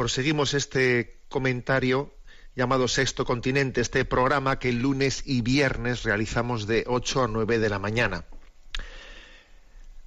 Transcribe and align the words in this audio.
proseguimos 0.00 0.54
este 0.54 1.18
comentario 1.28 2.14
llamado 2.56 2.88
Sexto 2.88 3.26
Continente, 3.26 3.82
este 3.82 4.06
programa 4.06 4.58
que 4.58 4.72
lunes 4.72 5.22
y 5.26 5.42
viernes 5.42 6.04
realizamos 6.04 6.66
de 6.66 6.84
8 6.86 7.24
a 7.24 7.28
9 7.28 7.58
de 7.58 7.68
la 7.68 7.78
mañana. 7.78 8.24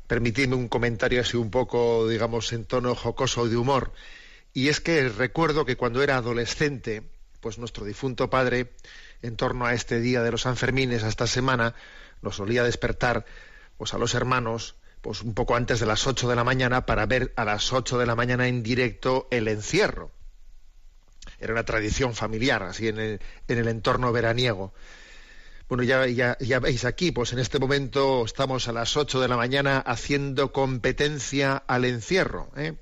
Permitidme 0.08 0.56
un 0.56 0.68
comentario 0.68 1.22
así 1.22 1.38
un 1.38 1.52
poco, 1.52 2.08
digamos, 2.08 2.54
en 2.54 2.66
tono 2.66 2.96
jocoso 2.96 3.48
de 3.48 3.56
humor. 3.56 3.94
Y 4.52 4.70
es 4.70 4.80
que 4.80 5.10
recuerdo 5.10 5.64
que 5.64 5.78
cuando 5.78 6.02
era 6.02 6.18
adolescente, 6.18 7.04
pues 7.40 7.60
nuestro 7.60 7.86
difunto 7.86 8.32
padre, 8.32 8.72
en 9.22 9.36
torno 9.36 9.68
a 9.68 9.76
este 9.76 10.00
día 10.00 10.24
de 10.24 10.32
los 10.32 10.42
Sanfermines, 10.42 11.04
a 11.04 11.10
esta 11.10 11.28
semana, 11.28 11.76
nos 12.24 12.38
solía 12.38 12.64
despertar 12.64 13.28
pues 13.78 13.94
a 13.94 14.00
los 14.00 14.16
hermanos 14.16 14.74
pues 15.04 15.22
un 15.22 15.34
poco 15.34 15.58
antes 15.58 15.82
de 15.82 15.86
las 15.86 16.08
8 16.08 16.30
de 16.30 16.36
la 16.36 16.46
mañana 16.46 16.86
para 16.86 17.06
ver 17.06 17.34
a 17.36 17.44
las 17.44 17.73
8 17.73 17.98
de 18.00 18.06
la 18.06 18.16
mañana 18.16 18.48
en 18.48 18.64
directo 18.64 19.28
el 19.32 19.50
encierro. 19.50 20.12
Era 21.40 21.52
una 21.52 21.66
tradición 21.66 22.16
familiar, 22.16 22.64
así 22.64 22.88
en 22.88 23.00
el, 23.00 23.22
en 23.50 23.58
el 23.58 23.68
entorno 23.68 24.14
veraniego. 24.14 24.74
Bueno, 25.68 25.84
ya, 25.84 26.08
ya, 26.08 26.38
ya 26.40 26.59
veis 26.62 26.86
aquí, 26.86 27.12
pues 27.12 27.34
en 27.34 27.40
este 27.40 27.59
momento 27.59 28.24
estamos 28.24 28.70
a 28.70 28.72
las 28.72 28.96
8 28.96 29.20
de 29.20 29.28
la 29.28 29.36
mañana 29.36 29.80
haciendo 29.80 30.54
competencia 30.54 31.58
al 31.68 31.84
encierro. 31.84 32.50
¿eh? 32.56 32.76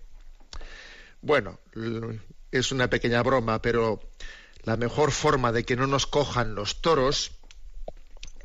Bueno, 1.24 1.60
es 2.52 2.72
una 2.72 2.88
pequeña 2.88 3.24
broma, 3.24 3.64
pero 3.64 4.00
la 4.62 4.78
mejor 4.78 5.12
forma 5.12 5.52
de 5.52 5.66
que 5.66 5.76
no 5.76 5.88
nos 5.88 6.06
cojan 6.06 6.54
los 6.54 6.84
toros 6.84 7.32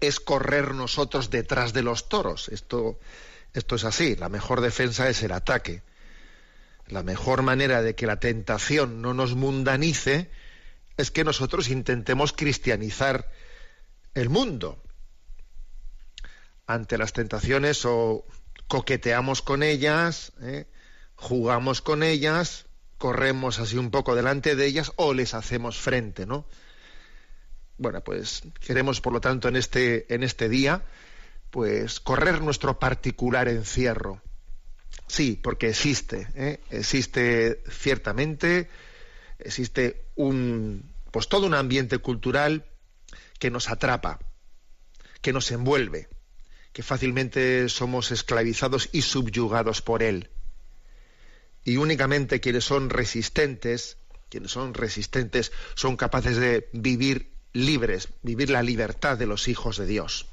es 0.00 0.18
correr 0.18 0.72
nosotros 0.72 1.28
detrás 1.28 1.74
de 1.74 1.82
los 1.82 2.08
toros. 2.08 2.48
Esto, 2.48 2.98
esto 3.52 3.76
es 3.76 3.84
así. 3.84 4.16
La 4.16 4.28
mejor 4.28 4.60
defensa 4.60 5.08
es 5.08 5.22
el 5.22 5.32
ataque. 5.32 5.82
La 6.88 7.02
mejor 7.02 7.42
manera 7.42 7.82
de 7.82 7.94
que 7.94 8.06
la 8.06 8.20
tentación 8.20 9.02
no 9.02 9.12
nos 9.14 9.34
mundanice 9.34 10.30
es 10.96 11.10
que 11.10 11.24
nosotros 11.24 11.68
intentemos 11.68 12.32
cristianizar 12.32 13.28
el 14.14 14.28
mundo. 14.28 14.82
Ante 16.66 16.98
las 16.98 17.12
tentaciones 17.12 17.84
o 17.84 18.24
coqueteamos 18.68 19.42
con 19.42 19.62
ellas, 19.62 20.32
¿eh? 20.40 20.66
jugamos 21.16 21.82
con 21.82 22.02
ellas, 22.02 22.66
corremos 22.98 23.58
así 23.58 23.76
un 23.76 23.90
poco 23.90 24.14
delante 24.14 24.56
de 24.56 24.66
ellas 24.66 24.92
o 24.96 25.12
les 25.12 25.34
hacemos 25.34 25.78
frente, 25.78 26.26
¿no? 26.26 26.46
Bueno, 27.78 28.02
pues 28.02 28.42
queremos, 28.60 29.00
por 29.00 29.12
lo 29.12 29.20
tanto, 29.20 29.48
en 29.48 29.56
este, 29.56 30.12
en 30.14 30.22
este 30.22 30.48
día, 30.48 30.82
pues 31.50 32.00
correr 32.00 32.42
nuestro 32.42 32.78
particular 32.78 33.48
encierro. 33.48 34.22
Sí, 35.06 35.38
porque 35.40 35.68
existe, 35.68 36.28
¿eh? 36.34 36.60
existe 36.70 37.62
ciertamente, 37.70 38.68
existe 39.38 40.04
un, 40.16 40.90
pues 41.10 41.28
todo 41.28 41.46
un 41.46 41.54
ambiente 41.54 41.98
cultural 41.98 42.66
que 43.38 43.50
nos 43.50 43.70
atrapa, 43.70 44.18
que 45.20 45.32
nos 45.32 45.50
envuelve, 45.52 46.08
que 46.72 46.82
fácilmente 46.82 47.68
somos 47.68 48.10
esclavizados 48.10 48.88
y 48.92 49.02
subyugados 49.02 49.80
por 49.82 50.02
él. 50.02 50.30
Y 51.64 51.76
únicamente 51.78 52.40
quienes 52.40 52.64
son 52.64 52.90
resistentes, 52.90 53.98
quienes 54.28 54.50
son 54.50 54.74
resistentes, 54.74 55.52
son 55.74 55.96
capaces 55.96 56.36
de 56.36 56.68
vivir 56.72 57.32
libres, 57.52 58.08
vivir 58.22 58.50
la 58.50 58.62
libertad 58.62 59.16
de 59.16 59.26
los 59.26 59.48
hijos 59.48 59.76
de 59.78 59.86
Dios. 59.86 60.26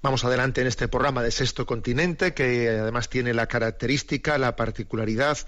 Vamos 0.00 0.24
adelante 0.24 0.60
en 0.60 0.68
este 0.68 0.86
programa 0.86 1.24
de 1.24 1.32
Sexto 1.32 1.66
Continente, 1.66 2.32
que 2.32 2.68
además 2.68 3.08
tiene 3.08 3.34
la 3.34 3.48
característica, 3.48 4.38
la 4.38 4.54
particularidad 4.54 5.38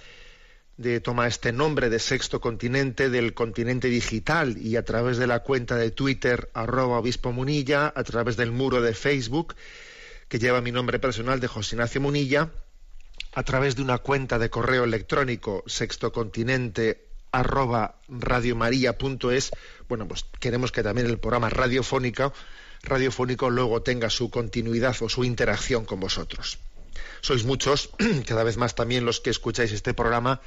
de 0.77 0.99
tomar 0.99 1.29
este 1.29 1.53
nombre 1.53 1.89
de 1.89 2.01
Sexto 2.01 2.41
Continente 2.41 3.11
del 3.11 3.33
continente 3.33 3.87
digital 3.87 4.59
y 4.59 4.75
a 4.75 4.85
través 4.85 5.19
de 5.19 5.29
la 5.29 5.45
cuenta 5.45 5.77
de 5.77 5.93
Twitter 5.93 6.51
arroba 6.53 6.99
obispo 6.99 7.31
Munilla, 7.31 7.93
a 7.95 8.03
través 8.03 8.37
del 8.37 8.51
muro 8.51 8.83
de 8.83 8.93
Facebook 8.93 9.55
que 10.29 10.41
lleva 10.41 10.61
mi 10.61 10.73
nombre 10.73 10.99
personal 10.99 11.39
de 11.39 11.47
José 11.47 11.77
Ignacio 11.77 12.01
Munilla, 12.01 12.51
a 13.35 13.43
través 13.45 13.77
de 13.77 13.83
una 13.83 13.99
cuenta 13.99 14.41
de 14.41 14.51
correo 14.51 14.83
electrónico 14.83 15.63
sextocontinente 15.67 17.07
arroba 17.31 18.01
radiomaria.es, 18.09 19.51
bueno, 19.89 20.09
pues 20.09 20.25
queremos 20.41 20.73
que 20.73 20.83
también 20.83 21.07
el 21.07 21.21
programa 21.21 21.51
radiofónico, 21.51 22.33
radiofónico 22.83 23.51
luego 23.51 23.83
tenga 23.83 24.11
su 24.11 24.31
continuidad 24.31 24.97
o 25.01 25.09
su 25.09 25.25
interacción 25.25 25.85
con 25.85 26.01
vosotros. 26.01 26.59
Sois 27.21 27.45
muchos, 27.45 27.91
cada 28.27 28.45
vez 28.45 28.57
más 28.57 28.75
también 28.75 29.05
los 29.05 29.21
que 29.21 29.31
escucháis 29.31 29.73
este 29.73 29.95
programa, 29.95 30.41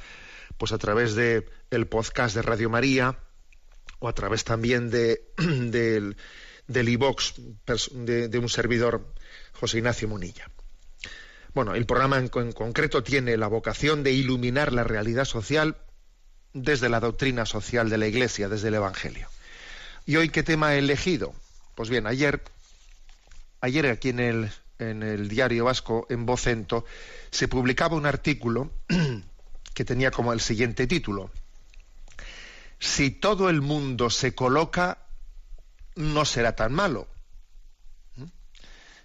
pues 0.58 0.72
a 0.72 0.78
través 0.78 1.14
de 1.14 1.46
el 1.70 1.86
podcast 1.86 2.34
de 2.34 2.42
Radio 2.42 2.70
María 2.70 3.18
o 3.98 4.08
a 4.08 4.14
través 4.14 4.44
también 4.44 4.90
de 4.90 5.22
del 6.66 6.88
iVox 6.88 7.34
de, 7.92 8.28
de 8.28 8.38
un 8.38 8.48
servidor 8.48 9.12
José 9.52 9.78
Ignacio 9.78 10.08
Munilla. 10.08 10.50
Bueno, 11.54 11.74
el 11.74 11.86
programa 11.86 12.18
en, 12.18 12.30
en 12.34 12.52
concreto 12.52 13.02
tiene 13.02 13.36
la 13.36 13.46
vocación 13.46 14.02
de 14.02 14.12
iluminar 14.12 14.72
la 14.72 14.82
realidad 14.82 15.24
social 15.24 15.76
desde 16.52 16.88
la 16.88 17.00
doctrina 17.00 17.46
social 17.46 17.90
de 17.90 17.98
la 17.98 18.06
Iglesia, 18.06 18.48
desde 18.48 18.68
el 18.68 18.74
Evangelio. 18.74 19.28
¿Y 20.06 20.16
hoy 20.16 20.30
qué 20.30 20.42
tema 20.42 20.74
he 20.74 20.78
elegido? 20.78 21.34
Pues 21.74 21.88
bien, 21.88 22.06
ayer, 22.06 22.42
ayer 23.60 23.86
aquí 23.86 24.10
en 24.10 24.20
el, 24.78 25.28
diario 25.28 25.64
vasco, 25.64 26.06
en 26.08 26.24
Vocento, 26.24 26.84
se 27.30 27.48
publicaba 27.48 27.96
un 27.96 28.06
artículo 28.06 28.70
que 29.74 29.84
tenía 29.84 30.12
como 30.12 30.32
el 30.32 30.40
siguiente 30.40 30.86
título. 30.86 31.32
Si 32.78 33.10
todo 33.10 33.50
el 33.50 33.60
mundo 33.60 34.08
se 34.10 34.34
coloca, 34.36 34.98
no 35.96 36.24
será 36.24 36.54
tan 36.54 36.72
malo. 36.72 37.08
¿Mm? 38.16 38.24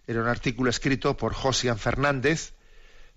Era 0.05 0.21
un 0.21 0.27
artículo 0.27 0.69
escrito 0.69 1.17
por 1.17 1.33
Josian 1.33 1.79
Fernández, 1.79 2.53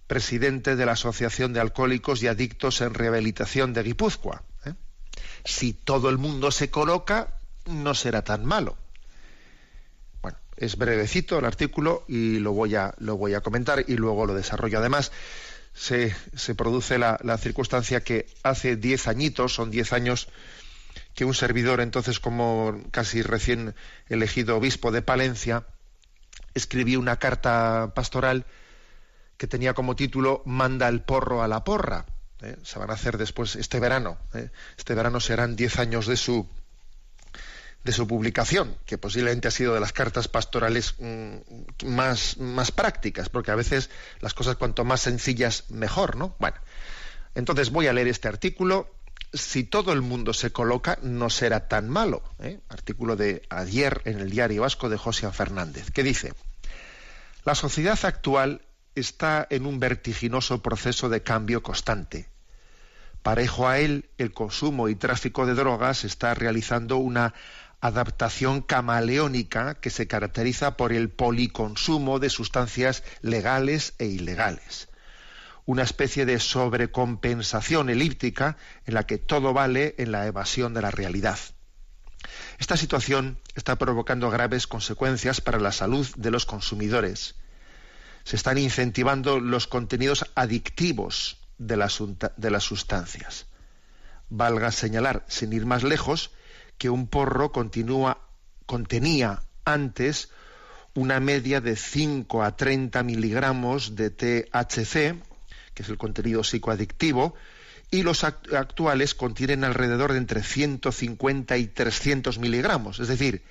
presidente 0.07 0.77
de 0.77 0.87
la 0.87 0.93
Asociación 0.93 1.53
de 1.53 1.61
Alcohólicos 1.61 2.23
y 2.23 2.29
Adictos 2.29 2.81
en 2.81 2.95
Rehabilitación 2.95 3.75
de 3.75 3.83
Guipúzcoa. 3.83 4.45
¿eh? 4.65 4.75
Si 5.45 5.75
todo 5.75 6.09
el 6.09 6.17
mundo 6.17 6.51
se 6.51 6.71
coloca, 6.71 7.35
no 7.67 7.95
será 7.95 8.23
tan 8.23 8.47
malo. 8.47 8.79
Es 10.57 10.77
brevecito 10.77 11.39
el 11.39 11.45
artículo 11.45 12.05
y 12.09 12.39
lo 12.39 12.53
voy 12.53 12.75
a, 12.75 12.95
lo 12.99 13.17
voy 13.17 13.35
a 13.35 13.41
comentar 13.41 13.85
y 13.87 13.97
luego 13.97 14.27
lo 14.27 14.35
desarrollo. 14.35 14.79
Además, 14.79 15.13
se, 15.73 16.15
se 16.35 16.55
produce 16.55 16.99
la, 16.99 17.19
la, 17.23 17.39
circunstancia 17.39 18.03
que 18.03 18.27
hace 18.43 18.77
diez 18.77 19.09
añitos, 19.09 19.55
son 19.55 19.71
diez 19.71 19.93
años, 19.93 20.29
que 21.15 21.25
un 21.25 21.35
servidor, 21.35 21.81
entonces 21.81 22.21
como 22.21 22.79
casi 22.91 23.23
recién 23.23 23.75
elegido 24.09 24.57
obispo 24.57 24.93
de 24.93 25.03
Palencia, 25.03 25.67
escribió 26.55 27.01
una 27.01 27.19
carta 27.19 27.93
pastoral 27.95 28.45
que 29.37 29.47
tenía 29.47 29.75
como 29.75 29.97
título 29.97 30.43
Manda 30.45 30.89
el 30.89 31.03
porro 31.03 31.43
a 31.43 31.49
la 31.49 31.65
porra. 31.65 32.07
¿eh? 32.43 32.57
Se 32.63 32.79
van 32.79 32.91
a 32.91 32.95
hacer 32.95 33.19
después 33.19 33.57
este 33.57 33.81
verano. 33.81 34.19
¿eh? 34.35 34.51
Este 34.77 34.95
verano 34.95 35.21
serán 35.21 35.57
diez 35.57 35.79
años 35.79 36.07
de 36.07 36.17
su 36.17 36.49
de 37.85 37.93
su 37.93 38.07
publicación, 38.07 38.77
que 38.87 38.99
posiblemente 38.99 39.49
ha 39.49 39.51
sido 39.51 39.75
de 39.75 39.81
las 39.81 39.93
cartas 39.93 40.29
pastorales 40.29 40.95
mmm, 40.99 41.37
más, 41.87 42.39
más 42.39 42.71
prácticas, 42.71 43.29
porque 43.29 43.51
a 43.51 43.57
veces 43.57 43.91
las 44.21 44.35
cosas 44.35 44.57
cuanto 44.57 44.85
más 44.85 45.01
sencillas 45.01 45.71
mejor, 45.71 46.17
¿no? 46.17 46.37
Bueno, 46.39 46.57
entonces 47.35 47.71
voy 47.71 47.89
a 47.89 47.93
leer 47.93 48.09
este 48.09 48.29
artículo 48.29 48.89
si 49.33 49.65
todo 49.65 49.93
el 49.93 50.03
mundo 50.03 50.35
se 50.35 50.53
coloca, 50.53 50.99
no 51.03 51.31
será 51.31 51.69
tan 51.69 51.89
malo. 51.89 52.23
¿eh? 52.39 52.61
Artículo 52.69 53.17
de 53.17 53.43
ayer 53.49 54.03
en 54.05 54.21
el 54.21 54.31
diario 54.31 54.63
vasco 54.63 54.89
de 54.89 54.99
José 54.99 55.31
Fernández, 55.33 55.91
que 55.91 56.03
dice, 56.03 56.35
la 57.45 57.55
sociedad 57.55 57.99
actual 58.05 58.63
está 58.95 59.47
en 59.49 59.67
un 59.67 59.81
vertiginoso 59.81 60.63
proceso 60.63 61.09
de 61.09 61.23
cambio 61.23 61.63
constante. 61.63 62.29
Parejo 63.23 63.69
a 63.69 63.79
él, 63.79 64.11
el 64.19 64.33
consumo 64.33 64.89
y 64.89 64.97
tráfico 64.97 65.47
de 65.47 65.55
drogas 65.55 66.05
está 66.05 66.35
realizando 66.35 66.97
una 66.97 67.35
adaptación 67.83 68.63
camaleónica 68.63 69.75
que 69.75 69.91
se 69.91 70.07
caracteriza 70.07 70.79
por 70.79 70.93
el 70.95 71.11
policonsumo 71.11 72.19
de 72.19 72.31
sustancias 72.31 73.05
legales 73.21 73.93
e 73.99 74.07
ilegales 74.07 74.89
una 75.65 75.83
especie 75.83 76.27
de 76.27 76.41
sobrecompensación 76.41 77.89
elíptica 77.89 78.57
en 78.85 78.95
la 78.95 79.05
que 79.05 79.19
todo 79.19 79.53
vale 79.53 79.95
en 79.99 80.13
la 80.13 80.27
evasión 80.27 80.75
de 80.75 80.83
la 80.83 80.91
realidad. 80.91 81.39
Esta 82.59 82.77
situación 82.77 83.39
está 83.55 83.77
provocando 83.77 84.31
graves 84.31 84.67
consecuencias 84.67 85.41
para 85.41 85.61
la 85.61 85.73
salud 85.73 86.07
de 86.17 86.31
los 86.31 86.47
consumidores. 86.47 87.37
Se 88.25 88.37
están 88.37 88.59
incentivando 88.59 89.41
los 89.41 89.67
contenidos 89.67 90.31
adictivos 90.35 91.39
de 91.59 91.77
las, 91.77 92.03
de 92.37 92.51
las 92.51 92.65
sustancias. 92.65 93.47
Valga 94.29 94.73
señalar, 94.73 95.25
sin 95.29 95.53
ir 95.53 95.67
más 95.67 95.83
lejos, 95.83 96.31
que 96.83 96.91
un 96.91 97.07
porro 97.07 97.53
contenía 97.53 99.43
antes 99.65 100.31
una 100.95 101.21
media 101.21 101.61
de 101.61 101.77
5 101.77 102.43
a 102.43 102.57
30 102.57 103.05
miligramos 103.05 103.95
de 103.95 104.11
THC, 104.11 105.15
que 105.75 105.83
es 105.85 105.89
el 105.89 105.97
contenido 105.97 106.43
psicoadictivo, 106.43 107.37
y 107.93 108.03
los 108.03 108.25
actuales 108.25 109.15
contienen 109.15 109.63
alrededor 109.63 110.11
de 110.11 110.19
entre 110.19 110.43
150 110.43 111.57
y 111.57 111.69
300 111.69 112.41
miligramos, 112.41 112.99
es 112.99 113.07
decir, 113.07 113.45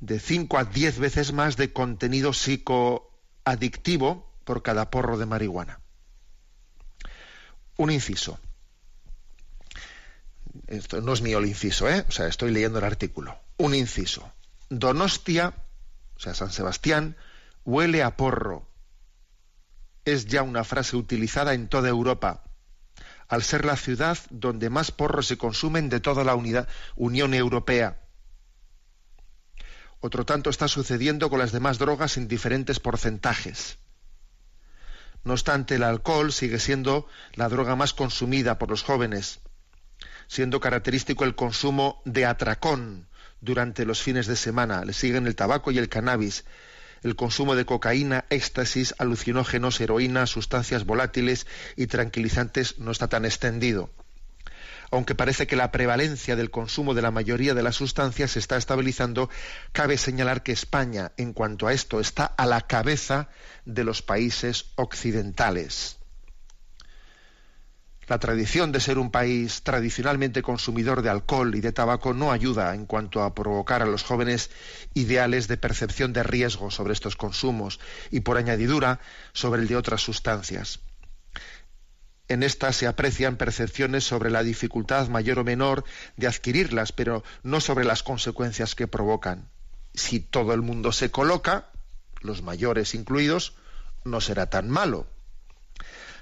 de 0.00 0.18
5 0.18 0.58
a 0.58 0.64
10 0.64 0.98
veces 0.98 1.32
más 1.32 1.56
de 1.56 1.72
contenido 1.72 2.32
psicoadictivo 2.32 4.28
por 4.42 4.64
cada 4.64 4.90
porro 4.90 5.16
de 5.16 5.26
marihuana. 5.26 5.78
Un 7.76 7.92
inciso. 7.92 8.40
Esto 10.66 11.00
no 11.00 11.12
es 11.12 11.22
mío 11.22 11.38
el 11.38 11.46
inciso, 11.46 11.88
¿eh? 11.88 12.04
O 12.08 12.12
sea, 12.12 12.26
estoy 12.26 12.50
leyendo 12.50 12.78
el 12.78 12.84
artículo. 12.84 13.38
Un 13.56 13.74
inciso. 13.74 14.32
Donostia, 14.70 15.54
o 16.16 16.20
sea, 16.20 16.34
San 16.34 16.50
Sebastián, 16.50 17.16
huele 17.64 18.02
a 18.02 18.16
porro 18.16 18.68
es 20.04 20.26
ya 20.26 20.42
una 20.42 20.64
frase 20.64 20.96
utilizada 20.96 21.54
en 21.54 21.68
toda 21.68 21.88
Europa, 21.88 22.42
al 23.28 23.42
ser 23.42 23.64
la 23.64 23.76
ciudad 23.76 24.18
donde 24.30 24.70
más 24.70 24.90
porros 24.90 25.26
se 25.26 25.38
consumen 25.38 25.88
de 25.88 26.00
toda 26.00 26.24
la 26.24 26.36
Unión 26.96 27.34
Europea. 27.34 28.00
Otro 30.00 30.26
tanto 30.26 30.50
está 30.50 30.68
sucediendo 30.68 31.30
con 31.30 31.38
las 31.38 31.52
demás 31.52 31.78
drogas 31.78 32.18
en 32.18 32.28
diferentes 32.28 32.80
porcentajes. 32.80 33.78
No 35.24 35.32
obstante, 35.32 35.76
el 35.76 35.82
alcohol 35.82 36.32
sigue 36.32 36.58
siendo 36.58 37.06
la 37.32 37.48
droga 37.48 37.76
más 37.76 37.94
consumida 37.94 38.58
por 38.58 38.68
los 38.68 38.82
jóvenes, 38.82 39.40
siendo 40.34 40.58
característico 40.58 41.22
el 41.24 41.36
consumo 41.36 42.02
de 42.04 42.26
atracón 42.26 43.06
durante 43.40 43.84
los 43.84 44.02
fines 44.02 44.26
de 44.26 44.34
semana. 44.34 44.84
Le 44.84 44.92
siguen 44.92 45.28
el 45.28 45.36
tabaco 45.36 45.70
y 45.70 45.78
el 45.78 45.88
cannabis, 45.88 46.44
el 47.04 47.14
consumo 47.14 47.54
de 47.54 47.64
cocaína, 47.64 48.24
éxtasis, 48.30 48.96
alucinógenos, 48.98 49.80
heroína, 49.80 50.26
sustancias 50.26 50.86
volátiles 50.86 51.46
y 51.76 51.86
tranquilizantes 51.86 52.80
no 52.80 52.90
está 52.90 53.06
tan 53.06 53.24
extendido. 53.24 53.90
Aunque 54.90 55.14
parece 55.14 55.46
que 55.46 55.54
la 55.54 55.70
prevalencia 55.70 56.34
del 56.34 56.50
consumo 56.50 56.94
de 56.94 57.02
la 57.02 57.12
mayoría 57.12 57.54
de 57.54 57.62
las 57.62 57.76
sustancias 57.76 58.32
se 58.32 58.40
está 58.40 58.56
estabilizando, 58.56 59.30
cabe 59.70 59.98
señalar 59.98 60.42
que 60.42 60.50
España, 60.50 61.12
en 61.16 61.32
cuanto 61.32 61.68
a 61.68 61.72
esto, 61.72 62.00
está 62.00 62.24
a 62.24 62.44
la 62.46 62.62
cabeza 62.62 63.28
de 63.66 63.84
los 63.84 64.02
países 64.02 64.72
occidentales. 64.74 65.98
La 68.06 68.18
tradición 68.18 68.70
de 68.70 68.80
ser 68.80 68.98
un 68.98 69.10
país 69.10 69.62
tradicionalmente 69.62 70.42
consumidor 70.42 71.00
de 71.00 71.08
alcohol 71.08 71.54
y 71.54 71.60
de 71.60 71.72
tabaco 71.72 72.12
no 72.12 72.32
ayuda 72.32 72.74
en 72.74 72.84
cuanto 72.84 73.22
a 73.22 73.34
provocar 73.34 73.80
a 73.82 73.86
los 73.86 74.02
jóvenes 74.02 74.50
ideales 74.92 75.48
de 75.48 75.56
percepción 75.56 76.12
de 76.12 76.22
riesgo 76.22 76.70
sobre 76.70 76.92
estos 76.92 77.16
consumos 77.16 77.80
y 78.10 78.20
por 78.20 78.36
añadidura 78.36 79.00
sobre 79.32 79.62
el 79.62 79.68
de 79.68 79.76
otras 79.76 80.02
sustancias. 80.02 80.80
En 82.28 82.42
estas 82.42 82.76
se 82.76 82.86
aprecian 82.86 83.36
percepciones 83.36 84.04
sobre 84.04 84.30
la 84.30 84.42
dificultad 84.42 85.08
mayor 85.08 85.38
o 85.38 85.44
menor 85.44 85.84
de 86.16 86.26
adquirirlas, 86.26 86.92
pero 86.92 87.22
no 87.42 87.60
sobre 87.60 87.84
las 87.84 88.02
consecuencias 88.02 88.74
que 88.74 88.86
provocan. 88.86 89.48
Si 89.94 90.20
todo 90.20 90.52
el 90.52 90.62
mundo 90.62 90.92
se 90.92 91.10
coloca, 91.10 91.70
los 92.20 92.42
mayores 92.42 92.94
incluidos, 92.94 93.54
no 94.04 94.20
será 94.20 94.46
tan 94.46 94.68
malo 94.68 95.06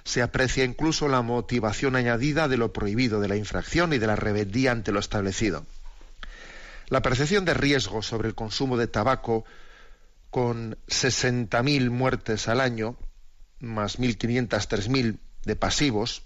se 0.04 0.22
aprecia 0.22 0.64
incluso 0.64 1.08
la 1.08 1.22
motivación 1.22 1.96
añadida 1.96 2.48
de 2.48 2.56
lo 2.56 2.72
prohibido, 2.72 3.20
de 3.20 3.28
la 3.28 3.36
infracción 3.36 3.92
y 3.92 3.98
de 3.98 4.06
la 4.06 4.16
rebeldía 4.16 4.72
ante 4.72 4.92
lo 4.92 5.00
establecido. 5.00 5.64
La 6.88 7.02
percepción 7.02 7.44
de 7.44 7.54
riesgo 7.54 8.02
sobre 8.02 8.28
el 8.28 8.34
consumo 8.34 8.76
de 8.76 8.86
tabaco, 8.86 9.44
con 10.30 10.76
60.000 10.88 11.90
muertes 11.90 12.48
al 12.48 12.60
año, 12.60 12.96
más 13.60 13.98
1.500, 13.98 14.48
3.000 14.48 15.18
de 15.44 15.56
pasivos, 15.56 16.22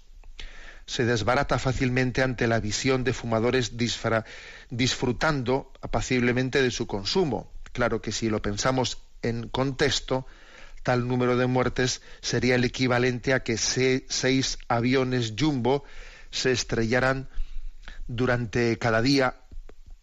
se 0.85 1.05
desbarata 1.05 1.59
fácilmente 1.59 2.23
ante 2.23 2.47
la 2.47 2.59
visión 2.59 3.03
de 3.03 3.13
fumadores 3.13 3.73
disfrutando 4.69 5.71
apaciblemente 5.81 6.61
de 6.61 6.71
su 6.71 6.87
consumo. 6.87 7.51
Claro 7.73 8.01
que 8.01 8.13
si 8.13 8.29
lo 8.29 8.41
pensamos 8.41 8.97
en 9.21 9.49
contexto, 9.49 10.25
tal 10.87 11.05
número 11.05 11.35
de 11.35 11.47
muertes 11.47 12.01
sería 12.21 12.55
el 12.55 12.63
equivalente 12.63 13.33
a 13.33 13.43
que 13.43 13.57
seis 13.57 14.57
aviones 14.69 15.33
jumbo 15.37 15.83
se 16.31 16.53
estrellaran 16.53 17.27
durante 18.07 18.79
cada 18.79 19.01
día 19.01 19.35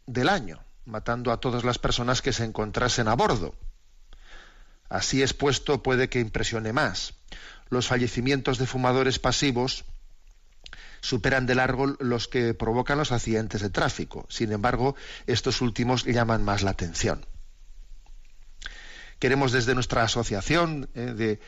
del 0.04 0.28
año, 0.28 0.62
matando 0.84 1.32
a 1.32 1.40
todas 1.40 1.64
las 1.64 1.78
personas 1.78 2.20
que 2.20 2.34
se 2.34 2.44
encontrasen 2.44 3.08
a 3.08 3.14
bordo. 3.14 3.54
Así 4.90 5.22
expuesto 5.22 5.82
puede 5.82 6.10
que 6.10 6.20
impresione 6.20 6.74
más. 6.74 7.14
Los 7.70 7.86
fallecimientos 7.86 8.58
de 8.58 8.66
fumadores 8.66 9.18
pasivos 9.18 9.86
superan 11.00 11.46
de 11.46 11.54
largo 11.54 11.96
los 11.98 12.28
que 12.28 12.52
provocan 12.52 12.98
los 12.98 13.10
accidentes 13.10 13.62
de 13.62 13.70
tráfico. 13.70 14.26
Sin 14.28 14.52
embargo, 14.52 14.96
estos 15.26 15.62
últimos 15.62 16.04
llaman 16.04 16.44
más 16.44 16.62
la 16.62 16.72
atención. 16.72 17.24
Queremos 19.18 19.52
desde 19.52 19.74
nuestra 19.74 20.02
asociación 20.02 20.88
eh, 20.94 21.38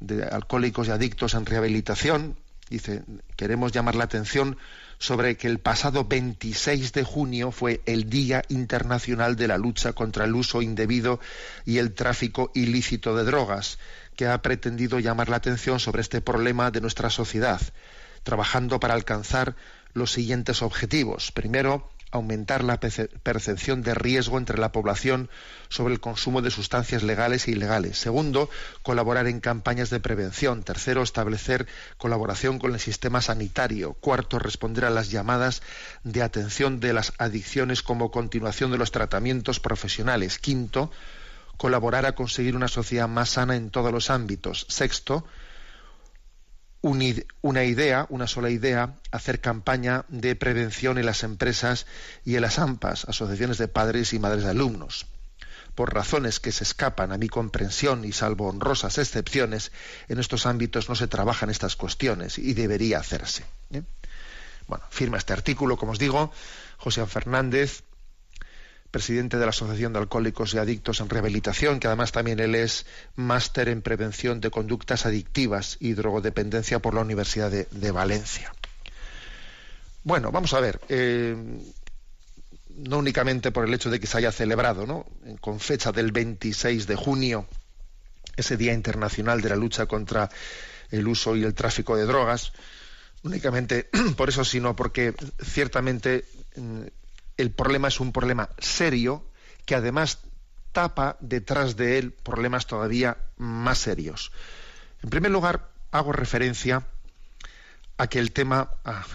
de, 0.00 0.24
alcohólicos 0.24 0.88
y 0.88 0.90
adictos 0.90 1.34
en 1.34 1.46
rehabilitación, 1.46 2.36
dice, 2.68 3.02
queremos 3.36 3.72
llamar 3.72 3.94
la 3.94 4.04
atención 4.04 4.56
sobre 4.98 5.36
que 5.36 5.46
el 5.48 5.58
pasado 5.58 6.04
26 6.04 6.92
de 6.92 7.04
junio 7.04 7.50
fue 7.52 7.80
el 7.86 8.08
Día 8.08 8.42
Internacional 8.48 9.36
de 9.36 9.48
la 9.48 9.58
Lucha 9.58 9.92
contra 9.92 10.24
el 10.24 10.34
Uso 10.34 10.62
Indebido 10.62 11.20
y 11.64 11.78
el 11.78 11.94
Tráfico 11.94 12.50
Ilícito 12.54 13.16
de 13.16 13.24
Drogas, 13.24 13.78
que 14.14 14.26
ha 14.26 14.42
pretendido 14.42 14.98
llamar 14.98 15.30
la 15.30 15.36
atención 15.36 15.80
sobre 15.80 16.02
este 16.02 16.20
problema 16.20 16.70
de 16.70 16.82
nuestra 16.82 17.08
sociedad, 17.08 17.60
trabajando 18.22 18.78
para 18.78 18.94
alcanzar 18.94 19.56
los 19.94 20.12
siguientes 20.12 20.60
objetivos. 20.62 21.32
Primero, 21.32 21.88
aumentar 22.10 22.64
la 22.64 22.78
percepción 22.78 23.82
de 23.82 23.94
riesgo 23.94 24.38
entre 24.38 24.58
la 24.58 24.72
población 24.72 25.30
sobre 25.68 25.94
el 25.94 26.00
consumo 26.00 26.42
de 26.42 26.50
sustancias 26.50 27.02
legales 27.02 27.46
e 27.46 27.52
ilegales. 27.52 27.98
Segundo, 27.98 28.50
colaborar 28.82 29.26
en 29.26 29.40
campañas 29.40 29.90
de 29.90 30.00
prevención. 30.00 30.62
Tercero, 30.62 31.02
establecer 31.02 31.66
colaboración 31.98 32.58
con 32.58 32.74
el 32.74 32.80
sistema 32.80 33.20
sanitario. 33.20 33.94
Cuarto, 33.94 34.38
responder 34.38 34.84
a 34.84 34.90
las 34.90 35.10
llamadas 35.10 35.62
de 36.04 36.22
atención 36.22 36.80
de 36.80 36.92
las 36.92 37.12
adicciones 37.18 37.82
como 37.82 38.10
continuación 38.10 38.70
de 38.70 38.78
los 38.78 38.90
tratamientos 38.90 39.60
profesionales. 39.60 40.38
Quinto, 40.38 40.90
colaborar 41.56 42.06
a 42.06 42.14
conseguir 42.14 42.56
una 42.56 42.68
sociedad 42.68 43.08
más 43.08 43.30
sana 43.30 43.54
en 43.54 43.70
todos 43.70 43.92
los 43.92 44.10
ámbitos. 44.10 44.66
Sexto, 44.68 45.24
una 46.82 47.64
idea, 47.64 48.06
una 48.08 48.26
sola 48.26 48.50
idea, 48.50 48.94
hacer 49.10 49.40
campaña 49.40 50.04
de 50.08 50.34
prevención 50.34 50.98
en 50.98 51.06
las 51.06 51.22
empresas 51.22 51.86
y 52.24 52.36
en 52.36 52.42
las 52.42 52.58
AMPAs, 52.58 53.04
asociaciones 53.04 53.58
de 53.58 53.68
padres 53.68 54.12
y 54.12 54.18
madres 54.18 54.44
de 54.44 54.50
alumnos. 54.50 55.06
Por 55.74 55.94
razones 55.94 56.40
que 56.40 56.52
se 56.52 56.64
escapan 56.64 57.12
a 57.12 57.18
mi 57.18 57.28
comprensión 57.28 58.04
y 58.04 58.12
salvo 58.12 58.48
honrosas 58.48 58.98
excepciones, 58.98 59.72
en 60.08 60.18
estos 60.18 60.46
ámbitos 60.46 60.88
no 60.88 60.96
se 60.96 61.06
trabajan 61.06 61.50
estas 61.50 61.76
cuestiones 61.76 62.38
y 62.38 62.54
debería 62.54 62.98
hacerse. 62.98 63.44
¿eh? 63.72 63.82
Bueno, 64.66 64.84
firma 64.90 65.18
este 65.18 65.32
artículo, 65.32 65.76
como 65.76 65.92
os 65.92 65.98
digo, 65.98 66.32
José 66.78 67.04
Fernández, 67.06 67.82
presidente 68.90 69.36
de 69.36 69.44
la 69.44 69.50
Asociación 69.50 69.92
de 69.92 70.00
Alcohólicos 70.00 70.54
y 70.54 70.58
Adictos 70.58 71.00
en 71.00 71.08
Rehabilitación, 71.08 71.80
que 71.80 71.86
además 71.86 72.12
también 72.12 72.40
él 72.40 72.54
es 72.54 72.86
máster 73.16 73.68
en 73.68 73.82
prevención 73.82 74.40
de 74.40 74.50
conductas 74.50 75.06
adictivas 75.06 75.76
y 75.80 75.92
drogodependencia 75.92 76.80
por 76.80 76.94
la 76.94 77.02
Universidad 77.02 77.50
de, 77.50 77.90
Valencia. 77.90 78.52
Bueno, 80.02 80.32
vamos 80.32 80.54
a 80.54 80.60
ver. 80.60 80.80
Eh, 80.88 81.36
no 82.76 82.98
únicamente 82.98 83.50
por 83.50 83.66
el 83.66 83.74
hecho 83.74 83.90
de 83.90 84.00
que 84.00 84.06
se 84.06 84.18
haya 84.18 84.32
celebrado, 84.32 84.86
¿no? 84.86 85.06
con 85.40 85.60
fecha 85.60 85.92
del 85.92 86.12
26 86.12 86.86
de 86.86 86.96
junio, 86.96 87.46
ese 88.36 88.56
Día 88.56 88.72
Internacional 88.72 89.40
de 89.40 89.50
la 89.50 89.56
Lucha 89.56 89.86
contra 89.86 90.30
el 90.90 91.06
uso 91.06 91.36
y 91.36 91.44
el 91.44 91.54
tráfico 91.54 91.96
de 91.96 92.04
drogas, 92.04 92.52
únicamente 93.22 93.88
por 94.16 94.28
eso, 94.28 94.44
sino 94.44 94.74
porque 94.74 95.14
ciertamente 95.42 96.24
mm, 96.56 96.82
el 97.40 97.50
problema 97.50 97.88
es 97.88 98.00
un 98.00 98.12
problema 98.12 98.50
serio 98.58 99.24
que 99.64 99.74
además 99.74 100.18
tapa 100.72 101.16
detrás 101.20 101.76
de 101.76 101.98
él 101.98 102.12
problemas 102.12 102.66
todavía 102.66 103.16
más 103.36 103.78
serios. 103.78 104.32
En 105.02 105.10
primer 105.10 105.30
lugar, 105.30 105.70
hago 105.90 106.12
referencia 106.12 106.86
a 107.96 108.06
que 108.06 108.18
el 108.18 108.32
tema, 108.32 108.70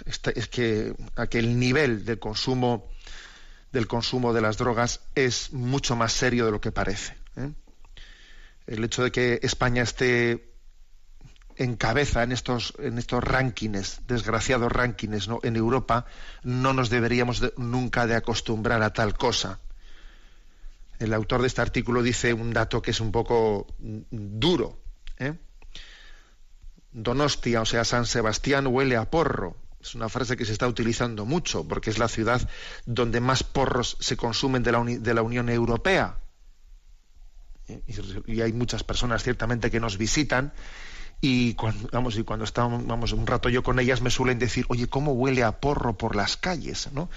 este, 0.06 0.38
es 0.38 0.48
que, 0.48 0.96
a 1.16 1.28
el 1.32 1.60
nivel 1.60 2.06
de 2.06 2.20
consumo 2.20 2.90
del 3.72 3.88
consumo 3.88 4.32
de 4.32 4.42
las 4.42 4.58
drogas 4.58 5.02
es 5.16 5.52
mucho 5.52 5.96
más 5.96 6.14
serio 6.14 6.46
de 6.46 6.52
lo 6.52 6.62
que 6.62 6.72
parece. 6.72 7.16
¿eh? 7.36 7.52
El 8.68 8.84
hecho 8.84 9.04
de 9.04 9.12
que 9.12 9.40
España 9.44 9.84
esté 9.84 10.55
en 11.58 11.76
cabeza 11.76 12.24
en 12.24 12.32
estos, 12.32 12.74
en 12.80 12.98
estos 12.98 13.24
rankings, 13.24 14.02
desgraciados 14.08 14.72
rankings 14.72 15.28
¿no? 15.28 15.40
en 15.44 15.56
Europa, 15.56 16.06
no 16.44 16.74
nos 16.74 16.90
deberíamos 16.90 17.42
nunca 17.58 18.08
de 18.08 18.16
acostumbrar 18.16 18.82
a 18.82 18.94
tal 18.94 19.18
cosa. 19.18 19.60
El 21.00 21.14
autor 21.14 21.42
de 21.42 21.48
este 21.48 21.62
artículo 21.62 22.02
dice 22.02 22.34
un 22.34 22.54
dato 22.54 22.82
que 22.82 22.92
es 22.92 23.00
un 23.00 23.12
poco 23.12 23.68
duro. 23.80 24.80
¿eh? 25.18 25.34
Donostia, 26.92 27.62
o 27.62 27.66
sea, 27.66 27.84
San 27.84 28.06
Sebastián 28.06 28.68
huele 28.68 28.96
a 28.96 29.10
porro. 29.10 29.58
Es 29.82 29.94
una 29.94 30.10
frase 30.10 30.36
que 30.36 30.46
se 30.46 30.54
está 30.54 30.68
utilizando 30.68 31.26
mucho 31.26 31.68
porque 31.68 31.90
es 31.90 32.00
la 32.00 32.08
ciudad 32.08 32.50
donde 32.86 33.20
más 33.20 33.44
porros 33.44 33.98
se 34.00 34.18
consumen 34.18 34.64
de 34.64 34.72
la, 34.72 34.84
de 34.84 35.14
la 35.14 35.22
Unión 35.22 35.50
Europea. 35.50 36.18
Y, 38.28 38.42
hay 38.42 38.54
muchas 38.54 38.84
personas 38.84 39.24
ciertamente 39.24 39.72
que 39.72 39.80
nos 39.80 39.98
visitan 39.98 40.54
y 41.22 41.54
cuando, 41.56 41.90
vamos, 41.92 42.18
y 42.18 42.24
cuando 42.24 42.46
estamos 42.46 42.86
vamos, 42.86 43.12
un 43.12 43.26
rato 43.26 43.50
yo 43.50 43.64
con 43.64 43.80
ellas 43.80 44.02
me 44.02 44.10
suelen 44.10 44.40
decir, 44.40 44.66
oye, 44.70 44.88
¿cómo 44.88 45.14
huele 45.14 45.44
a 45.44 45.60
porro 45.60 45.98
por 45.98 46.16
las 46.16 46.38
calles? 46.38 46.90
¿no? 46.92 47.10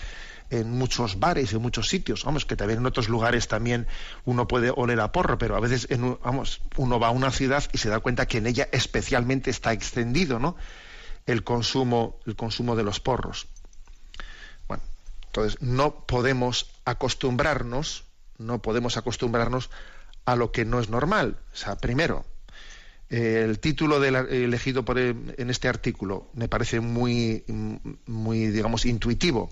en 0.51 0.73
muchos 0.73 1.19
bares, 1.19 1.53
en 1.53 1.61
muchos 1.61 1.89
sitios. 1.89 2.25
Vamos, 2.25 2.47
que 2.47 2.57
también 2.57 2.81
en 2.81 2.87
otros 2.87 3.09
lugares 3.09 3.49
también 3.49 3.87
uno 4.25 4.49
puede 4.49 4.73
oler 4.75 5.01
a 5.01 5.13
porro, 5.13 5.39
pero 5.39 5.57
a 5.57 5.61
veces 5.61 5.87
en, 5.91 6.19
vamos, 6.23 6.61
uno 6.77 6.99
va 6.99 7.09
a 7.09 7.11
una 7.11 7.31
ciudad 7.31 7.65
y 7.73 7.79
se 7.79 7.89
da 7.89 8.01
cuenta 8.01 8.27
que 8.27 8.39
en 8.39 8.47
ella 8.47 8.69
especialmente 8.73 9.51
está 9.51 9.73
extendido, 9.73 10.39
¿no? 10.39 10.57
el 11.27 11.45
consumo, 11.45 12.19
el 12.27 12.37
consumo 12.37 12.75
de 12.75 12.83
los 12.83 13.01
porros. 13.01 13.49
Bueno, 14.67 14.83
entonces 15.27 15.61
no 15.61 16.07
podemos 16.07 16.71
acostumbrarnos, 16.87 18.05
no 18.39 18.63
podemos 18.63 18.97
acostumbrarnos 18.97 19.71
a 20.25 20.37
lo 20.37 20.53
que 20.53 20.65
no 20.65 20.81
es 20.81 20.89
normal. 20.89 21.37
O 21.53 21.57
sea, 21.57 21.77
primero, 21.77 22.25
el 23.11 23.59
título 23.59 24.05
elegido 24.05 24.85
por 24.85 24.99
en 24.99 25.51
este 25.51 25.69
artículo 25.69 26.31
me 26.35 26.49
parece 26.49 26.81
muy, 26.81 27.45
muy, 28.07 28.49
digamos, 28.49 28.85
intuitivo. 28.85 29.51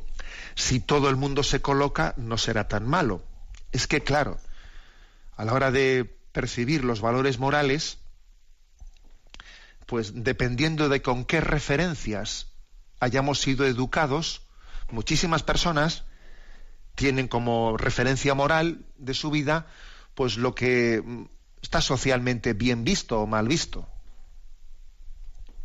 Si 0.54 0.80
todo 0.80 1.08
el 1.08 1.16
mundo 1.16 1.42
se 1.42 1.62
coloca, 1.62 2.14
no 2.18 2.36
será 2.36 2.68
tan 2.68 2.86
malo. 2.86 3.22
Es 3.72 3.86
que, 3.86 4.02
claro, 4.02 4.38
a 5.36 5.44
la 5.44 5.54
hora 5.54 5.70
de 5.70 6.04
percibir 6.32 6.84
los 6.84 7.00
valores 7.00 7.38
morales, 7.38 7.98
pues 9.86 10.12
dependiendo 10.22 10.88
de 10.90 11.00
con 11.00 11.24
qué 11.24 11.40
referencias 11.40 12.48
hayamos 13.00 13.40
sido 13.40 13.64
educados, 13.64 14.42
muchísimas 14.90 15.42
personas 15.42 16.04
tienen 16.94 17.28
como 17.28 17.76
referencia 17.76 18.34
moral 18.34 18.84
de 18.96 19.14
su 19.14 19.30
vida 19.30 19.66
pues 20.14 20.38
lo 20.38 20.54
que 20.54 21.02
está 21.66 21.80
socialmente 21.80 22.52
bien 22.52 22.84
visto 22.84 23.20
o 23.20 23.26
mal 23.26 23.48
visto. 23.48 23.88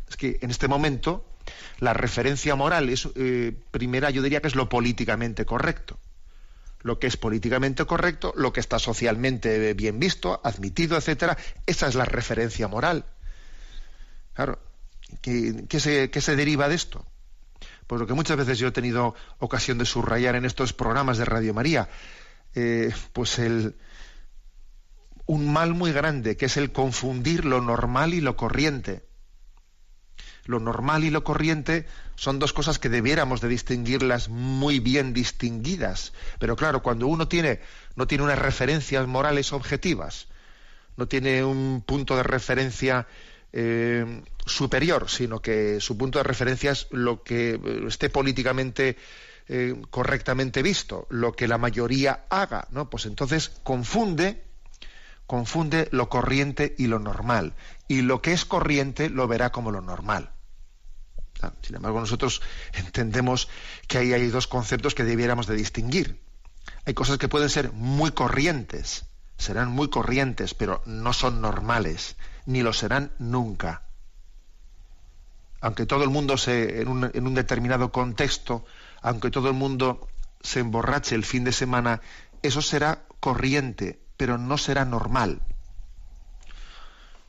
Es 0.08 0.16
que 0.16 0.38
en 0.42 0.50
este 0.50 0.66
momento 0.66 1.24
la 1.78 1.94
referencia 1.94 2.56
moral 2.56 2.88
es 2.88 3.08
eh, 3.14 3.54
primera, 3.70 4.10
yo 4.10 4.20
diría 4.20 4.40
que 4.40 4.48
es 4.48 4.56
lo 4.56 4.68
políticamente 4.68 5.46
correcto. 5.46 6.00
Lo 6.80 6.98
que 6.98 7.06
es 7.06 7.16
políticamente 7.16 7.84
correcto, 7.84 8.34
lo 8.36 8.52
que 8.52 8.58
está 8.58 8.80
socialmente 8.80 9.74
bien 9.74 10.00
visto, 10.00 10.40
admitido, 10.42 10.96
etcétera, 10.96 11.38
esa 11.66 11.86
es 11.86 11.94
la 11.94 12.04
referencia 12.04 12.66
moral. 12.66 13.04
Claro, 14.34 14.58
¿qué, 15.20 15.78
se, 15.78 16.36
deriva 16.36 16.68
de 16.68 16.74
esto? 16.74 17.06
Pues 17.86 18.00
lo 18.00 18.08
que 18.08 18.14
muchas 18.14 18.36
veces 18.36 18.58
yo 18.58 18.66
he 18.66 18.72
tenido 18.72 19.14
ocasión 19.38 19.78
de 19.78 19.86
subrayar 19.86 20.34
en 20.34 20.46
estos 20.46 20.72
programas 20.72 21.18
de 21.18 21.26
Radio 21.26 21.54
María, 21.54 21.88
eh, 22.56 22.92
pues 23.12 23.38
el, 23.38 23.76
un 25.26 25.52
mal 25.52 25.74
muy 25.74 25.92
grande, 25.92 26.36
que 26.36 26.46
es 26.46 26.56
el 26.56 26.72
confundir 26.72 27.44
lo 27.44 27.60
normal 27.60 28.14
y 28.14 28.20
lo 28.20 28.36
corriente. 28.36 29.04
Lo 30.44 30.58
normal 30.58 31.04
y 31.04 31.10
lo 31.10 31.22
corriente 31.22 31.86
son 32.16 32.38
dos 32.38 32.52
cosas 32.52 32.78
que 32.78 32.88
debiéramos 32.88 33.40
de 33.40 33.48
distinguirlas 33.48 34.28
muy 34.28 34.80
bien 34.80 35.12
distinguidas. 35.12 36.12
Pero 36.40 36.56
claro, 36.56 36.82
cuando 36.82 37.06
uno 37.06 37.28
tiene, 37.28 37.60
no 37.94 38.06
tiene 38.06 38.24
unas 38.24 38.38
referencias 38.38 39.06
morales 39.06 39.52
objetivas, 39.52 40.26
no 40.96 41.06
tiene 41.06 41.44
un 41.44 41.82
punto 41.86 42.16
de 42.16 42.24
referencia 42.24 43.06
eh, 43.52 44.22
superior, 44.46 45.08
sino 45.08 45.40
que 45.40 45.80
su 45.80 45.96
punto 45.96 46.18
de 46.18 46.24
referencia 46.24 46.72
es 46.72 46.88
lo 46.90 47.22
que 47.22 47.50
eh, 47.54 47.84
esté 47.86 48.10
políticamente 48.10 48.96
eh, 49.48 49.74
correctamente 49.90 50.62
visto, 50.62 51.06
lo 51.10 51.32
que 51.32 51.48
la 51.48 51.58
mayoría 51.58 52.24
haga, 52.30 52.66
¿no? 52.70 52.88
Pues 52.88 53.06
entonces 53.06 53.50
confunde, 53.62 54.42
confunde 55.26 55.88
lo 55.92 56.08
corriente 56.08 56.74
y 56.78 56.86
lo 56.86 56.98
normal. 56.98 57.54
Y 57.88 58.02
lo 58.02 58.22
que 58.22 58.32
es 58.32 58.44
corriente 58.44 59.10
lo 59.10 59.28
verá 59.28 59.50
como 59.50 59.70
lo 59.70 59.80
normal. 59.80 60.32
Sin 61.62 61.76
embargo, 61.76 62.00
nosotros 62.00 62.40
entendemos 62.72 63.48
que 63.88 63.98
ahí 63.98 64.12
hay 64.12 64.28
dos 64.28 64.46
conceptos 64.46 64.94
que 64.94 65.04
debiéramos 65.04 65.46
de 65.46 65.56
distinguir. 65.56 66.20
Hay 66.86 66.94
cosas 66.94 67.18
que 67.18 67.28
pueden 67.28 67.50
ser 67.50 67.72
muy 67.72 68.12
corrientes, 68.12 69.06
serán 69.38 69.70
muy 69.70 69.88
corrientes, 69.88 70.54
pero 70.54 70.82
no 70.86 71.12
son 71.12 71.40
normales 71.40 72.16
ni 72.46 72.62
lo 72.62 72.72
serán 72.72 73.12
nunca. 73.18 73.82
Aunque 75.60 75.86
todo 75.86 76.02
el 76.02 76.10
mundo 76.10 76.36
se, 76.36 76.80
en 76.80 76.88
un, 76.88 77.10
en 77.12 77.26
un 77.26 77.34
determinado 77.34 77.92
contexto, 77.92 78.64
aunque 79.00 79.30
todo 79.30 79.48
el 79.48 79.54
mundo 79.54 80.08
se 80.40 80.60
emborrache 80.60 81.14
el 81.14 81.24
fin 81.24 81.44
de 81.44 81.52
semana, 81.52 82.00
eso 82.42 82.62
será 82.62 83.04
corriente, 83.20 84.00
pero 84.16 84.38
no 84.38 84.58
será 84.58 84.84
normal. 84.84 85.40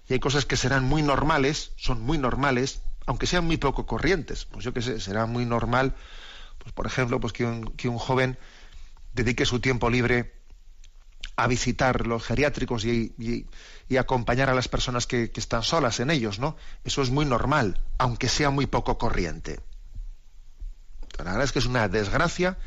Y 0.07 0.13
hay 0.13 0.19
cosas 0.19 0.45
que 0.45 0.57
serán 0.57 0.83
muy 0.83 1.01
normales, 1.01 1.71
son 1.75 2.01
muy 2.01 2.17
normales, 2.17 2.81
aunque 3.05 3.27
sean 3.27 3.45
muy 3.45 3.57
poco 3.57 3.85
corrientes. 3.85 4.45
Pues 4.45 4.65
yo 4.65 4.73
qué 4.73 4.81
sé, 4.81 4.99
será 4.99 5.25
muy 5.25 5.45
normal, 5.45 5.95
pues 6.57 6.73
por 6.73 6.85
ejemplo, 6.85 7.19
pues 7.19 7.33
que 7.33 7.45
un, 7.45 7.65
que 7.75 7.87
un 7.87 7.97
joven 7.97 8.37
dedique 9.13 9.45
su 9.45 9.59
tiempo 9.59 9.89
libre 9.89 10.33
a 11.35 11.47
visitar 11.47 12.05
los 12.05 12.23
geriátricos 12.23 12.85
y, 12.85 13.47
acompañar 13.97 14.49
a 14.49 14.55
las 14.55 14.67
personas 14.67 15.05
que, 15.05 15.31
están 15.35 15.61
solas 15.61 15.99
en 15.99 16.09
ellos, 16.09 16.39
¿no? 16.39 16.55
Eso 16.83 17.03
es 17.03 17.11
muy 17.11 17.25
normal, 17.25 17.79
aunque 17.99 18.27
sea 18.27 18.49
muy 18.49 18.65
poco 18.65 18.97
corriente. 18.97 19.59
La 21.19 21.25
verdad 21.25 21.43
es 21.43 21.51
que 21.51 21.59
es 21.59 21.67
una 21.67 21.87
desgracia 21.87 22.57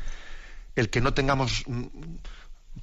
el 0.75 0.89
que 0.89 1.01
no 1.01 1.13
tengamos 1.13 1.63
mm, 1.67 1.85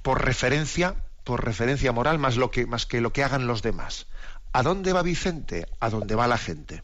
por 0.03 0.23
referencia, 0.23 0.95
por 1.25 1.43
referencia 1.43 1.91
moral, 1.91 2.19
más, 2.19 2.37
lo 2.37 2.51
que, 2.51 2.65
más 2.65 2.85
que 2.85 3.01
lo 3.01 3.11
que 3.11 3.23
hagan 3.23 3.47
los 3.47 3.61
demás. 3.61 4.07
¿A 4.53 4.63
dónde 4.63 4.93
va 4.93 5.01
Vicente? 5.01 5.65
A 5.81 5.89
dónde 5.89 6.15
va 6.15 6.27
la 6.27 6.37
gente. 6.37 6.83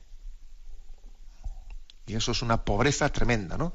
Y 2.08 2.16
eso 2.16 2.34
es 2.34 2.42
una 2.42 2.66
pobreza 2.66 3.08
tremenda, 3.10 3.56
¿no? 3.56 3.72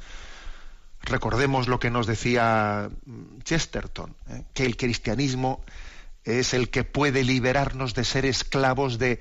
Recordemos 1.01 1.69
lo 1.69 1.79
que 1.79 1.91
nos 1.91 2.07
decía 2.07 2.91
mm, 3.07 3.39
Chesterton, 3.45 4.17
¿eh? 4.29 4.43
que 4.53 4.67
el 4.67 4.77
cristianismo 4.77 5.65
es 6.25 6.53
el 6.53 6.69
que 6.69 6.83
puede 6.83 7.23
liberarnos 7.23 7.95
de 7.95 8.05
ser 8.05 8.27
esclavos 8.27 8.99
de 8.99 9.21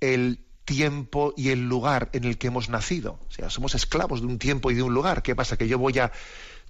el 0.00 0.40
tiempo 0.64 1.34
y 1.36 1.50
el 1.50 1.68
lugar 1.68 2.08
en 2.14 2.24
el 2.24 2.38
que 2.38 2.46
hemos 2.46 2.70
nacido. 2.70 3.20
O 3.28 3.30
sea, 3.30 3.50
somos 3.50 3.74
esclavos 3.74 4.22
de 4.22 4.26
un 4.26 4.38
tiempo 4.38 4.70
y 4.70 4.74
de 4.74 4.82
un 4.82 4.94
lugar. 4.94 5.22
¿Qué 5.22 5.36
pasa? 5.36 5.58
Que 5.58 5.68
yo 5.68 5.78
voy 5.78 5.98
a 5.98 6.10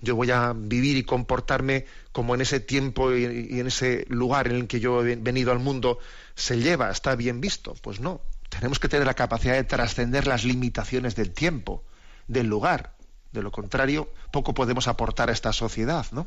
yo 0.00 0.16
voy 0.16 0.30
a 0.30 0.52
vivir 0.54 0.96
y 0.96 1.02
comportarme 1.02 1.86
como 2.12 2.34
en 2.34 2.40
ese 2.40 2.60
tiempo 2.60 3.14
y, 3.14 3.24
en 3.24 3.66
ese 3.66 4.06
lugar 4.08 4.46
en 4.48 4.56
el 4.56 4.66
que 4.66 4.80
yo 4.80 5.04
he 5.04 5.16
venido 5.16 5.52
al 5.52 5.58
mundo 5.58 5.98
se 6.34 6.58
lleva, 6.58 6.90
está 6.90 7.16
bien 7.16 7.40
visto. 7.40 7.74
Pues 7.82 8.00
no. 8.00 8.20
Tenemos 8.48 8.78
que 8.78 8.88
tener 8.88 9.06
la 9.06 9.14
capacidad 9.14 9.54
de 9.54 9.64
trascender 9.64 10.26
las 10.26 10.44
limitaciones 10.44 11.14
del 11.16 11.32
tiempo, 11.32 11.84
del 12.26 12.46
lugar. 12.46 12.94
De 13.32 13.42
lo 13.42 13.50
contrario, 13.50 14.10
poco 14.32 14.54
podemos 14.54 14.88
aportar 14.88 15.28
a 15.28 15.32
esta 15.32 15.52
sociedad, 15.52 16.06
¿no? 16.12 16.26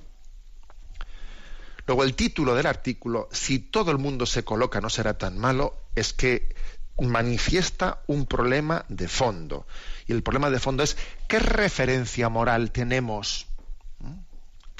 Luego 1.87 2.03
el 2.03 2.13
título 2.13 2.53
del 2.53 2.67
artículo, 2.67 3.27
si 3.31 3.57
todo 3.57 3.91
el 3.91 3.97
mundo 3.97 4.25
se 4.27 4.43
coloca 4.43 4.79
no 4.81 4.89
será 4.89 5.17
tan 5.17 5.37
malo, 5.37 5.75
es 5.95 6.13
que 6.13 6.53
manifiesta 6.99 8.01
un 8.07 8.25
problema 8.25 8.85
de 8.87 9.07
fondo. 9.07 9.65
Y 10.07 10.11
el 10.11 10.23
problema 10.23 10.49
de 10.49 10.59
fondo 10.59 10.83
es 10.83 10.97
qué 11.27 11.39
referencia 11.39 12.29
moral 12.29 12.71
tenemos, 12.71 13.47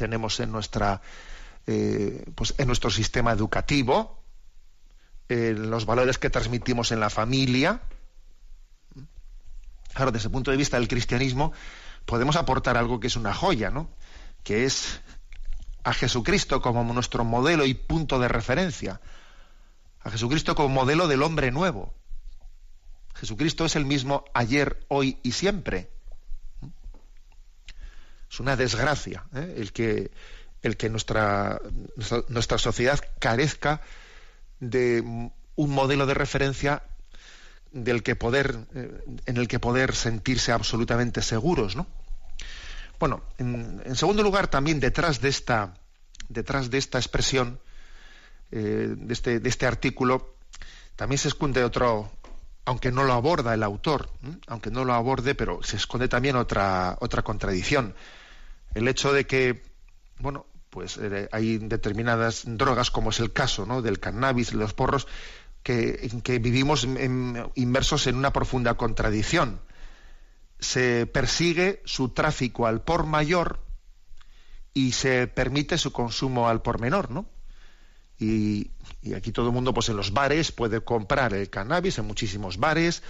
tenemos 0.02 0.40
en 0.40 0.52
nuestra 0.52 1.00
eh, 1.68 2.26
pues 2.34 2.56
en 2.58 2.66
nuestro 2.66 2.90
sistema 2.90 3.32
educativo, 3.32 4.24
en 5.30 5.70
los 5.70 5.86
valores 5.86 6.18
que 6.18 6.32
transmitimos 6.32 6.92
en 6.92 7.00
la 7.00 7.12
familia. 7.12 7.82
Claro, 9.94 10.12
desde 10.12 10.30
el 10.30 10.32
punto 10.32 10.50
de 10.50 10.58
vista 10.58 10.80
del 10.80 10.88
cristianismo, 10.88 11.54
podemos 12.08 12.36
aportar 12.36 12.78
algo 12.78 13.00
que 13.00 13.06
es 13.06 13.16
una 13.16 13.32
joya, 13.36 13.70
¿no? 13.70 13.92
Que 14.44 14.66
es 14.66 15.02
a 15.84 15.94
Jesucristo 15.94 16.64
como 16.64 16.84
nuestro 16.96 17.24
modelo 17.24 17.64
y 17.68 17.76
punto 17.76 18.18
de 18.18 18.28
referencia. 18.28 19.02
A 20.04 20.10
Jesucristo 20.10 20.56
como 20.56 20.70
modelo 20.70 21.08
del 21.08 21.22
hombre 21.22 21.52
nuevo. 21.52 21.94
Jesucristo 23.14 23.66
es 23.66 23.76
el 23.76 23.86
mismo 23.86 24.26
ayer, 24.34 24.84
hoy 24.88 25.20
y 25.22 25.34
siempre. 25.34 25.91
Es 28.32 28.40
una 28.40 28.56
desgracia 28.56 29.26
¿eh? 29.36 29.56
el 29.58 29.74
que, 29.74 30.10
el 30.62 30.78
que 30.78 30.90
nuestra, 30.90 31.60
nuestra 32.30 32.58
sociedad 32.58 33.00
carezca 33.20 33.82
de 34.62 35.02
un 35.02 35.70
modelo 35.70 36.06
de 36.06 36.14
referencia 36.14 36.84
del 37.74 38.04
que 38.04 38.16
poder, 38.16 38.58
eh, 38.74 39.04
en 39.26 39.38
el 39.38 39.48
que 39.50 39.60
poder 39.60 39.96
sentirse 39.96 40.54
absolutamente 40.54 41.22
seguros, 41.22 41.76
¿no? 41.76 41.88
Bueno, 43.00 43.24
en, 43.38 43.96
segundo 43.96 44.24
lugar, 44.24 44.48
también 44.48 44.80
detrás 44.80 45.22
de 45.22 45.30
esta, 45.30 45.74
detrás 46.30 46.70
de 46.70 46.78
esta 46.78 47.00
expresión, 47.00 47.60
eh, 48.52 48.94
de, 48.96 49.14
este, 49.14 49.40
de 49.40 49.50
este 49.50 49.66
artículo, 49.66 50.36
también 50.96 51.18
se 51.18 51.30
esconde 51.30 51.64
otro, 51.64 52.12
aunque 52.64 52.92
no 52.92 53.04
lo 53.04 53.14
aborda 53.14 53.54
el 53.56 53.64
autor, 53.64 54.12
aunque 54.48 54.70
no 54.70 54.86
lo 54.86 54.94
aborde, 54.94 55.34
pero 55.34 55.64
se 55.64 55.78
esconde 55.78 56.08
también 56.08 56.36
otra, 56.36 56.96
otra 57.02 57.24
contradicción. 57.24 57.96
El 58.74 58.88
hecho 58.88 59.14
de 59.14 59.26
que, 59.26 59.64
bueno, 60.20 60.46
pues 60.70 60.98
eh, 60.98 61.28
hay 61.32 61.58
determinadas 61.58 62.44
drogas, 62.46 62.92
como 62.92 63.10
es 63.10 63.20
el 63.20 63.34
caso 63.34 63.66
¿no? 63.66 63.82
del 63.82 64.00
cannabis, 64.00 64.54
los 64.54 64.74
porros, 64.74 65.08
que, 65.64 66.10
que 66.24 66.40
vivimos 66.40 66.88
inmersos 67.56 68.08
en 68.08 68.16
una 68.16 68.34
profunda 68.34 68.76
contradicción. 68.76 69.62
Se 70.60 71.06
persigue 71.06 71.82
su 71.86 72.10
tráfico 72.10 72.68
al 72.68 72.82
por 72.82 73.06
mayor 73.06 73.60
y 74.74 74.94
se 74.94 75.28
permite 75.28 75.78
su 75.78 75.92
consumo 75.92 76.48
al 76.48 76.62
por 76.62 76.80
menor, 76.80 77.12
¿no? 77.12 77.28
Y, 78.22 78.70
aquí 79.16 79.32
todo 79.32 79.48
el 79.48 79.54
mundo, 79.54 79.74
pues 79.74 79.90
en 79.90 79.98
los 79.98 80.14
bares, 80.14 80.52
puede 80.52 80.82
comprar 80.82 81.34
el 81.34 81.50
cannabis 81.50 81.98
en 81.98 82.06
muchísimos 82.06 82.58
bares, 82.58 83.02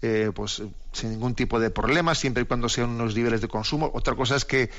eh, 0.00 0.30
pues 0.32 0.62
sin 0.92 1.10
ningún 1.10 1.34
tipo 1.34 1.58
de 1.58 1.70
problema, 1.70 2.14
siempre 2.14 2.44
y 2.44 2.46
cuando 2.46 2.68
sean 2.68 2.90
unos 2.90 3.16
niveles 3.16 3.40
de 3.40 3.48
consumo. 3.48 3.90
Otra 3.92 4.14
cosa 4.14 4.36
es 4.36 4.44
que 4.44 4.70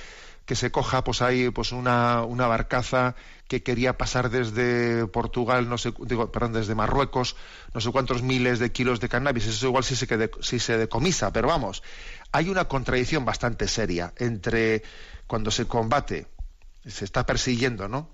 que 0.45 0.55
se 0.55 0.71
coja 0.71 1.03
pues 1.03 1.21
ahí 1.21 1.49
pues 1.49 1.71
una, 1.71 2.23
una 2.23 2.47
barcaza 2.47 3.15
que 3.47 3.63
quería 3.63 3.97
pasar 3.97 4.29
desde 4.29 5.07
Portugal, 5.07 5.69
no 5.69 5.77
sé, 5.77 5.93
digo, 6.05 6.31
perdón, 6.31 6.53
desde 6.53 6.75
Marruecos, 6.75 7.35
no 7.73 7.81
sé 7.81 7.91
cuántos 7.91 8.23
miles 8.23 8.59
de 8.59 8.71
kilos 8.71 8.99
de 8.99 9.09
cannabis, 9.09 9.45
eso 9.45 9.67
igual 9.67 9.83
si 9.83 9.95
se, 9.95 10.07
si 10.41 10.59
se 10.59 10.77
decomisa, 10.77 11.31
pero 11.33 11.47
vamos, 11.47 11.83
hay 12.31 12.49
una 12.49 12.65
contradicción 12.65 13.25
bastante 13.25 13.67
seria 13.67 14.13
entre 14.17 14.83
cuando 15.27 15.51
se 15.51 15.65
combate, 15.67 16.27
se 16.85 17.05
está 17.05 17.25
persiguiendo, 17.25 17.87
¿no? 17.87 18.09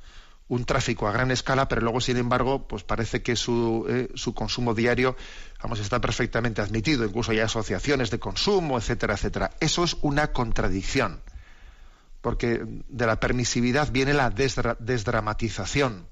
un 0.49 0.63
tráfico 0.63 1.07
a 1.07 1.11
gran 1.11 1.31
escala, 1.31 1.67
pero 1.67 1.81
luego, 1.81 1.99
sin 1.99 2.17
embargo, 2.17 2.67
pues 2.67 2.83
parece 2.83 3.21
que 3.21 3.35
su, 3.35 3.85
eh, 3.89 4.09
su 4.15 4.33
consumo 4.33 4.73
diario, 4.73 5.17
vamos, 5.61 5.79
está 5.79 5.99
perfectamente 5.99 6.61
admitido. 6.61 7.03
Incluso 7.03 7.31
hay 7.31 7.39
asociaciones 7.39 8.11
de 8.11 8.19
consumo, 8.19 8.77
etcétera, 8.77 9.15
etcétera. 9.15 9.51
Eso 9.59 9.83
es 9.83 9.97
una 10.01 10.31
contradicción 10.31 11.21
porque 12.27 12.61
de 12.89 13.07
la 13.07 13.21
permisividad 13.21 13.89
viene 13.89 14.13
la 14.13 14.29
desdramatización. 14.29 16.09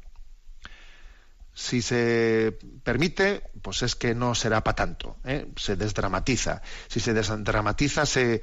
Si 1.54 1.82
se 1.82 2.58
permite, 2.86 3.44
pues 3.62 3.82
es 3.82 3.98
que 3.98 4.16
no 4.16 4.34
será 4.34 4.64
para 4.64 4.78
tanto, 4.78 5.18
¿eh? 5.26 5.52
se 5.58 5.76
desdramatiza. 5.76 6.62
Si 6.88 7.02
se 7.02 7.14
desdramatiza, 7.14 8.06
se, 8.06 8.42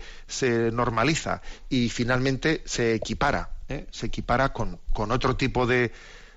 normaliza 0.71 1.41
y 1.71 1.89
finalmente 1.89 2.61
se 2.67 2.93
equipara, 2.93 3.55
¿eh? 3.71 3.87
se 3.91 4.05
equipara 4.05 4.53
con, 4.53 4.79
otro 4.95 5.35
tipo 5.35 5.67
de, 5.67 5.93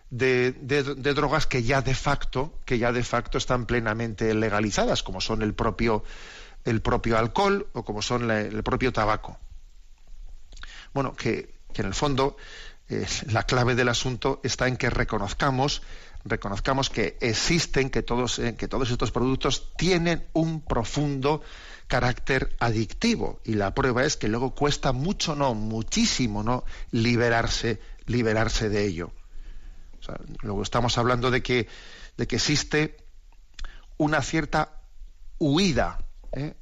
drogas 0.09 1.47
que 1.47 1.63
ya 1.63 1.81
de 1.81 1.95
facto, 1.95 2.61
que 2.63 2.77
ya 2.77 2.93
de 2.93 3.03
facto 3.03 3.37
están 3.37 3.65
plenamente 3.65 4.33
legalizadas, 4.33 5.03
como 5.03 5.19
son 5.19 5.41
el 5.41 5.53
propio 5.53 6.05
alcohol 7.17 7.67
o 7.73 7.83
como 7.83 8.01
son 8.01 8.31
el 8.31 8.63
propio 8.63 8.93
tabaco 8.93 9.37
bueno, 10.95 11.13
que, 11.13 11.53
en 11.75 11.85
el 11.85 11.93
fondo 11.93 12.37
eh, 12.87 13.05
la 13.29 13.43
clave 13.43 13.75
del 13.75 13.89
asunto 13.89 14.39
está 14.43 14.67
en 14.69 14.77
que 14.77 14.89
reconozcamos 14.89 15.81
reconozcamos 16.23 16.89
que 16.89 17.17
existen, 17.19 17.91
que 17.91 18.01
todos, 18.01 18.39
eh, 18.39 18.55
que 18.55 18.67
todos 18.67 18.89
estos 18.89 19.11
productos 19.11 19.73
tienen 19.77 20.25
un 20.33 20.61
profundo 20.61 21.43
carácter 21.87 22.55
adictivo 22.59 23.41
y 23.43 23.53
la 23.53 23.75
prueba 23.75 24.05
es 24.05 24.17
que 24.17 24.29
luego 24.29 24.55
cuesta 24.55 24.93
mucho, 24.93 25.35
no, 25.35 25.53
muchísimo, 25.53 26.41
no, 26.41 26.63
liberarse, 26.91 27.79
liberarse 28.07 28.69
de 28.69 28.85
ello. 28.85 29.11
luego 30.41 30.63
estamos 30.63 30.97
hablando 30.97 31.29
de 31.29 31.43
que, 31.43 31.67
de 32.17 32.25
que 32.25 32.37
existe 32.37 32.97
una 33.97 34.21
cierta 34.21 34.81
huida 35.37 35.99
¿eh? 36.31 36.55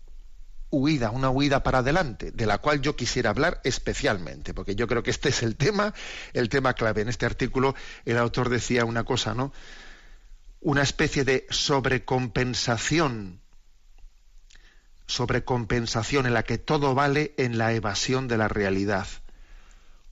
Huida, 0.73 1.11
una 1.11 1.29
huida 1.29 1.61
para 1.61 1.77
adelante, 1.77 2.31
de 2.31 2.45
la 2.47 2.57
cual 2.57 2.81
yo 2.81 2.95
quisiera 2.95 3.29
hablar 3.29 3.61
especialmente, 3.63 4.55
porque 4.55 4.75
yo 4.75 4.87
creo 4.87 5.03
que 5.03 5.11
este 5.11 5.29
es 5.29 5.43
el 5.43 5.55
tema, 5.55 5.93
el 6.33 6.49
tema 6.49 6.73
clave. 6.73 7.01
En 7.01 7.09
este 7.09 7.27
artículo 7.27 7.75
el 8.05 8.17
autor 8.17 8.49
decía 8.49 8.83
una 8.83 9.03
cosa, 9.03 9.35
¿no? 9.35 9.53
Una 10.61 10.81
especie 10.81 11.23
de 11.25 11.45
sobrecompensación, 11.51 13.39
sobrecompensación 15.05 16.25
en 16.25 16.33
la 16.33 16.43
que 16.43 16.57
todo 16.57 16.95
vale 16.95 17.35
en 17.37 17.59
la 17.59 17.73
evasión 17.73 18.27
de 18.27 18.37
la 18.37 18.47
realidad. 18.47 19.07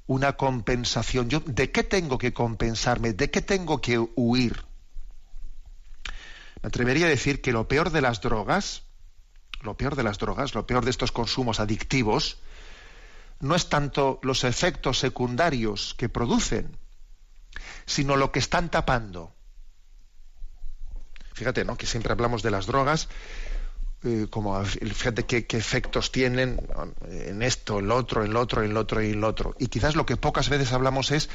Una 0.06 0.34
compensación. 0.34 1.30
Yo, 1.30 1.40
¿De 1.40 1.72
qué 1.72 1.84
tengo 1.84 2.20
que 2.20 2.34
compensarme? 2.34 3.14
¿De 3.14 3.32
qué 3.32 3.42
tengo 3.42 3.82
que 3.82 3.98
huir? 3.98 4.64
Me 6.62 6.68
atrevería 6.68 7.08
a 7.08 7.10
decir 7.10 7.42
que 7.42 7.52
lo 7.52 7.68
peor 7.68 7.90
de 7.90 8.02
las 8.02 8.22
drogas, 8.22 8.84
lo 9.62 9.76
peor 9.76 9.96
de 9.96 10.04
las 10.04 10.18
drogas, 10.18 10.56
lo 10.56 10.66
peor 10.66 10.84
de 10.84 10.92
estos 10.92 11.12
consumos 11.12 11.60
adictivos, 11.60 12.38
no 13.40 13.56
es 13.56 13.70
tanto 13.70 14.20
los 14.22 14.44
efectos 14.44 15.00
secundarios 15.00 15.96
que 15.98 16.10
producen, 16.10 16.78
sino 17.86 18.16
lo 18.16 18.32
que 18.32 18.40
están 18.40 18.70
tapando. 18.70 19.34
Fíjate, 21.34 21.66
¿no? 21.66 21.78
Que 21.78 21.88
siempre 21.88 22.12
hablamos 22.12 22.44
de 22.44 22.52
las 22.52 22.68
drogas, 22.68 23.08
eh, 24.04 24.28
como 24.30 24.64
fíjate 24.64 25.26
qué, 25.26 25.46
qué, 25.46 25.58
efectos 25.58 26.12
tienen 26.12 26.60
en 27.08 27.42
esto, 27.42 27.80
en 27.80 27.88
lo 27.88 27.96
otro, 27.96 28.24
en 28.24 28.34
lo 28.34 28.40
otro, 28.40 28.64
en 28.64 28.74
lo 28.74 28.82
otro 28.82 29.02
y 29.02 29.12
en 29.12 29.22
lo 29.22 29.28
otro. 29.28 29.56
Y 29.60 29.68
quizás 29.68 29.96
lo 29.96 30.06
que 30.06 30.18
pocas 30.18 30.50
veces 30.50 30.72
hablamos 30.72 31.12
es 31.12 31.30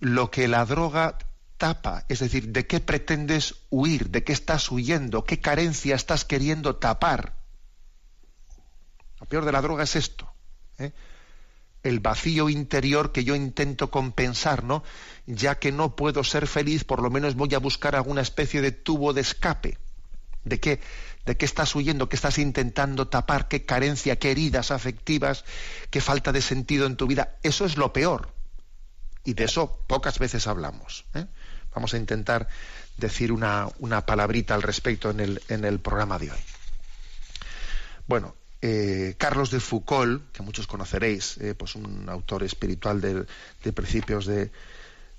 lo 0.00 0.30
que 0.30 0.48
la 0.48 0.64
droga 0.64 1.18
tapa, 1.58 2.04
es 2.08 2.18
decir, 2.18 2.48
de 2.48 2.66
qué 2.66 2.80
pretendes 2.80 3.54
huir, 3.70 4.10
de 4.10 4.24
qué 4.24 4.32
estás 4.32 4.70
huyendo, 4.70 5.24
qué 5.24 5.40
carencia 5.40 5.94
estás 5.94 6.24
queriendo 6.24 6.76
tapar. 6.76 7.41
Lo 9.22 9.28
peor 9.28 9.44
de 9.44 9.52
la 9.52 9.62
droga 9.62 9.84
es 9.84 9.94
esto. 9.94 10.28
¿eh? 10.78 10.90
El 11.84 12.00
vacío 12.00 12.48
interior 12.48 13.12
que 13.12 13.22
yo 13.22 13.36
intento 13.36 13.88
compensar, 13.88 14.64
¿no? 14.64 14.82
Ya 15.26 15.60
que 15.60 15.70
no 15.70 15.94
puedo 15.94 16.24
ser 16.24 16.48
feliz, 16.48 16.82
por 16.82 17.00
lo 17.00 17.08
menos 17.08 17.36
voy 17.36 17.54
a 17.54 17.60
buscar 17.60 17.94
alguna 17.94 18.20
especie 18.20 18.60
de 18.60 18.72
tubo 18.72 19.12
de 19.12 19.20
escape. 19.20 19.78
¿De 20.42 20.58
qué? 20.58 20.80
¿De 21.24 21.36
qué 21.36 21.44
estás 21.44 21.72
huyendo? 21.76 22.08
¿Qué 22.08 22.16
estás 22.16 22.38
intentando 22.38 23.06
tapar? 23.06 23.46
¿Qué 23.46 23.64
carencia? 23.64 24.18
¿Qué 24.18 24.32
heridas 24.32 24.72
afectivas? 24.72 25.44
¿Qué 25.90 26.00
falta 26.00 26.32
de 26.32 26.42
sentido 26.42 26.86
en 26.86 26.96
tu 26.96 27.06
vida? 27.06 27.36
Eso 27.44 27.64
es 27.64 27.76
lo 27.76 27.92
peor. 27.92 28.34
Y 29.22 29.34
de 29.34 29.44
eso 29.44 29.84
pocas 29.86 30.18
veces 30.18 30.48
hablamos. 30.48 31.04
¿eh? 31.14 31.26
Vamos 31.72 31.94
a 31.94 31.96
intentar 31.96 32.48
decir 32.96 33.30
una, 33.30 33.68
una, 33.78 34.04
palabrita 34.04 34.56
al 34.56 34.62
respecto 34.62 35.10
en 35.10 35.20
el, 35.20 35.42
en 35.46 35.64
el 35.64 35.78
programa 35.78 36.18
de 36.18 36.32
hoy. 36.32 36.40
Bueno, 38.08 38.34
eh, 38.64 39.16
Carlos 39.18 39.50
de 39.50 39.58
Foucault, 39.58 40.30
que 40.30 40.44
muchos 40.44 40.68
conoceréis, 40.68 41.36
eh, 41.38 41.56
pues 41.56 41.74
un 41.74 42.08
autor 42.08 42.44
espiritual 42.44 43.00
de, 43.00 43.72
principios 43.72 44.24
de, 44.24 44.52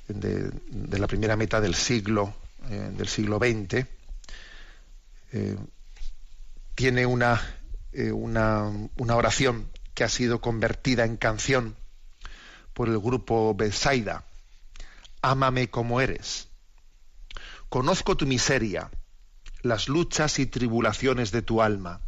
la 0.08 1.08
primera 1.08 1.36
mitad 1.36 1.62
del 1.62 1.76
siglo, 1.76 2.34
eh, 2.70 2.92
del 2.96 3.10
siglo 3.10 3.40
XX, 3.40 3.86
tiene 6.76 7.06
una, 7.06 7.42
una, 8.14 8.72
una, 8.96 9.16
oración 9.16 9.68
que 9.94 10.06
ha 10.06 10.10
sido 10.10 10.40
convertida 10.40 11.04
en 11.04 11.18
canción 11.18 11.76
por 12.74 12.88
el 12.88 13.00
grupo 13.00 13.54
Bethsaida. 13.56 14.24
Ámame 15.22 15.70
como 15.70 16.00
eres. 16.00 16.48
Conozco 17.68 18.16
tu 18.16 18.26
miseria, 18.26 18.90
las 19.64 19.90
luchas 19.90 20.40
y 20.40 20.46
tribulaciones 20.46 21.32
de 21.32 21.42
tu 21.42 21.62
alma, 21.62 22.00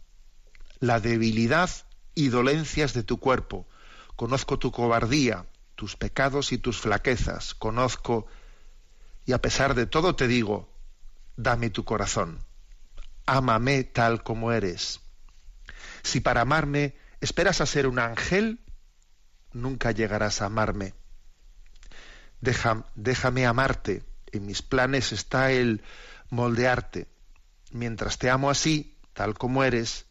la 0.80 1.00
debilidad 1.00 1.70
y 2.14 2.30
dolencias 2.30 2.94
de 2.94 3.04
tu 3.04 3.20
cuerpo. 3.20 3.68
Conozco 4.16 4.60
tu 4.60 4.72
cobardía, 4.72 5.46
tus 5.76 5.96
pecados 5.96 6.52
y 6.52 6.58
tus 6.58 6.80
flaquezas. 6.80 7.54
Conozco 7.54 8.28
y 9.26 9.34
a 9.34 9.42
pesar 9.42 9.76
de 9.76 9.86
todo 9.86 10.16
te 10.16 10.28
digo, 10.28 10.70
dame 11.36 11.70
tu 11.70 11.84
corazón. 11.84 12.40
Ámame 13.26 13.84
tal 13.84 14.24
como 14.24 14.52
eres. 14.52 15.02
Si 16.04 16.20
para 16.20 16.42
amarme 16.42 16.96
esperas 17.22 17.60
a 17.60 17.66
ser 17.66 17.88
un 17.88 18.00
ángel, 18.00 18.60
nunca 19.52 19.92
llegarás 19.92 20.42
a 20.42 20.46
amarme. 20.46 20.94
déjame 22.96 23.46
amarte. 23.46 24.04
En 24.32 24.46
mis 24.46 24.62
planes 24.62 25.12
está 25.12 25.52
el 25.52 25.82
moldearte. 26.30 27.08
Mientras 27.72 28.18
te 28.20 28.30
amo 28.30 28.50
así, 28.50 28.98
tal 29.14 29.38
como 29.38 29.64
eres, 29.64 30.06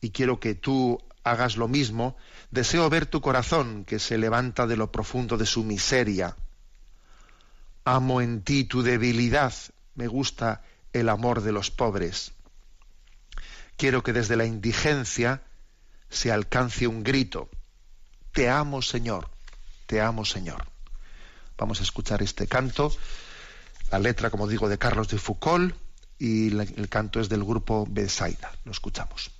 y 0.00 0.10
quiero 0.10 0.40
que 0.40 0.54
tú 0.54 1.02
hagas 1.24 1.56
lo 1.56 1.68
mismo, 1.68 2.16
deseo 2.50 2.88
ver 2.90 3.06
tu 3.06 3.20
corazón 3.20 3.84
que 3.84 3.98
se 3.98 4.18
levanta 4.18 4.66
de 4.66 4.76
lo 4.76 4.90
profundo 4.90 5.36
de 5.36 5.46
su 5.46 5.64
miseria. 5.64 6.36
Amo 7.84 8.20
en 8.20 8.42
ti 8.42 8.64
tu 8.64 8.82
debilidad, 8.82 9.52
me 9.94 10.06
gusta 10.06 10.62
el 10.92 11.08
amor 11.08 11.42
de 11.42 11.52
los 11.52 11.70
pobres. 11.70 12.32
Quiero 13.76 14.02
que 14.02 14.12
desde 14.12 14.36
la 14.36 14.44
indigencia 14.44 15.42
se 16.08 16.32
alcance 16.32 16.86
un 16.86 17.02
grito. 17.02 17.48
Te 18.32 18.48
amo, 18.48 18.82
Señor, 18.82 19.30
te 19.86 20.00
amo, 20.00 20.24
Señor. 20.24 20.64
Vamos 21.56 21.80
a 21.80 21.82
escuchar 21.82 22.22
este 22.22 22.46
canto, 22.46 22.92
la 23.90 23.98
letra, 23.98 24.30
como 24.30 24.46
digo, 24.46 24.68
de 24.68 24.78
Carlos 24.78 25.08
de 25.08 25.18
Foucault 25.18 25.74
y 26.18 26.56
el 26.56 26.88
canto 26.88 27.20
es 27.20 27.28
del 27.28 27.44
grupo 27.44 27.86
Besaida. 27.88 28.52
Lo 28.64 28.72
escuchamos. 28.72 29.37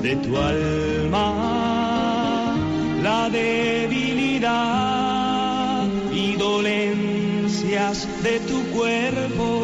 de 0.02 0.16
tu 0.24 0.36
alma, 0.36 1.28
la 3.00 3.30
debilidad 3.30 4.56
y 6.12 6.34
dolencias 6.34 8.08
de 8.24 8.40
tu 8.40 8.60
cuerpo. 8.76 9.55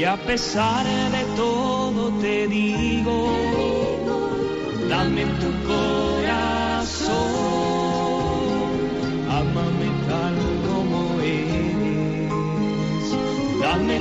Y 0.00 0.04
a 0.04 0.16
pesar 0.16 0.86
de 0.86 1.24
todo 1.36 2.10
te 2.22 2.48
digo, 2.48 3.30
dame 4.88 5.26
tu 5.42 5.50
corazón, 5.68 7.10
ámame 9.28 9.88
tal 10.08 10.36
como 10.66 11.20
eres, 11.20 12.30
dame 13.60 14.00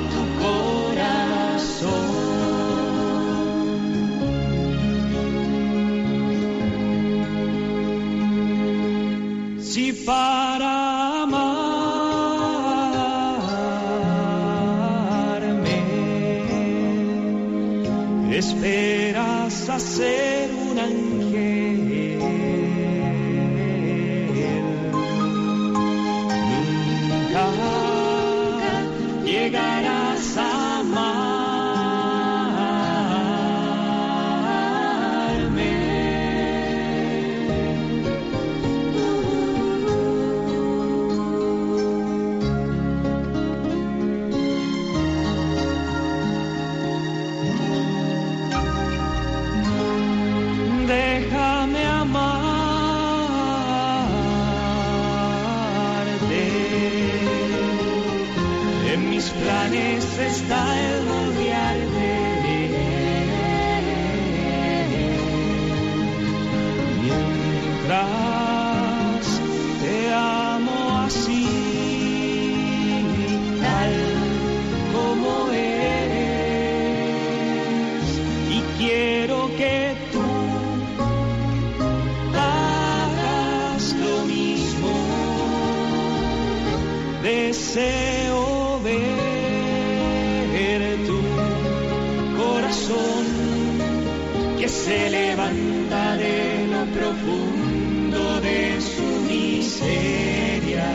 que 94.60 94.68
se 94.68 95.10
levanta 95.10 96.18
de 96.18 96.68
lo 96.68 96.86
profundo 96.92 98.42
de 98.42 98.82
su 98.82 99.08
miseria. 99.32 100.86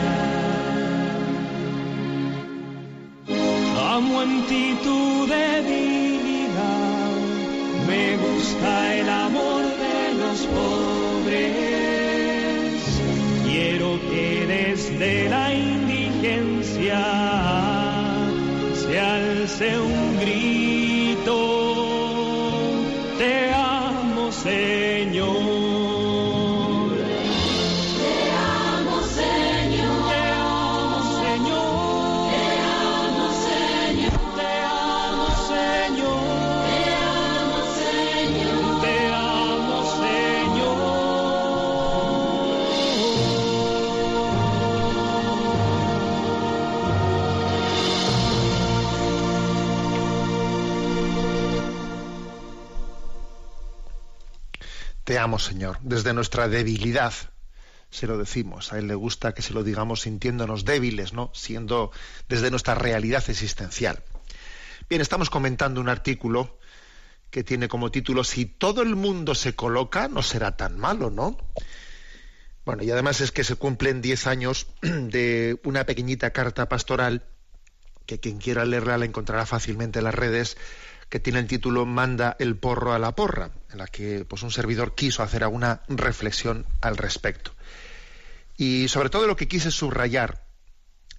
Amo 3.95 4.21
en 4.21 4.45
ti 4.45 4.77
tu 4.83 5.25
debilidad, 5.25 7.09
me 7.87 8.17
gusta 8.17 8.95
el 8.97 9.09
amor 9.09 9.63
de 9.85 10.13
los 10.21 10.39
pobres. 10.57 11.55
Quiero 13.47 13.99
que 14.11 14.45
desde 14.45 15.29
la 15.29 15.53
indigencia 15.55 17.03
se 18.75 18.99
alce 18.99 19.79
un 19.79 20.19
grito. 20.19 20.64
Te 55.15 55.19
amo, 55.19 55.39
Señor, 55.39 55.77
desde 55.81 56.13
nuestra 56.13 56.49
debilidad. 56.49 57.13
Se 57.89 58.05
lo 58.05 58.17
decimos. 58.17 58.73
A 58.73 58.79
Él 58.79 58.87
le 58.87 58.95
gusta 58.95 59.33
que 59.33 59.41
se 59.41 59.53
lo 59.53 59.63
digamos 59.63 60.01
sintiéndonos 60.01 60.65
débiles, 60.65 61.13
¿no? 61.13 61.31
Siendo 61.33 61.93
desde 62.27 62.51
nuestra 62.51 62.75
realidad 62.75 63.23
existencial. 63.29 64.03
Bien, 64.89 65.01
estamos 65.01 65.29
comentando 65.29 65.79
un 65.79 65.87
artículo 65.87 66.59
que 67.29 67.45
tiene 67.45 67.69
como 67.69 67.91
título 67.91 68.25
Si 68.25 68.45
todo 68.45 68.81
el 68.81 68.97
mundo 68.97 69.35
se 69.35 69.55
coloca, 69.55 70.09
no 70.09 70.21
será 70.21 70.57
tan 70.57 70.77
malo, 70.77 71.09
¿no? 71.09 71.37
Bueno, 72.65 72.83
y 72.83 72.91
además 72.91 73.21
es 73.21 73.31
que 73.31 73.45
se 73.45 73.55
cumplen 73.55 74.01
diez 74.01 74.27
años 74.27 74.67
de 74.81 75.57
una 75.63 75.85
pequeñita 75.85 76.31
carta 76.31 76.67
pastoral 76.67 77.23
que 78.05 78.19
quien 78.19 78.37
quiera 78.37 78.65
leerla 78.65 78.97
la 78.97 79.05
encontrará 79.05 79.45
fácilmente 79.45 79.99
en 79.99 80.05
las 80.05 80.13
redes, 80.13 80.57
que 81.15 81.21
tiene 81.21 81.39
el 81.39 81.47
título 81.47 81.85
Manda 81.85 82.35
el 82.39 82.57
porro 82.57 82.91
a 82.91 82.99
la 82.99 83.15
porra, 83.15 83.49
en 83.71 83.77
la 83.77 83.87
que 83.87 84.25
pues, 84.25 84.43
un 84.43 84.51
servidor 84.51 84.95
quiso 84.95 85.23
hacer 85.23 85.45
alguna 85.45 85.81
reflexión 85.87 86.65
al 86.81 86.97
respecto. 86.97 87.53
Y 88.57 88.89
sobre 88.89 89.09
todo 89.09 89.25
lo 89.25 89.37
que 89.37 89.47
quise 89.47 89.71
subrayar 89.71 90.45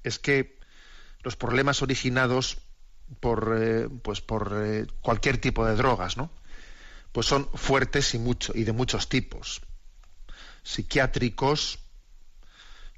es 0.03 0.19
que 0.19 0.59
los 1.23 1.37
problemas 1.37 1.81
originados 1.81 2.59
por, 3.21 3.57
eh, 3.59 3.89
pues 4.03 4.21
por 4.21 4.53
eh, 4.63 4.87
cualquier 5.01 5.39
tipo 5.39 5.65
de 5.65 5.77
drogas, 5.77 6.19
¿no? 6.19 6.31
Pues 7.13 7.27
son 7.27 7.49
fuertes 7.55 8.13
y, 8.13 8.19
mucho, 8.19 8.53
y 8.55 8.65
de 8.65 8.73
muchos 8.73 9.09
tipos. 9.09 9.63
Psiquiátricos, 10.63 11.79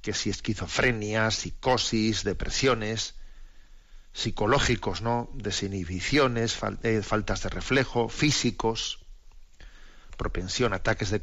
que 0.03 0.15
si 0.15 0.31
esquizofrenia, 0.31 1.31
psicosis, 1.31 2.25
depresiones, 2.25 3.15
psicológicos, 4.19 5.01
¿no? 5.01 5.31
Desinhibiciones, 5.35 6.59
eh, 6.83 7.03
faltas 7.03 7.45
de 7.45 7.51
reflejo, 7.51 8.09
físicos, 8.09 8.99
propensión, 10.17 10.75
ataques 10.75 11.11
de, 11.11 11.21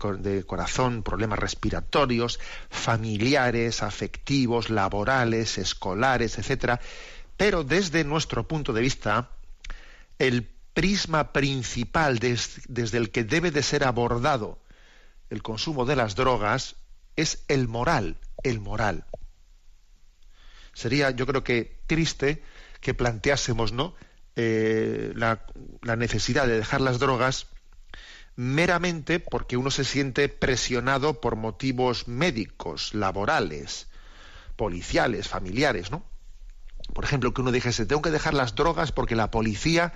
corazón, 0.47 1.03
problemas 1.03 1.39
respiratorios, 1.39 2.39
familiares, 2.69 3.83
afectivos, 3.83 4.69
laborales, 4.69 5.57
escolares, 5.57 6.37
etcétera. 6.37 6.79
Pero 7.35 7.65
desde 7.65 8.05
nuestro 8.05 8.47
punto 8.47 8.71
de 8.71 8.79
vista, 8.79 9.29
el 10.17 10.49
prisma 10.73 11.33
principal 11.33 12.17
des, 12.19 12.61
desde 12.69 12.97
el 12.97 13.11
que 13.11 13.25
debe 13.25 13.51
de 13.51 13.61
ser 13.61 13.83
abordado 13.83 14.61
el 15.29 15.43
consumo 15.43 15.83
de 15.83 15.97
las 15.97 16.15
drogas 16.15 16.77
es 17.17 17.43
el 17.49 17.67
moral, 17.67 18.19
el 18.43 18.61
moral. 18.61 19.03
Sería, 20.73 21.11
yo 21.11 21.25
creo 21.25 21.43
que 21.43 21.81
triste 21.87 22.41
que 22.85 22.93
planteásemos 22.93 23.71
¿no? 23.71 23.95
Eh, 24.35 25.11
la, 25.15 25.43
la 25.81 25.95
necesidad 25.95 26.45
de 26.45 26.55
dejar 26.55 26.81
las 26.81 26.99
drogas 26.99 27.47
meramente 28.35 29.19
porque 29.19 29.57
uno 29.57 29.71
se 29.71 29.83
siente 29.83 30.29
presionado 30.29 31.19
por 31.19 31.35
motivos 31.35 32.07
médicos, 32.07 32.93
laborales, 32.93 33.87
policiales, 34.55 35.27
familiares, 35.27 35.89
¿no? 35.89 36.05
Por 36.93 37.05
ejemplo, 37.05 37.33
que 37.33 37.41
uno 37.41 37.51
dijese, 37.51 37.87
tengo 37.87 38.03
que 38.03 38.11
dejar 38.11 38.35
las 38.35 38.53
drogas 38.53 38.91
porque 38.91 39.15
la 39.15 39.31
policía 39.31 39.91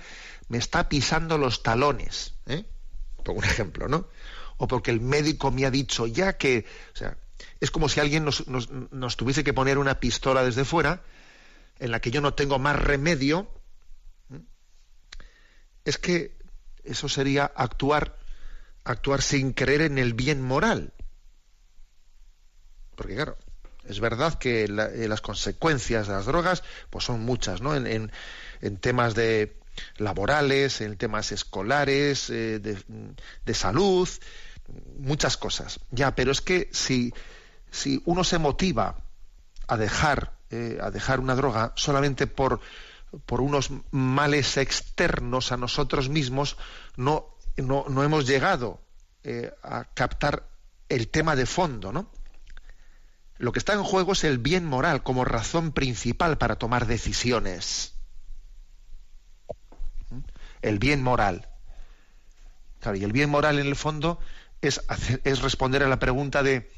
me 0.48 0.58
está 0.58 0.88
pisando 0.88 1.38
los 1.38 1.62
talones, 1.62 2.34
¿eh? 2.46 2.64
Por 3.24 3.36
un 3.36 3.44
ejemplo, 3.44 3.86
¿no? 3.86 4.08
O 4.56 4.66
porque 4.66 4.90
el 4.90 5.00
médico 5.00 5.52
me 5.52 5.64
ha 5.64 5.70
dicho 5.70 6.08
ya 6.08 6.36
que, 6.36 6.66
o 6.92 6.96
sea, 6.96 7.16
es 7.60 7.70
como 7.70 7.88
si 7.88 8.00
alguien 8.00 8.24
nos, 8.24 8.48
nos, 8.48 8.68
nos 8.68 9.16
tuviese 9.16 9.44
que 9.44 9.54
poner 9.54 9.78
una 9.78 10.00
pistola 10.00 10.42
desde 10.42 10.64
fuera 10.64 11.04
en 11.80 11.90
la 11.90 12.00
que 12.00 12.10
yo 12.10 12.20
no 12.20 12.34
tengo 12.34 12.58
más 12.58 12.76
remedio, 12.76 13.48
es 15.84 15.98
que 15.98 16.38
eso 16.84 17.08
sería 17.08 17.44
actuar, 17.44 18.18
actuar 18.84 19.22
sin 19.22 19.52
creer 19.52 19.82
en 19.82 19.98
el 19.98 20.14
bien 20.14 20.42
moral. 20.42 20.92
Porque 22.94 23.14
claro, 23.14 23.38
es 23.84 23.98
verdad 23.98 24.34
que 24.34 24.64
eh, 24.64 25.08
las 25.08 25.20
consecuencias 25.22 26.06
de 26.06 26.12
las 26.12 26.26
drogas 26.26 26.62
pues 26.90 27.04
son 27.04 27.20
muchas, 27.20 27.62
¿no? 27.62 27.74
En, 27.74 27.86
en, 27.86 28.12
en 28.60 28.76
temas 28.76 29.14
de 29.14 29.58
laborales, 29.96 30.82
en 30.82 30.96
temas 30.98 31.32
escolares, 31.32 32.28
eh, 32.28 32.58
de, 32.58 32.76
de, 33.46 33.54
salud, 33.54 34.08
muchas 34.98 35.38
cosas. 35.38 35.80
Ya, 35.90 36.14
pero 36.14 36.30
es 36.30 36.42
que 36.42 36.68
si, 36.72 37.14
si 37.70 38.02
uno 38.04 38.22
se 38.22 38.38
motiva 38.38 38.96
a 39.66 39.76
dejar 39.78 40.39
eh, 40.50 40.78
a 40.80 40.90
dejar 40.90 41.20
una 41.20 41.34
droga 41.34 41.72
solamente 41.76 42.26
por, 42.26 42.60
por 43.26 43.40
unos 43.40 43.70
males 43.90 44.56
externos 44.56 45.52
a 45.52 45.56
nosotros 45.56 46.08
mismos, 46.08 46.56
no, 46.96 47.36
no, 47.56 47.84
no 47.88 48.02
hemos 48.02 48.26
llegado 48.26 48.80
eh, 49.22 49.52
a 49.62 49.84
captar 49.94 50.48
el 50.88 51.08
tema 51.08 51.36
de 51.36 51.46
fondo, 51.46 51.92
¿no? 51.92 52.10
Lo 53.38 53.52
que 53.52 53.58
está 53.58 53.72
en 53.74 53.84
juego 53.84 54.12
es 54.12 54.24
el 54.24 54.38
bien 54.38 54.66
moral 54.66 55.02
como 55.02 55.24
razón 55.24 55.72
principal 55.72 56.36
para 56.36 56.56
tomar 56.56 56.86
decisiones. 56.86 57.94
El 60.62 60.78
bien 60.78 61.02
moral. 61.02 61.48
Y 62.94 63.04
el 63.04 63.12
bien 63.12 63.30
moral 63.30 63.58
en 63.58 63.66
el 63.66 63.76
fondo 63.76 64.18
es, 64.60 64.82
hacer, 64.88 65.20
es 65.24 65.42
responder 65.42 65.82
a 65.82 65.88
la 65.88 65.98
pregunta 65.98 66.42
de 66.42 66.70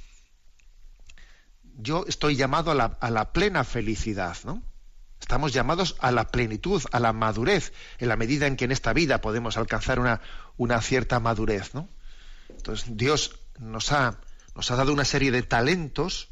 yo 1.78 2.04
estoy 2.06 2.36
llamado 2.36 2.70
a 2.70 3.10
la, 3.10 3.32
plena 3.32 3.64
felicidad, 3.64 4.36
¿no? 4.44 4.62
Estamos 5.20 5.52
llamados 5.52 5.96
a 6.00 6.10
la 6.10 6.28
plenitud, 6.28 6.82
a 6.90 6.98
la 6.98 7.12
madurez, 7.12 7.72
en 7.98 8.08
la 8.08 8.16
medida 8.16 8.46
en 8.46 8.56
que 8.56 8.64
en 8.64 8.72
esta 8.72 8.92
vida 8.92 9.20
podemos 9.20 9.56
alcanzar 9.56 10.00
una, 10.56 10.80
cierta 10.80 11.20
madurez, 11.20 11.74
¿no? 11.74 11.88
Entonces 12.48 12.96
Dios 12.96 13.38
nos 13.58 13.92
ha, 13.92 14.18
nos 14.54 14.70
ha 14.70 14.76
dado 14.76 14.92
una 14.92 15.04
serie 15.04 15.30
de 15.30 15.42
talentos, 15.42 16.30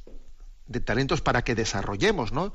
de 0.67 0.81
talentos 0.81 1.21
para 1.21 1.43
que 1.43 1.55
desarrollemos, 1.55 2.33
¿no? 2.33 2.53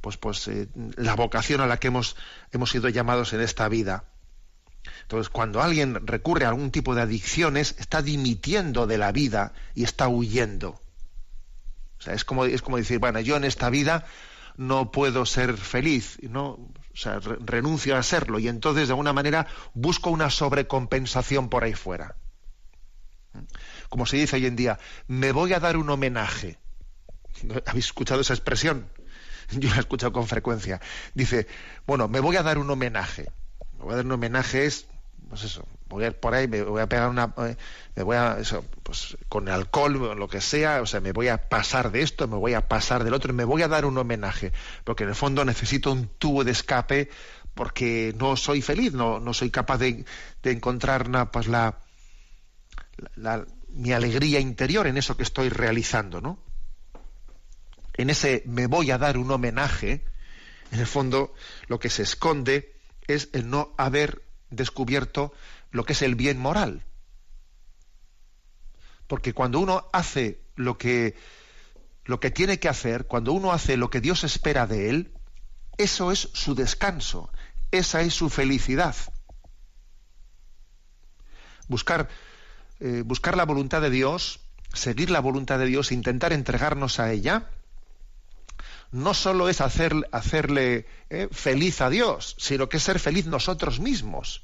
Pues, 0.00 0.16
pues 0.16 0.48
eh, 0.48 0.68
la 0.96 1.14
vocación 1.14 1.60
a 1.60 1.66
la 1.66 1.78
que 1.78 1.88
hemos, 1.88 2.16
hemos 2.52 2.70
sido 2.70 2.88
llamados 2.88 3.32
en 3.32 3.40
esta 3.40 3.68
vida. 3.68 4.04
Entonces, 5.02 5.30
cuando 5.30 5.62
alguien 5.62 6.06
recurre 6.06 6.44
a 6.44 6.48
algún 6.48 6.70
tipo 6.70 6.94
de 6.94 7.02
adicciones, 7.02 7.76
está 7.78 8.02
dimitiendo 8.02 8.86
de 8.86 8.98
la 8.98 9.12
vida 9.12 9.52
y 9.74 9.84
está 9.84 10.08
huyendo. 10.08 10.80
Es 12.12 12.24
como, 12.24 12.44
es 12.44 12.62
como 12.62 12.76
decir, 12.76 12.98
bueno, 12.98 13.20
yo 13.20 13.36
en 13.36 13.44
esta 13.44 13.70
vida 13.70 14.04
no 14.56 14.90
puedo 14.90 15.26
ser 15.26 15.56
feliz, 15.56 16.18
¿no? 16.22 16.50
O 16.50 16.72
sea, 16.94 17.18
re 17.20 17.36
renuncio 17.40 17.96
a 17.96 18.02
serlo 18.02 18.38
y 18.38 18.48
entonces 18.48 18.88
de 18.88 18.92
alguna 18.92 19.12
manera 19.12 19.46
busco 19.74 20.10
una 20.10 20.30
sobrecompensación 20.30 21.48
por 21.48 21.64
ahí 21.64 21.74
fuera. 21.74 22.16
Como 23.88 24.06
se 24.06 24.16
dice 24.16 24.36
hoy 24.36 24.46
en 24.46 24.56
día, 24.56 24.78
me 25.06 25.32
voy 25.32 25.52
a 25.52 25.60
dar 25.60 25.76
un 25.76 25.90
homenaje. 25.90 26.58
¿Habéis 27.66 27.86
escuchado 27.86 28.20
esa 28.20 28.34
expresión? 28.34 28.90
Yo 29.50 29.68
la 29.70 29.76
he 29.76 29.80
escuchado 29.80 30.12
con 30.12 30.26
frecuencia. 30.26 30.80
Dice, 31.14 31.46
bueno, 31.86 32.08
me 32.08 32.20
voy 32.20 32.36
a 32.36 32.42
dar 32.42 32.58
un 32.58 32.70
homenaje. 32.70 33.30
Me 33.76 33.84
voy 33.84 33.92
a 33.92 33.96
dar 33.96 34.06
un 34.06 34.12
homenaje 34.12 34.64
es, 34.64 34.86
pues 35.28 35.44
eso, 35.44 35.68
voy 35.88 36.04
a 36.04 36.08
ir 36.08 36.14
por 36.14 36.34
ahí, 36.34 36.48
me 36.48 36.62
voy 36.62 36.80
a 36.80 36.88
pegar 36.88 37.08
una, 37.08 37.32
me 37.94 38.02
voy 38.02 38.16
a, 38.16 38.38
eso, 38.38 38.64
pues 38.82 39.16
con 39.28 39.48
alcohol, 39.48 40.18
lo 40.18 40.28
que 40.28 40.40
sea, 40.40 40.82
o 40.82 40.86
sea, 40.86 41.00
me 41.00 41.12
voy 41.12 41.28
a 41.28 41.48
pasar 41.48 41.92
de 41.92 42.02
esto, 42.02 42.26
me 42.28 42.36
voy 42.36 42.54
a 42.54 42.68
pasar 42.68 43.04
del 43.04 43.14
otro, 43.14 43.32
me 43.32 43.44
voy 43.44 43.62
a 43.62 43.68
dar 43.68 43.84
un 43.84 43.96
homenaje, 43.98 44.52
porque 44.84 45.04
en 45.04 45.10
el 45.10 45.14
fondo 45.14 45.44
necesito 45.44 45.92
un 45.92 46.08
tubo 46.08 46.44
de 46.44 46.52
escape 46.52 47.10
porque 47.54 48.14
no 48.18 48.36
soy 48.36 48.60
feliz, 48.60 48.92
no, 48.92 49.18
no 49.18 49.32
soy 49.32 49.50
capaz 49.50 49.78
de, 49.78 50.04
de 50.42 50.50
encontrar 50.50 51.08
una, 51.08 51.30
pues 51.30 51.46
la, 51.46 51.78
la, 53.14 53.46
mi 53.68 53.92
alegría 53.92 54.40
interior 54.40 54.86
en 54.86 54.96
eso 54.96 55.16
que 55.16 55.22
estoy 55.22 55.48
realizando, 55.48 56.20
¿no? 56.20 56.38
En 57.94 58.10
ese 58.10 58.42
me 58.44 58.66
voy 58.66 58.90
a 58.90 58.98
dar 58.98 59.16
un 59.16 59.30
homenaje, 59.30 60.04
en 60.70 60.80
el 60.80 60.86
fondo 60.86 61.32
lo 61.68 61.78
que 61.78 61.88
se 61.88 62.02
esconde 62.02 62.74
es 63.06 63.30
el 63.32 63.48
no 63.48 63.74
haber 63.78 64.22
descubierto 64.50 65.32
lo 65.70 65.84
que 65.84 65.92
es 65.92 66.02
el 66.02 66.14
bien 66.14 66.38
moral. 66.38 66.84
Porque 69.06 69.32
cuando 69.32 69.60
uno 69.60 69.88
hace 69.92 70.40
lo 70.56 70.78
que, 70.78 71.14
lo 72.04 72.20
que 72.20 72.30
tiene 72.30 72.58
que 72.58 72.68
hacer, 72.68 73.06
cuando 73.06 73.32
uno 73.32 73.52
hace 73.52 73.76
lo 73.76 73.90
que 73.90 74.00
Dios 74.00 74.24
espera 74.24 74.66
de 74.66 74.90
él, 74.90 75.12
eso 75.78 76.10
es 76.10 76.30
su 76.32 76.54
descanso, 76.54 77.30
esa 77.70 78.00
es 78.00 78.14
su 78.14 78.30
felicidad. 78.30 78.96
Buscar, 81.68 82.08
eh, 82.80 83.02
buscar 83.04 83.36
la 83.36 83.44
voluntad 83.44 83.82
de 83.82 83.90
Dios, 83.90 84.40
seguir 84.72 85.10
la 85.10 85.20
voluntad 85.20 85.58
de 85.58 85.66
Dios, 85.66 85.92
intentar 85.92 86.32
entregarnos 86.32 86.98
a 87.00 87.12
ella, 87.12 87.50
no 88.92 89.14
solo 89.14 89.48
es 89.48 89.60
hacer, 89.60 89.94
hacerle 90.12 90.86
eh, 91.10 91.28
feliz 91.32 91.80
a 91.80 91.90
Dios, 91.90 92.36
sino 92.38 92.68
que 92.68 92.78
es 92.78 92.82
ser 92.82 92.98
feliz 92.98 93.26
nosotros 93.26 93.80
mismos. 93.80 94.42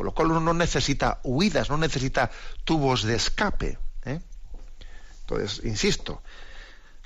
Con 0.00 0.06
lo 0.06 0.14
cual 0.14 0.30
uno 0.30 0.40
no 0.40 0.54
necesita 0.54 1.20
huidas, 1.24 1.68
no 1.68 1.76
necesita 1.76 2.30
tubos 2.64 3.02
de 3.02 3.16
escape. 3.16 3.76
¿eh? 4.06 4.22
Entonces, 5.20 5.60
insisto, 5.62 6.22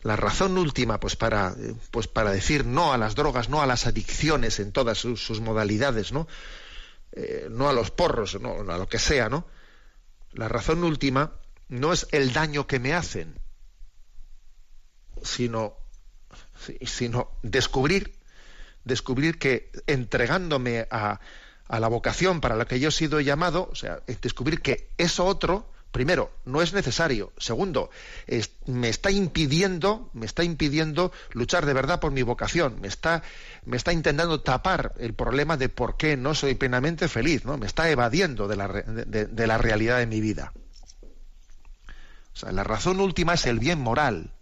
la 0.03 0.15
razón 0.15 0.57
última 0.57 1.01
pues 1.01 1.17
para, 1.17 1.57
pues 1.91 2.07
para 2.07 2.31
decir 2.31 2.65
no 2.65 2.93
a 2.93 2.97
las 2.97 3.17
drogas, 3.17 3.49
no 3.49 3.61
a 3.61 3.67
las 3.67 3.89
adicciones 3.89 4.61
en 4.61 4.71
todas 4.71 4.97
sus, 4.97 5.41
modalidades, 5.41 6.13
¿no? 6.13 6.29
Eh, 7.11 7.49
no 7.51 7.69
a 7.69 7.73
los 7.73 7.91
porros, 7.91 8.41
no, 8.41 8.61
a 8.61 8.79
lo 8.79 8.87
que 8.87 9.01
sea, 9.01 9.29
¿no? 9.29 9.45
La 10.33 10.47
razón 10.47 10.85
última 10.85 11.33
no 11.69 11.93
es 11.93 12.07
el 12.13 12.33
daño 12.33 12.69
que 12.69 12.79
me 12.79 12.95
hacen, 12.95 13.41
sino, 15.21 15.75
sino 16.87 17.33
descubrir, 17.43 18.21
descubrir 18.85 19.41
que 19.41 19.73
entregándome 19.89 20.87
a, 20.93 21.19
a 21.69 21.81
la 21.81 21.89
vocación 21.89 22.41
para 22.41 22.57
la 22.57 22.67
que 22.67 22.81
yo 22.81 22.89
he 22.89 22.93
sido 22.93 23.21
llamado, 23.21 23.69
o 23.71 23.75
sea, 23.75 24.01
descubrir 24.21 24.61
que 24.61 24.89
eso 24.99 25.25
otro, 25.25 25.67
primero, 25.95 26.33
no 26.45 26.61
es 26.61 26.73
necesario. 26.73 27.33
Segundo, 27.39 27.89
me 28.67 28.89
está 28.89 29.13
impidiendo, 29.13 30.11
me 30.13 30.27
está 30.27 30.43
impidiendo 30.43 31.13
luchar 31.33 31.67
de 31.67 31.73
verdad 31.73 32.01
por 32.01 32.11
mi 32.11 32.23
vocación. 32.23 32.81
Me 32.81 32.89
está, 32.89 33.23
me 33.65 33.77
está 33.77 33.93
intentando 33.93 34.41
tapar 34.41 34.93
el 34.99 35.15
problema 35.15 35.57
de 35.57 35.69
por 35.69 35.97
qué 35.97 36.17
no 36.17 36.35
soy 36.35 36.57
plenamente 36.57 37.07
feliz, 37.07 37.45
¿no? 37.45 37.57
Me 37.59 37.67
está 37.67 37.89
evadiendo 37.89 38.49
de 38.49 38.57
la, 38.57 38.69
de, 38.69 39.47
la 39.47 39.57
realidad 39.57 39.99
de 39.99 40.07
mi 40.07 40.21
vida. 40.21 40.53
O 42.35 42.37
sea, 42.37 42.51
la 42.51 42.65
razón 42.65 42.99
última 43.01 43.35
es 43.35 43.47
el 43.47 43.61
bien 43.61 43.81
moral. 43.81 44.33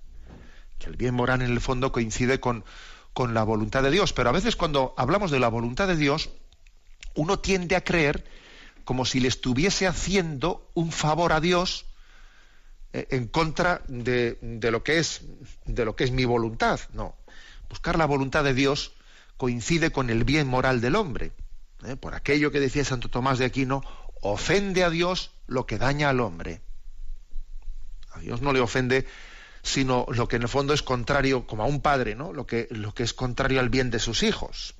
Que 0.78 0.86
el 0.86 0.96
bien 0.96 1.14
moral 1.14 1.42
en 1.42 1.50
el 1.50 1.60
fondo 1.60 1.92
coincide 1.92 2.40
con, 2.40 2.64
con 3.12 3.34
la 3.34 3.44
voluntad 3.44 3.82
de 3.82 3.90
Dios. 3.90 4.14
Pero 4.14 4.30
a 4.30 4.32
veces 4.32 4.56
cuando 4.56 4.94
hablamos 4.96 5.30
de 5.30 5.38
la 5.38 5.48
voluntad 5.48 5.86
de 5.86 5.96
Dios, 5.96 6.30
uno 7.14 7.38
tiende 7.38 7.76
a 7.76 7.84
creer 7.84 8.24
como 8.84 9.04
si 9.04 9.20
le 9.20 9.28
estuviese 9.28 9.86
haciendo 9.86 10.70
un 10.74 10.92
favor 10.92 11.32
a 11.32 11.40
Dios 11.40 11.86
eh, 12.92 13.06
en 13.10 13.26
contra 13.26 13.82
de, 13.88 14.38
lo 14.70 14.82
que 14.82 14.98
es, 14.98 15.22
de 15.64 15.84
lo 15.84 15.96
que 15.96 16.04
es 16.04 16.10
mi 16.10 16.24
voluntad. 16.24 16.80
No. 16.92 17.16
Buscar 17.68 17.96
la 17.96 18.06
voluntad 18.06 18.44
de 18.44 18.54
Dios 18.54 18.92
coincide 19.36 19.90
con 19.92 20.10
el 20.10 20.24
bien 20.24 20.46
moral 20.46 20.80
del 20.80 20.96
hombre. 20.96 21.32
¿eh? 21.86 21.96
Por 21.96 22.14
aquello 22.14 22.50
que 22.50 22.60
decía 22.60 22.84
Santo 22.84 23.08
Tomás 23.08 23.38
de 23.38 23.46
Aquino, 23.46 23.82
ofende 24.20 24.84
a 24.84 24.90
Dios 24.90 25.30
lo 25.46 25.66
que 25.66 25.78
daña 25.78 26.10
al 26.10 26.20
hombre. 26.20 26.60
A 28.12 28.20
Dios 28.20 28.42
no 28.42 28.52
le 28.52 28.60
ofende 28.60 29.06
sino 29.62 30.06
lo 30.08 30.26
que 30.26 30.36
en 30.36 30.42
el 30.42 30.48
fondo 30.48 30.74
es 30.74 30.82
contrario, 30.82 31.46
como 31.46 31.62
a 31.62 31.66
un 31.66 31.80
padre, 31.80 32.14
¿no? 32.16 32.32
Lo 32.32 32.46
que, 32.46 32.66
lo 32.70 32.92
que 32.94 33.04
es 33.04 33.14
contrario 33.14 33.60
al 33.60 33.68
bien 33.68 33.90
de 33.90 34.00
sus 34.00 34.24
hijos. 34.24 34.74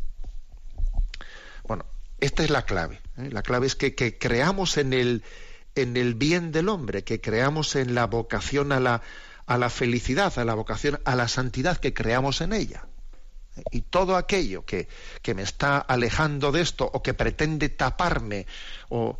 Bueno, 1.62 1.86
esta 2.22 2.44
es 2.44 2.50
la 2.50 2.64
clave. 2.64 3.00
¿eh? 3.18 3.28
La 3.32 3.42
clave 3.42 3.66
es 3.66 3.74
que, 3.74 3.94
creamos 4.16 4.78
en 4.78 4.92
el, 4.92 5.24
en 5.74 5.96
el 5.96 6.14
bien 6.14 6.52
del 6.52 6.68
hombre, 6.68 7.02
que 7.02 7.20
creamos 7.20 7.74
en 7.74 7.96
la 7.96 8.06
vocación 8.06 8.70
a 8.70 8.78
la, 8.78 9.70
felicidad, 9.70 10.38
a 10.38 10.44
la 10.44 10.54
vocación 10.54 11.00
a 11.04 11.16
la 11.16 11.26
santidad, 11.26 11.78
que 11.78 11.92
creamos 11.92 12.40
en 12.40 12.52
ella. 12.52 12.87
Y 13.72 13.82
todo 13.82 14.16
aquello 14.16 14.64
que, 14.64 14.88
me 15.35 15.42
está 15.42 15.78
alejando 15.78 16.52
de 16.52 16.61
esto 16.61 16.88
o 16.90 17.02
que 17.02 17.12
pretende 17.12 17.68
taparme 17.68 18.46
o, 18.88 19.18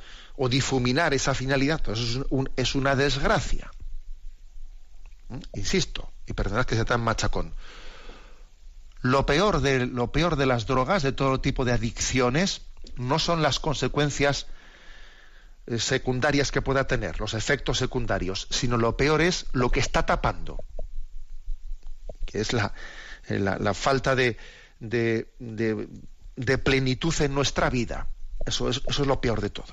difuminar 0.49 1.13
esa 1.13 1.35
finalidad, 1.35 1.83
pues 1.85 1.99
es, 1.99 2.19
es 2.57 2.75
una 2.77 2.95
desgracia. 2.95 3.69
¿Eh? 5.29 5.41
Insisto, 5.55 6.13
y 6.25 6.35
perdonad 6.35 6.67
que 6.67 6.77
sea 6.77 6.85
tan 6.85 7.01
machacón. 7.01 7.53
Lo 9.01 9.27
peor, 9.27 9.61
de, 9.61 9.87
lo 9.87 10.13
peor 10.13 10.37
de 10.37 10.47
las 10.47 10.67
drogas, 10.67 11.03
de 11.03 11.11
todo 11.11 11.41
tipo 11.41 11.65
de 11.65 11.73
adicciones, 11.73 12.63
no 12.97 13.19
son 13.19 13.43
las 13.43 13.59
consecuencias 13.59 14.47
eh, 15.67 15.79
secundarias 15.79 16.51
que 16.51 16.63
pueda 16.63 16.87
tener, 16.87 17.21
los 17.21 17.35
efectos 17.35 17.79
secundarios, 17.79 18.49
sino 18.51 18.77
lo 18.77 18.97
peor 18.97 19.21
es 19.21 19.47
lo 19.53 19.71
que 19.71 19.81
está 19.81 20.05
tapando, 20.07 20.59
que 22.27 22.41
es 22.41 22.53
la, 22.53 22.75
eh, 23.29 23.75
falta 23.75 24.15
de, 24.15 24.37
de, 24.81 25.29
de, 25.39 26.59
plenitud 26.59 27.15
en 27.21 27.35
nuestra 27.35 27.71
vida. 27.71 28.09
Eso 28.45 28.69
es, 28.69 28.83
eso 28.89 29.03
es 29.03 29.09
lo 29.09 29.21
peor 29.21 29.41
de 29.41 29.51
todo. 29.51 29.73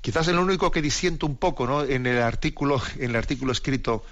Quizás 0.00 0.28
el 0.28 0.38
único 0.38 0.70
que 0.70 0.80
disiento 0.80 1.26
un 1.26 1.36
poco 1.36 1.66
¿no? 1.66 1.82
en, 1.82 2.06
el 2.06 2.22
artículo, 2.22 2.80
en 2.96 3.10
el 3.10 3.16
artículo 3.16 3.50
escrito 3.50 4.04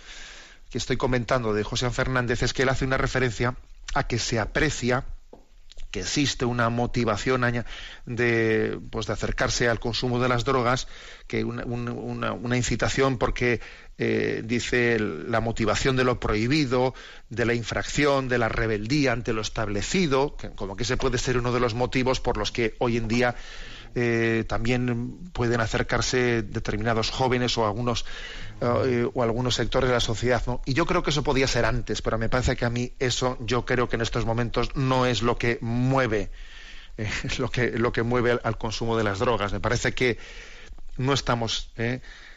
que 0.70 0.78
estoy 0.78 0.96
comentando 0.96 1.54
de 1.54 1.62
José 1.62 1.88
Fernández 1.90 2.42
es 2.42 2.52
que 2.52 2.62
él 2.62 2.68
hace 2.68 2.84
una 2.84 2.98
referencia 2.98 3.54
a 3.94 4.08
que 4.08 4.18
se 4.18 4.40
aprecia 4.40 5.04
que 5.96 6.02
existe 6.02 6.44
una 6.44 6.68
motivación 6.68 7.64
de, 8.04 8.78
pues 8.90 9.06
de 9.06 9.14
acercarse 9.14 9.66
al 9.70 9.80
consumo 9.80 10.20
de 10.20 10.28
las 10.28 10.44
drogas, 10.44 10.88
que 11.26 11.42
una, 11.42 11.64
una, 11.64 12.56
incitación 12.58 13.16
porque 13.16 13.62
eh, 13.96 14.42
dice 14.44 14.98
la 14.98 15.40
motivación 15.40 15.96
de 15.96 16.04
lo 16.04 16.20
prohibido, 16.20 16.92
de 17.30 17.46
la 17.46 17.54
infracción, 17.54 18.28
de 18.28 18.36
la 18.36 18.50
rebeldía 18.50 19.12
ante 19.12 19.32
lo 19.32 19.40
establecido, 19.40 20.36
como 20.54 20.76
que 20.76 20.82
ese 20.82 20.98
puede 20.98 21.16
ser 21.16 21.38
uno 21.38 21.50
de 21.50 21.60
los 21.60 21.72
motivos 21.72 22.20
por 22.20 22.36
los 22.36 22.52
que 22.52 22.74
hoy 22.78 22.98
en 22.98 23.08
día 23.08 23.34
eh, 23.98 24.44
también 24.46 25.30
pueden 25.32 25.62
acercarse 25.62 26.42
determinados 26.42 27.10
jóvenes 27.10 27.56
o 27.56 27.64
algunos 27.64 28.04
eh, 28.60 29.08
o 29.14 29.22
algunos 29.22 29.54
sectores 29.54 29.88
de 29.88 29.94
la 29.94 30.00
sociedad. 30.00 30.42
¿no? 30.46 30.60
Y 30.66 30.74
yo 30.74 30.84
creo 30.84 31.02
que 31.02 31.08
eso 31.08 31.22
podía 31.22 31.48
ser 31.48 31.64
antes, 31.64 32.02
pero 32.02 32.18
me 32.18 32.28
parece 32.28 32.56
que 32.56 32.66
a 32.66 32.70
mí 32.70 32.92
eso 32.98 33.38
yo 33.40 33.64
creo 33.64 33.88
que 33.88 33.96
en 33.96 34.02
estos 34.02 34.26
momentos 34.26 34.76
no 34.76 35.06
es 35.06 35.22
lo 35.22 35.38
que 35.38 35.56
mueve 35.62 36.30
eh, 36.98 37.08
lo 37.38 37.50
que 37.50 37.70
lo 37.70 37.90
que 37.90 38.02
mueve 38.02 38.38
al, 38.42 38.58
consumo 38.58 38.98
de 38.98 39.04
las 39.04 39.18
drogas. 39.18 39.54
Me 39.54 39.60
parece 39.60 39.94
que 39.94 40.18
no 40.98 41.14
estamos 41.14 41.72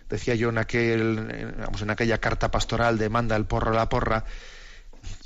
decía 0.10 0.36
yo 0.36 0.50
en 0.50 0.60
aquel 0.60 1.56
en 1.82 1.90
aquella 1.90 2.20
carta 2.20 2.52
pastoral 2.52 2.98
de 2.98 3.10
manda 3.10 3.36
el 3.36 3.46
porro 3.46 3.72
a 3.72 3.76
la 3.76 3.90
porra 3.90 4.24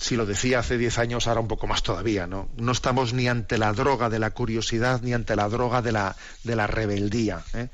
si 0.04 0.15
lo 0.15 0.26
decía 0.26 0.60
hace 0.60 0.78
diez 0.78 0.98
años, 0.98 1.28
ahora 1.28 1.41
un 1.41 1.48
poco 1.48 1.67
más 1.67 1.84
todavía, 1.84 2.28
¿no? 2.28 2.50
No 2.58 2.72
estamos 2.72 3.13
ni 3.13 3.28
ante 3.28 3.58
la 3.58 3.74
droga 3.74 4.10
de 4.10 4.19
la 4.19 4.32
curiosidad 4.32 5.02
ni 5.02 5.13
ante 5.13 5.36
la 5.36 5.48
droga 5.50 5.82
de 5.82 5.91
la, 5.91 6.67
rebeldía. 6.67 7.43
¿eh? 7.54 7.69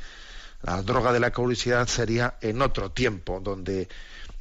La 0.62 0.82
droga 0.84 1.12
de 1.12 1.20
la 1.20 1.32
curiosidad 1.32 1.88
sería 1.88 2.36
en 2.42 2.62
otro 2.62 2.92
tiempo, 2.92 3.40
donde, 3.40 3.88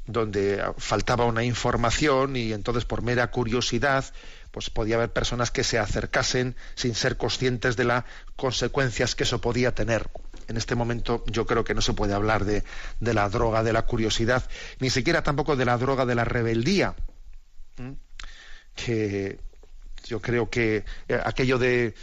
donde 0.07 0.63
faltaba 0.77 1.25
una 1.25 1.45
información 1.45 2.37
y 2.37 2.53
entonces 2.53 2.85
por 2.85 3.03
mera 3.03 3.31
curiosidad 3.31 4.05
pues 4.51 4.71
podía 4.71 4.97
haber 4.97 5.13
personas 5.13 5.51
que 5.51 5.63
se 5.63 5.79
acercasen 5.79 6.57
sin 6.75 6.95
ser 6.95 7.17
conscientes 7.17 7.77
de 7.77 7.85
las 7.85 8.05
consecuencias 8.37 9.15
que 9.15 9.25
eso 9.25 9.41
podía 9.41 9.75
tener. 9.75 10.11
En 10.49 10.57
este 10.57 10.75
momento 10.75 11.23
yo 11.27 11.47
creo 11.47 11.65
que 11.65 11.75
no 11.75 11.83
se 11.83 11.93
puede 11.93 12.15
hablar 12.15 12.45
de 12.45 12.65
la 13.01 13.29
droga 13.29 13.63
de 13.63 13.73
la 13.73 13.87
curiosidad, 13.87 14.43
ni 14.81 14.91
siquiera 14.91 15.23
tampoco 15.23 15.57
de 15.57 15.67
la 15.67 15.77
droga 15.77 16.07
de 16.07 16.15
la 16.15 16.25
rebeldía, 16.25 16.97
que 18.75 19.39
yo 20.05 20.21
creo 20.21 20.49
que 20.51 20.85
eh, 21.09 21.21
aquello 21.25 21.59
de 21.59 21.95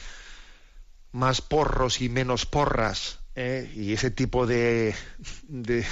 más 1.11 1.41
porros 1.41 2.01
y 2.01 2.09
menos 2.09 2.45
porras 2.45 3.19
¿eh? 3.35 3.71
y 3.75 3.93
ese 3.93 4.11
tipo 4.11 4.45
de, 4.45 4.93
de, 5.47 5.85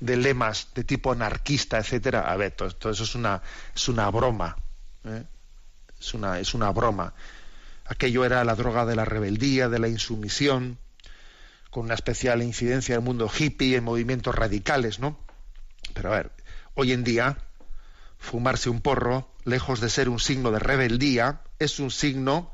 lemas 0.00 0.68
de 0.74 0.84
tipo 0.84 1.12
anarquista, 1.12 1.78
etcétera, 1.78 2.30
a 2.30 2.36
ver, 2.36 2.52
todo, 2.52 2.68
eso 2.68 3.04
es 3.04 3.14
una, 3.14 3.42
es 3.74 3.88
una 3.88 4.10
broma. 4.10 4.56
¿eh? 5.04 5.24
Es, 5.98 6.14
una, 6.14 6.38
es 6.38 6.54
una 6.54 6.70
broma. 6.70 7.12
Aquello 7.86 8.24
era 8.24 8.44
la 8.44 8.54
droga 8.54 8.86
de 8.86 8.94
la 8.94 9.04
rebeldía, 9.04 9.68
de 9.68 9.80
la 9.80 9.88
insumisión, 9.88 10.78
con 11.70 11.84
una 11.86 11.94
especial 11.94 12.42
incidencia 12.42 12.94
en 12.94 13.00
el 13.00 13.04
mundo 13.04 13.28
hippie, 13.36 13.76
en 13.76 13.84
movimientos 13.84 14.34
radicales, 14.34 15.00
¿no? 15.00 15.18
Pero 15.92 16.12
a 16.12 16.16
ver, 16.16 16.30
hoy 16.74 16.92
en 16.92 17.04
día 17.04 17.36
fumarse 18.20 18.70
un 18.70 18.80
porro, 18.80 19.28
lejos 19.44 19.80
de 19.80 19.88
ser 19.88 20.08
un 20.08 20.20
signo 20.20 20.52
de 20.52 20.60
rebeldía, 20.60 21.40
es 21.58 21.80
un 21.80 21.90
signo, 21.90 22.52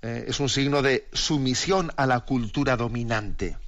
eh, 0.00 0.24
es 0.28 0.40
un 0.40 0.48
signo 0.48 0.80
de 0.80 1.08
sumisión 1.12 1.92
a 1.96 2.06
la 2.06 2.20
cultura 2.20 2.76
dominante. 2.76 3.58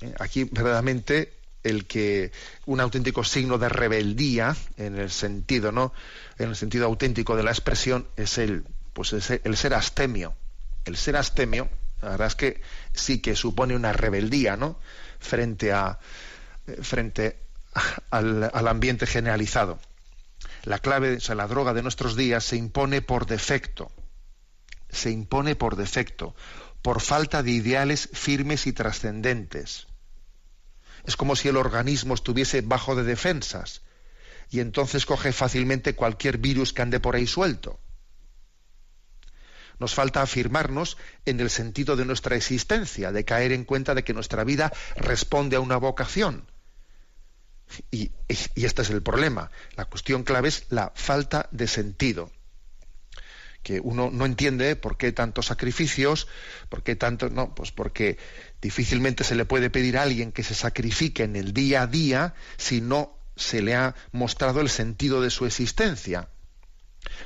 Eh, 0.00 0.14
aquí 0.18 0.44
verdaderamente 0.44 1.34
el 1.62 1.86
que 1.86 2.32
un 2.66 2.80
auténtico 2.80 3.22
signo 3.22 3.58
de 3.58 3.68
rebeldía 3.68 4.56
en 4.76 4.96
el 4.96 5.10
sentido 5.10 5.72
no 5.72 5.92
en 6.38 6.50
el 6.50 6.56
sentido 6.56 6.86
auténtico 6.86 7.34
de 7.34 7.42
la 7.42 7.50
expresión 7.50 8.06
es 8.16 8.38
el 8.38 8.64
pues 8.92 9.12
el 9.12 9.56
ser 9.56 9.74
astemio. 9.74 10.34
El 10.84 10.96
ser 10.96 11.16
astemio 11.16 11.68
la 12.00 12.10
verdad 12.10 12.28
es 12.28 12.36
que 12.36 12.60
sí 12.94 13.20
que 13.20 13.34
supone 13.34 13.74
una 13.74 13.92
rebeldía 13.92 14.56
no 14.56 14.78
frente 15.18 15.72
a 15.72 15.98
eh, 16.66 16.78
frente 16.82 17.47
al, 18.10 18.68
ambiente 18.68 19.06
generalizado. 19.06 19.78
La 20.64 20.78
clave, 20.78 21.16
o 21.16 21.20
sea, 21.20 21.34
la 21.34 21.46
droga 21.46 21.72
de 21.74 21.82
nuestros 21.82 22.16
días 22.16 22.44
se 22.44 22.56
impone 22.56 23.02
por 23.02 23.26
defecto. 23.26 23.90
Se 24.90 25.10
impone 25.10 25.54
por 25.56 25.76
defecto, 25.76 26.34
por 26.82 27.00
falta 27.00 27.42
de 27.42 27.50
ideales 27.50 28.08
firmes 28.12 28.66
y 28.66 28.72
trascendentes. 28.72 29.86
Es 31.04 31.16
como 31.16 31.36
si 31.36 31.48
el 31.48 31.56
organismo 31.56 32.14
estuviese 32.14 32.60
bajo 32.60 32.94
de 32.94 33.04
defensas 33.04 33.82
y 34.50 34.60
entonces 34.60 35.06
coge 35.06 35.32
fácilmente 35.32 35.94
cualquier 35.94 36.38
virus 36.38 36.72
que 36.72 36.82
ande 36.82 37.00
por 37.00 37.16
ahí 37.16 37.26
suelto. 37.26 37.78
Nos 39.78 39.94
falta 39.94 40.22
afirmarnos 40.22 40.96
en 41.24 41.38
el 41.38 41.50
sentido 41.50 41.94
de 41.94 42.04
nuestra 42.04 42.34
existencia, 42.34 43.12
de 43.12 43.24
caer 43.24 43.52
en 43.52 43.64
cuenta 43.64 43.94
de 43.94 44.02
que 44.02 44.14
nuestra 44.14 44.42
vida 44.42 44.72
responde 44.96 45.56
a 45.56 45.60
una 45.60 45.76
vocación 45.76 46.46
y, 47.90 48.12
este 48.28 48.82
es 48.82 48.90
el 48.90 49.02
problema. 49.02 49.50
La 49.76 49.84
cuestión 49.84 50.22
clave 50.24 50.48
es 50.48 50.66
la 50.70 50.92
falta 50.94 51.48
de 51.52 51.66
sentido. 51.66 52.30
que 53.62 53.80
uno 53.80 54.10
no 54.10 54.24
entiende 54.24 54.76
por 54.76 54.96
qué 54.96 55.12
tantos 55.12 55.46
sacrificios, 55.46 56.28
por 56.68 56.82
qué 56.82 56.96
tanto, 56.96 57.28
no, 57.28 57.54
pues 57.54 57.72
porque 57.72 58.16
difícilmente 58.62 59.24
se 59.24 59.34
le 59.34 59.44
puede 59.44 59.68
pedir 59.68 59.98
a 59.98 60.02
alguien 60.02 60.32
que 60.32 60.44
se 60.44 60.54
sacrifique 60.54 61.24
en 61.24 61.36
el 61.36 61.52
día 61.52 61.82
a 61.82 61.86
día 61.86 62.34
si 62.56 62.80
no 62.80 63.18
se 63.36 63.60
le 63.60 63.74
ha 63.74 63.94
mostrado 64.12 64.60
el 64.60 64.70
sentido 64.70 65.20
de 65.20 65.30
su 65.30 65.44
existencia. 65.44 66.28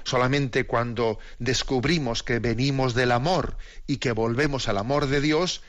Solamente 0.04 0.66
cuando 0.66 1.18
descubrimos 1.38 2.22
que 2.22 2.38
venimos 2.38 2.94
del 2.94 3.12
amor 3.12 3.56
y 3.86 3.98
que 3.98 4.12
volvemos 4.12 4.68
al 4.68 4.78
amor 4.78 5.06
de 5.06 5.20
Dios, 5.20 5.62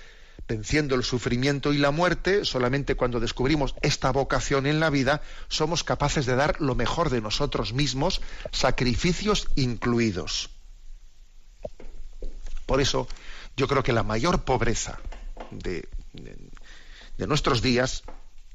venciendo 0.47 0.95
el 0.95 1.03
sufrimiento 1.03 1.73
y 1.73 1.77
la 1.77 1.91
muerte, 1.91 2.45
solamente 2.45 2.95
cuando 2.95 3.19
descubrimos 3.19 3.75
esta 3.81 4.11
vocación 4.11 4.65
en 4.65 4.79
la 4.79 4.89
vida, 4.89 5.21
somos 5.47 5.83
capaces 5.83 6.25
de 6.25 6.35
dar 6.35 6.59
lo 6.59 6.75
mejor 6.75 7.09
de 7.09 7.21
nosotros 7.21 7.73
mismos, 7.73 8.21
sacrificios 8.51 9.47
incluidos. 9.55 10.49
Por 12.65 12.81
eso 12.81 13.07
yo 13.55 13.67
creo 13.67 13.83
que 13.83 13.93
la 13.93 14.03
mayor 14.03 14.43
pobreza 14.43 14.99
de, 15.51 15.87
nuestros 17.17 17.61
días 17.61 18.03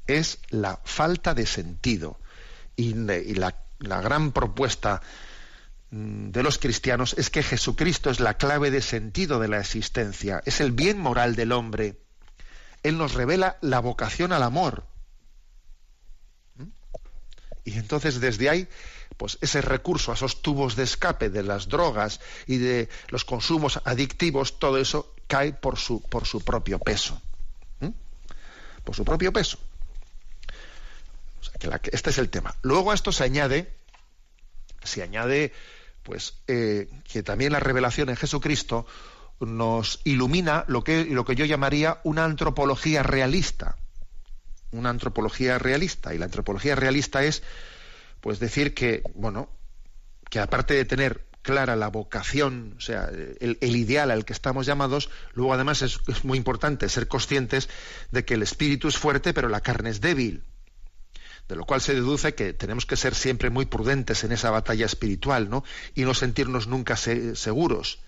es 0.07 0.39
la 0.49 0.79
falta 0.83 1.33
de 1.33 1.45
sentido. 1.45 2.19
Y, 2.75 2.93
la, 2.93 3.55
gran 3.79 4.31
propuesta 4.31 5.01
de 5.91 6.43
los 6.43 6.59
cristianos 6.59 7.15
es 7.17 7.29
que 7.29 7.41
Jesucristo 7.41 8.11
es 8.11 8.19
la 8.19 8.35
clave 8.35 8.69
de 8.69 8.81
sentido 8.81 9.39
de 9.39 9.47
la 9.47 9.59
existencia, 9.59 10.41
es 10.45 10.61
el 10.61 10.71
bien 10.71 10.99
moral 10.99 11.35
del 11.35 11.51
hombre. 11.51 11.97
Él 12.83 12.97
nos 12.97 13.13
revela 13.13 13.57
la 13.61 13.79
vocación 13.79 14.31
al 14.31 14.43
amor. 14.43 14.85
¿Mm? 16.55 16.65
Y 17.65 17.73
entonces 17.73 18.19
desde 18.19 18.49
ahí 18.49 18.67
pues 19.17 19.37
ese 19.41 19.59
recurso 19.61 20.11
a 20.11 20.13
esos 20.13 20.41
tubos 20.41 20.77
de 20.77 20.83
escape 20.83 21.29
de 21.29 21.43
las 21.43 21.67
drogas 21.67 22.21
y 22.47 22.57
de 22.57 22.87
los 23.09 23.25
consumos 23.25 23.81
adictivos, 23.83 24.59
todo 24.59 24.77
eso 24.77 25.13
cae 25.27 25.51
por 25.51 25.77
su, 25.77 26.01
por 26.01 26.25
su 26.25 26.39
propio 26.39 26.79
peso. 26.79 27.21
¿Mm? 27.81 27.89
Por 28.85 28.95
su 28.95 29.03
propio 29.03 29.33
peso. 29.33 29.57
este 31.91 32.09
es 32.11 32.17
el 32.17 32.29
tema. 32.29 32.55
Luego 32.61 32.91
a 32.91 32.95
esto 32.95 33.11
se 33.11 33.25
añade, 33.25 33.73
se 34.83 35.03
añade, 35.03 35.51
pues, 36.09 36.41
eh, 36.47 36.89
que 37.07 37.21
también 37.21 37.51
la 37.51 37.59
revelación 37.59 38.09
en 38.09 38.15
Jesucristo 38.15 38.87
nos 39.39 40.01
ilumina 40.05 40.65
lo 40.67 40.83
que, 40.83 41.05
lo 41.05 41.23
que 41.23 41.35
yo 41.35 41.45
llamaría 41.45 41.99
una 42.03 42.25
antropología 42.25 43.03
realista. 43.03 43.75
Una 44.71 44.89
antropología 44.89 45.59
realista. 45.59 46.11
Y 46.15 46.17
la 46.17 46.25
antropología 46.25 46.73
realista 46.73 47.23
es 47.23 47.43
pues 48.21 48.39
decir 48.39 48.73
que, 48.73 49.03
bueno, 49.13 49.51
que 50.31 50.39
aparte 50.39 50.73
de 50.73 50.85
tener 50.85 51.27
clara 51.43 51.75
la 51.75 51.89
vocación, 51.89 52.73
o 52.75 52.81
sea, 52.81 53.07
el, 53.39 53.57
ideal 53.61 54.09
al 54.09 54.25
que 54.25 54.33
estamos 54.33 54.65
llamados, 54.65 55.11
luego 55.35 55.53
además 55.53 55.83
es, 55.83 55.99
muy 56.23 56.39
importante 56.39 56.89
ser 56.89 57.07
conscientes 57.07 57.69
de 58.09 58.25
que 58.25 58.33
el 58.33 58.41
espíritu 58.41 58.87
es 58.87 58.97
fuerte, 58.97 59.31
pero 59.31 59.47
la 59.47 59.61
carne 59.61 59.91
es 59.91 60.01
débil. 60.01 60.43
De 61.49 61.55
lo 61.57 61.65
cual 61.65 61.81
se 61.81 61.93
deduce 61.93 62.33
que 62.35 62.53
tenemos 62.53 62.85
que 62.85 62.95
ser 62.95 63.13
siempre 63.13 63.49
muy 63.49 63.65
prudentes 63.65 64.23
en 64.23 64.31
esa 64.31 64.51
batalla 64.51 64.85
espiritual, 64.85 65.49
¿no? 65.49 65.65
Y 65.95 66.03
no 66.03 66.13
sentirnos 66.13 66.67
nunca 66.67 66.95
seguros. 66.95 67.99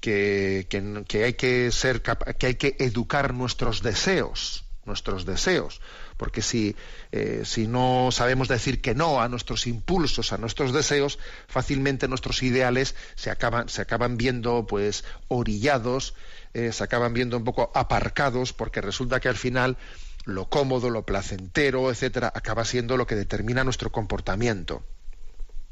Que, 0.00 0.66
que, 1.06 1.24
hay 1.24 1.34
que 1.34 1.70
ser 1.70 2.02
que 2.02 2.46
hay 2.46 2.54
que 2.56 2.74
educar 2.80 3.34
nuestros 3.34 3.82
deseos, 3.82 4.64
nuestros 4.84 5.24
deseos 5.24 5.80
porque 6.22 6.40
si, 6.40 6.76
eh, 7.10 7.42
si 7.44 7.66
no 7.66 8.10
sabemos 8.12 8.46
decir 8.46 8.80
que 8.80 8.94
no 8.94 9.20
a 9.20 9.28
nuestros 9.28 9.66
impulsos, 9.66 10.32
a 10.32 10.38
nuestros 10.38 10.72
deseos, 10.72 11.18
fácilmente 11.48 12.06
nuestros 12.06 12.44
ideales 12.44 12.94
se 13.16 13.30
acaban, 13.30 13.68
se 13.68 13.82
acaban 13.82 14.16
viendo 14.16 14.64
pues 14.64 15.02
orillados, 15.26 16.14
eh, 16.54 16.70
se 16.70 16.84
acaban 16.84 17.12
viendo 17.12 17.36
un 17.36 17.42
poco 17.42 17.72
aparcados, 17.74 18.52
porque 18.52 18.80
resulta 18.80 19.18
que 19.18 19.28
al 19.28 19.36
final 19.36 19.76
lo 20.24 20.48
cómodo, 20.48 20.90
lo 20.90 21.04
placentero, 21.04 21.90
etcétera, 21.90 22.32
acaba 22.34 22.64
siendo 22.64 22.96
lo 22.96 23.06
que 23.06 23.14
determina 23.14 23.64
nuestro 23.64 23.90
comportamiento. 23.90 24.84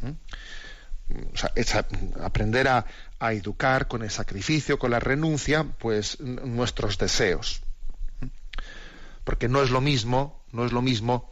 ¿Mm? 0.00 0.10
O 1.34 1.36
sea, 1.36 1.86
aprender 2.22 2.68
a, 2.68 2.86
educar 3.32 3.88
con 3.88 4.02
el 4.02 4.10
sacrificio, 4.10 4.78
con 4.78 4.92
la 4.92 5.00
renuncia, 5.00 5.64
pues 5.64 6.20
nuestros 6.20 6.98
deseos. 6.98 7.62
¿Mm? 8.20 8.26
Porque 9.24 9.48
no 9.48 9.62
es 9.62 9.70
lo 9.70 9.80
mismo 9.80 10.40
no 10.52 10.64
es 10.64 10.72
lo 10.72 10.82
mismo 10.82 11.30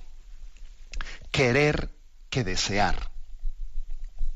querer 1.31 1.91
que 2.31 2.45
desear. 2.45 3.11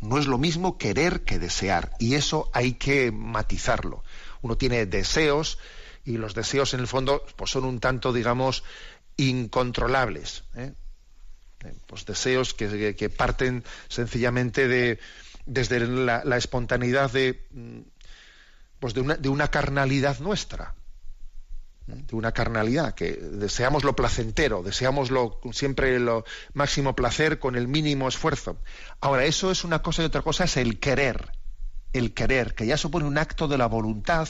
No 0.00 0.18
es 0.18 0.26
lo 0.26 0.38
mismo 0.38 0.78
querer 0.78 1.22
que 1.22 1.38
desear. 1.38 1.94
Y 1.98 2.14
eso 2.14 2.50
hay 2.52 2.74
que 2.74 3.12
matizarlo. 3.12 4.02
Uno 4.40 4.56
tiene 4.56 4.86
deseos 4.86 5.58
y 6.04 6.16
los 6.16 6.34
deseos 6.34 6.74
en 6.74 6.80
el 6.80 6.86
fondo 6.86 7.24
pues 7.36 7.50
son 7.50 7.64
un 7.64 7.80
tanto, 7.80 8.12
digamos, 8.12 8.64
incontrolables. 9.16 10.44
¿eh? 10.56 10.72
Eh, 11.64 11.74
pues 11.86 12.04
deseos 12.06 12.54
que, 12.54 13.10
parten 13.16 13.64
sencillamente 13.88 14.68
de 14.68 14.98
desde 15.46 15.80
la, 15.80 16.36
espontaneidad 16.36 17.10
de, 17.10 17.46
mm, 17.50 17.80
pues 18.78 18.94
de, 18.94 19.00
una, 19.00 19.16
de 19.16 19.28
una 19.28 19.48
carnalidad 19.48 20.20
nuestra 20.20 20.74
de 21.86 22.16
una 22.16 22.32
carnalidad, 22.32 22.94
que 22.94 23.12
deseamos 23.12 23.84
lo 23.84 23.96
placentero, 23.96 24.62
deseamos 24.62 25.10
lo, 25.10 25.40
siempre 25.52 25.98
lo 25.98 26.24
máximo 26.54 26.94
placer 26.94 27.38
con 27.38 27.56
el 27.56 27.68
mínimo 27.68 28.08
esfuerzo. 28.08 28.56
Ahora, 29.00 29.24
eso 29.24 29.50
es 29.50 29.64
una 29.64 29.82
cosa 29.82 30.02
y 30.02 30.06
otra 30.06 30.22
cosa 30.22 30.44
es 30.44 30.56
el 30.56 30.78
querer, 30.78 31.32
el 31.92 32.14
querer, 32.14 32.54
que 32.54 32.66
ya 32.66 32.76
supone 32.76 33.06
un 33.06 33.18
acto 33.18 33.48
de 33.48 33.58
la 33.58 33.66
voluntad 33.66 34.28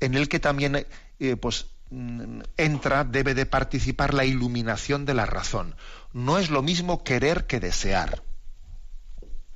en 0.00 0.14
el 0.14 0.28
que 0.28 0.40
también 0.40 0.86
eh, 1.18 1.36
pues, 1.36 1.66
mm, 1.90 2.40
entra, 2.56 3.04
debe 3.04 3.34
de 3.34 3.46
participar 3.46 4.14
la 4.14 4.24
iluminación 4.24 5.04
de 5.04 5.14
la 5.14 5.26
razón. 5.26 5.74
No 6.12 6.38
es 6.38 6.50
lo 6.50 6.62
mismo 6.62 7.04
querer 7.04 7.46
que 7.46 7.60
desear. 7.60 8.22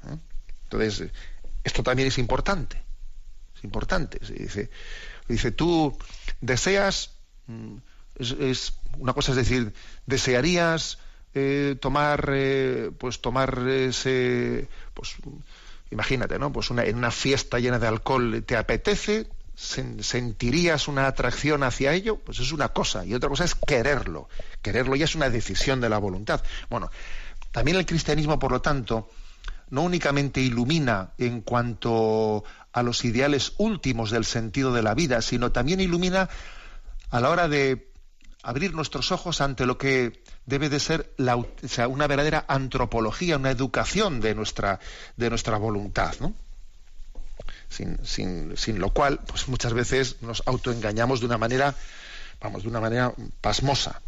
¿Eh? 0.08 0.16
Entonces, 0.64 1.10
esto 1.64 1.82
también 1.82 2.08
es 2.08 2.18
importante. 2.18 2.82
Es 3.56 3.64
importante. 3.64 4.18
Dice, 4.18 4.70
dice, 5.28 5.52
tú 5.52 5.96
deseas 6.40 7.10
Mm, 7.46 7.76
es, 8.18 8.74
una 8.98 9.12
cosa 9.12 9.32
es 9.32 9.36
decir, 9.36 9.72
desearías 10.06 10.98
eh, 11.34 11.76
tomar, 11.80 12.32
pues 12.98 13.20
tomar 13.20 13.66
ese, 13.68 14.68
pues 14.94 15.16
imagínate, 15.90 16.38
¿no? 16.38 16.52
Pues 16.52 16.70
una, 16.70 16.84
en 16.84 16.96
una 16.96 17.10
fiesta 17.10 17.58
llena 17.58 17.78
de 17.78 17.88
alcohol 17.88 18.44
te 18.46 18.56
apetece, 18.56 19.26
sentirías 19.54 20.88
una 20.88 21.06
atracción 21.06 21.62
hacia 21.62 21.92
ello, 21.92 22.18
pues 22.18 22.40
es 22.40 22.52
una 22.52 22.68
cosa 22.68 23.04
y 23.04 23.14
otra 23.14 23.28
cosa 23.28 23.44
es 23.44 23.54
quererlo. 23.54 24.28
Quererlo 24.62 24.96
ya 24.96 25.04
es 25.04 25.14
una 25.14 25.30
decisión 25.30 25.80
de 25.80 25.88
la 25.88 25.98
voluntad. 25.98 26.42
Bueno, 26.70 26.90
también 27.50 27.76
el 27.76 27.86
cristianismo, 27.86 28.38
por 28.38 28.52
lo 28.52 28.60
tanto, 28.60 29.10
no 29.70 29.82
únicamente 29.82 30.40
ilumina 30.40 31.12
en 31.18 31.42
cuanto 31.42 32.44
a 32.72 32.82
los 32.82 33.04
ideales 33.04 33.52
últimos 33.58 34.10
del 34.10 34.24
sentido 34.24 34.72
de 34.72 34.82
la 34.82 34.94
vida, 34.94 35.22
sino 35.22 35.52
también 35.52 35.80
ilumina 35.80 36.28
a 37.10 37.20
la 37.20 37.30
hora 37.30 37.48
de 37.48 37.90
abrir 38.42 38.74
nuestros 38.74 39.12
ojos 39.12 39.40
ante 39.40 39.66
lo 39.66 39.78
que 39.78 40.22
debe 40.46 40.68
de 40.68 40.80
ser 40.80 41.14
una 41.88 42.06
verdadera 42.06 42.44
antropología, 42.48 43.36
una 43.36 43.50
educación 43.50 44.20
de 44.20 44.34
nuestra, 44.34 44.80
de 45.16 45.30
nuestra 45.30 45.58
voluntad, 45.58 46.14
¿no? 46.20 46.34
Sin, 47.72 48.78
lo 48.78 48.90
cual, 48.90 49.20
pues 49.26 49.48
muchas 49.48 49.72
veces 49.72 50.16
nos 50.20 50.42
autoengañamos 50.46 51.20
de 51.20 51.26
una 51.26 51.38
manera, 51.38 51.74
vamos, 52.40 52.62
de 52.62 52.68
una 52.68 52.80
manera 52.80 53.12
pasmosa. 53.40 54.00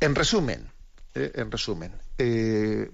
En 0.00 0.14
resumen, 0.14 0.70
eh, 1.14 1.32
en 1.34 1.50
resumen, 1.50 1.92
eh, 2.18 2.90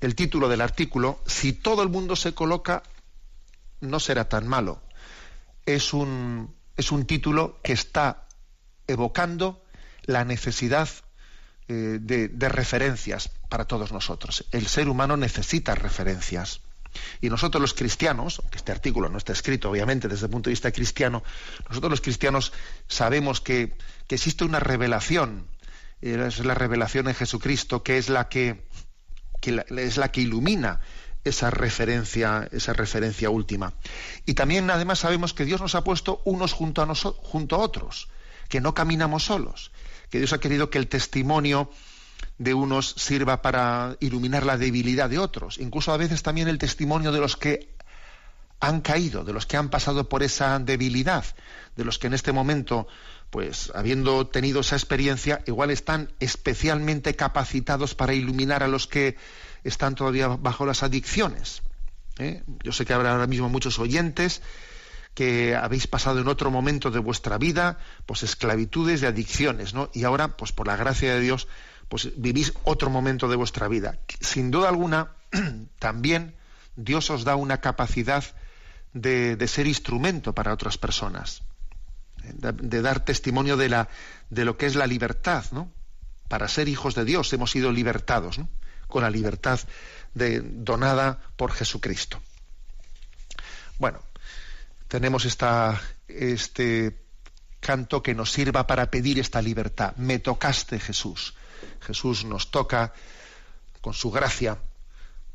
el 0.00 0.14
título 0.14 0.48
del 0.48 0.60
artículo, 0.60 1.20
si 1.26 1.52
todo 1.52 1.82
el 1.82 1.88
mundo 1.88 2.16
se 2.16 2.34
coloca, 2.34 2.82
no 3.80 4.00
será 4.00 4.28
tan 4.28 4.46
malo. 4.46 4.82
Es 5.64 5.92
un 5.92 6.54
es 6.76 6.92
un 6.92 7.06
título 7.06 7.58
que 7.62 7.72
está 7.72 8.26
evocando 8.86 9.62
la 10.04 10.24
necesidad 10.24 10.88
eh, 11.68 11.98
de, 12.00 12.48
referencias 12.48 13.30
para 13.48 13.64
todos 13.64 13.92
nosotros. 13.92 14.46
El 14.52 14.66
ser 14.66 14.88
humano 14.88 15.16
necesita 15.16 15.74
referencias. 15.74 16.60
Y 17.20 17.28
nosotros 17.28 17.60
los 17.60 17.74
cristianos, 17.74 18.40
aunque 18.40 18.58
este 18.58 18.72
artículo 18.72 19.08
no 19.08 19.18
está 19.18 19.32
escrito 19.32 19.70
obviamente 19.70 20.08
desde 20.08 20.26
el 20.26 20.30
punto 20.30 20.50
de 20.50 20.52
vista 20.52 20.72
cristiano, 20.72 21.22
nosotros 21.68 21.90
los 21.90 22.00
cristianos 22.00 22.52
sabemos 22.88 23.40
que, 23.40 23.76
existe 24.08 24.44
una 24.44 24.60
revelación, 24.60 25.48
eh, 26.02 26.24
es 26.26 26.38
la 26.44 26.54
revelación 26.54 27.08
en 27.08 27.14
Jesucristo, 27.14 27.82
que 27.82 27.98
es 27.98 28.08
la 28.08 28.28
que, 28.28 28.64
es 29.42 29.96
la 29.96 30.10
que 30.10 30.20
ilumina 30.20 30.80
esa 31.24 31.50
referencia, 31.50 32.48
esa 32.52 32.72
referencia 32.72 33.30
última. 33.30 33.74
Y 34.24 34.34
también 34.34 34.70
además 34.70 35.00
sabemos 35.00 35.34
que 35.34 35.44
Dios 35.44 35.60
nos 35.60 35.74
ha 35.74 35.84
puesto 35.84 36.22
unos 36.24 36.52
junto 36.52 36.82
a, 36.82 36.94
junto 36.94 37.56
a 37.56 37.58
otros, 37.58 38.08
que 38.48 38.60
no 38.60 38.74
caminamos 38.74 39.24
solos, 39.24 39.72
que 40.10 40.18
Dios 40.18 40.32
ha 40.32 40.40
querido 40.40 40.70
que 40.70 40.78
el 40.78 40.88
testimonio 40.88 41.70
de 42.38 42.54
unos 42.54 42.90
sirva 42.96 43.42
para 43.42 43.96
iluminar 44.00 44.44
la 44.44 44.58
debilidad 44.58 45.08
de 45.08 45.18
otros, 45.18 45.58
incluso 45.58 45.92
a 45.92 45.96
veces 45.96 46.22
también 46.22 46.48
el 46.48 46.58
testimonio 46.58 47.12
de 47.12 47.20
los 47.20 47.36
que 47.36 47.70
han 48.60 48.80
caído, 48.80 49.24
de 49.24 49.32
los 49.32 49.46
que 49.46 49.56
han 49.56 49.68
pasado 49.68 50.08
por 50.08 50.22
esa 50.22 50.58
debilidad, 50.58 51.24
de 51.76 51.84
los 51.84 51.98
que 51.98 52.06
en 52.06 52.14
este 52.14 52.32
momento, 52.32 52.86
pues 53.30 53.70
habiendo 53.74 54.26
tenido 54.26 54.60
esa 54.60 54.76
experiencia, 54.76 55.42
igual 55.46 55.70
están 55.70 56.12
especialmente 56.20 57.14
capacitados 57.16 57.94
para 57.94 58.14
iluminar 58.14 58.62
a 58.62 58.68
los 58.68 58.86
que 58.86 59.16
están 59.64 59.94
todavía 59.94 60.28
bajo 60.28 60.64
las 60.64 60.82
adicciones. 60.82 61.62
¿eh? 62.18 62.42
Yo 62.62 62.72
sé 62.72 62.86
que 62.86 62.94
habrá 62.94 63.12
ahora 63.12 63.26
mismo 63.26 63.48
muchos 63.48 63.78
oyentes 63.78 64.42
que 65.14 65.56
habéis 65.56 65.86
pasado 65.86 66.20
en 66.20 66.28
otro 66.28 66.50
momento 66.50 66.90
de 66.90 66.98
vuestra 66.98 67.38
vida, 67.38 67.78
pues 68.04 68.22
esclavitudes 68.22 69.00
de 69.00 69.06
adicciones, 69.06 69.72
¿no? 69.72 69.88
Y 69.94 70.04
ahora, 70.04 70.36
pues 70.36 70.52
por 70.52 70.66
la 70.66 70.76
gracia 70.76 71.14
de 71.14 71.20
Dios, 71.20 71.48
pues 71.88 72.10
vivís 72.16 72.52
otro 72.64 72.90
momento 72.90 73.28
de 73.28 73.36
vuestra 73.36 73.68
vida. 73.68 73.98
Sin 74.20 74.50
duda 74.50 74.68
alguna, 74.68 75.12
también 75.78 76.34
Dios 76.76 77.10
os 77.10 77.24
da 77.24 77.36
una 77.36 77.60
capacidad 77.60 78.24
de, 78.92 79.48
ser 79.48 79.66
instrumento 79.66 80.34
para 80.34 80.52
otras 80.52 80.78
personas, 80.78 81.42
de, 82.22 82.82
dar 82.82 83.04
testimonio 83.04 83.56
de, 83.56 83.68
la, 83.68 83.88
de 84.30 84.44
lo 84.44 84.56
que 84.56 84.66
es 84.66 84.74
la 84.74 84.86
libertad, 84.86 85.44
¿no? 85.52 85.70
Para 86.28 86.48
ser 86.48 86.68
hijos 86.68 86.94
de 86.94 87.04
Dios 87.04 87.32
hemos 87.32 87.50
sido 87.50 87.70
libertados, 87.70 88.38
¿no? 88.38 88.48
Con 88.88 89.02
la 89.02 89.10
libertad 89.10 89.60
de, 90.14 90.40
donada 90.40 91.20
por 91.36 91.52
Jesucristo. 91.52 92.20
Bueno, 93.78 94.00
tenemos 94.88 95.24
esta, 95.24 95.80
este 96.08 96.98
canto 97.60 98.02
que 98.02 98.14
nos 98.14 98.32
sirva 98.32 98.66
para 98.66 98.90
pedir 98.90 99.18
esta 99.18 99.42
libertad. 99.42 99.94
Me 99.96 100.18
tocaste, 100.18 100.78
Jesús. 100.80 101.34
Jesús 101.80 102.24
nos 102.24 102.50
toca 102.50 102.92
con 103.80 103.94
su 103.94 104.10
gracia, 104.10 104.58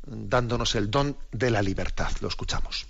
dándonos 0.04 0.74
el 0.74 0.90
don 0.90 1.16
de 1.30 1.50
la 1.50 1.62
libertad. 1.62 2.10
Lo 2.20 2.28
escuchamos. 2.28 2.86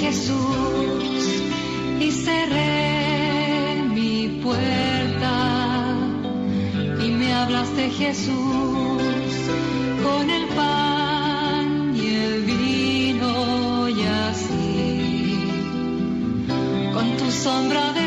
Jesús 0.00 0.49
hablaste 7.80 7.90
Jesús 7.90 9.02
con 10.02 10.30
el 10.30 10.46
pan 10.48 11.96
y 11.96 12.14
el 12.14 12.42
vino 12.42 13.88
y 13.88 14.02
así 14.02 15.38
con 16.92 17.16
tu 17.16 17.30
sombra 17.30 17.80
detrás 17.86 17.99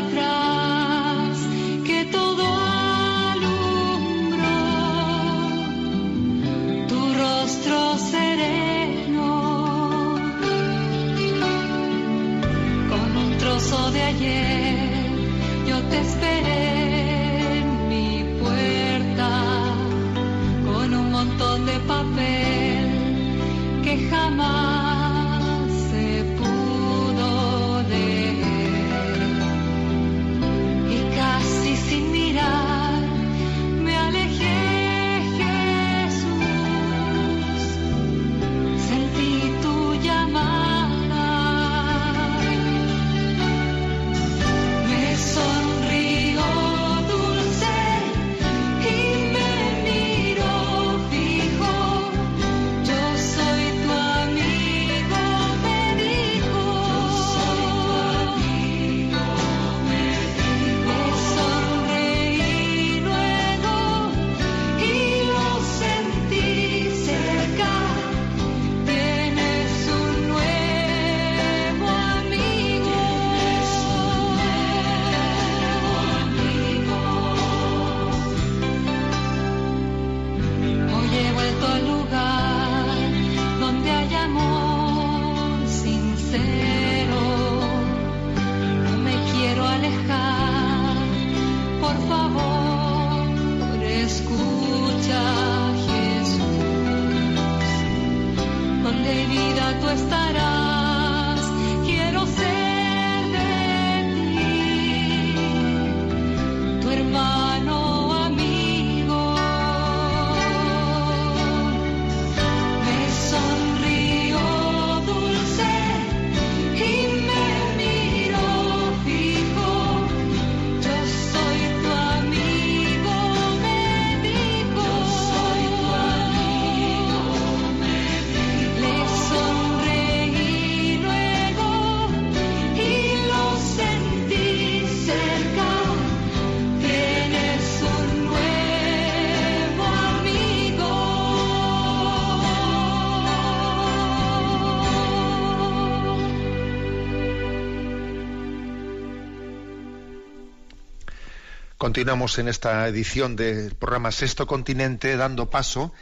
Continuamos 151.94 152.40
en 152.40 152.48
esta 152.48 152.88
edición 152.88 153.36
del 153.36 153.76
programa 153.76 154.10
Sexto 154.10 154.48
Continente 154.48 155.16
dando 155.16 155.48
paso 155.48 155.92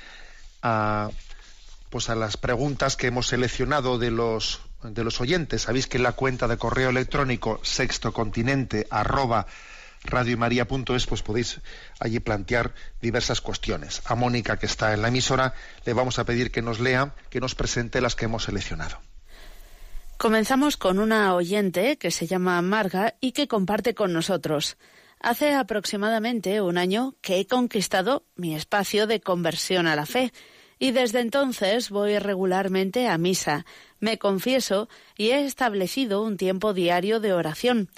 a 0.63 1.11
pues 1.91 2.09
a 2.09 2.15
las 2.15 2.39
preguntas 2.39 2.97
que 2.97 3.09
hemos 3.09 3.27
seleccionado 3.27 3.99
de 3.99 4.11
los 4.11 4.63
de 4.83 5.05
los 5.05 5.21
oyentes. 5.21 5.61
Sabéis 5.61 5.89
que 5.89 5.99
en 5.99 6.05
la 6.05 6.13
cuenta 6.13 6.49
de 6.49 6.57
correo 6.57 6.89
electrónico 6.89 7.61
sextocontinente 7.63 8.87
arroba 8.89 9.47
radiomaria.es 10.05 11.05
pues 11.05 11.21
podéis 11.21 11.61
allí 12.01 12.21
plantear 12.21 12.73
diversas 13.03 13.43
cuestiones. 13.43 14.01
A 14.07 14.15
Mónica 14.15 14.57
que 14.57 14.65
está 14.65 14.95
en 14.95 15.03
la 15.03 15.09
emisora 15.09 15.53
le 15.85 15.93
vamos 15.93 16.19
a 16.19 16.25
pedir 16.25 16.51
que 16.51 16.63
nos 16.63 16.81
lea, 16.81 17.15
que 17.29 17.39
nos 17.39 17.55
presente 17.55 18.01
las 18.01 18.15
que 18.15 18.25
hemos 18.25 18.45
seleccionado. 18.45 18.99
Comenzamos 20.17 20.79
con 20.79 20.99
una 20.99 21.35
oyente 21.35 21.99
que 21.99 22.11
se 22.11 22.27
llama 22.27 22.63
Marga 22.63 23.13
y 23.21 23.33
que 23.33 23.47
comparte 23.47 23.95
con 23.95 24.15
nosotros. 24.15 24.79
Hace 25.23 25.55
aproximadamente 25.55 26.61
un 26.61 26.77
año 26.77 27.15
que 27.21 27.39
he 27.39 27.47
conquistado 27.47 28.25
mi 28.35 28.57
espacio 28.57 29.07
de 29.07 29.21
conversión 29.21 29.87
a 29.87 29.95
la 29.95 30.05
fe 30.05 30.33
y 30.81 30.91
desde 30.91 31.21
entonces 31.21 31.91
voy 31.91 32.19
regularmente 32.19 33.07
a 33.07 33.17
misa, 33.19 33.65
me 34.01 34.19
confieso 34.19 34.89
y 35.17 35.29
he 35.29 35.45
establecido 35.45 36.23
un 36.23 36.37
tiempo 36.37 36.75
diario 36.75 37.21
de 37.21 37.35
oración. 37.35 37.89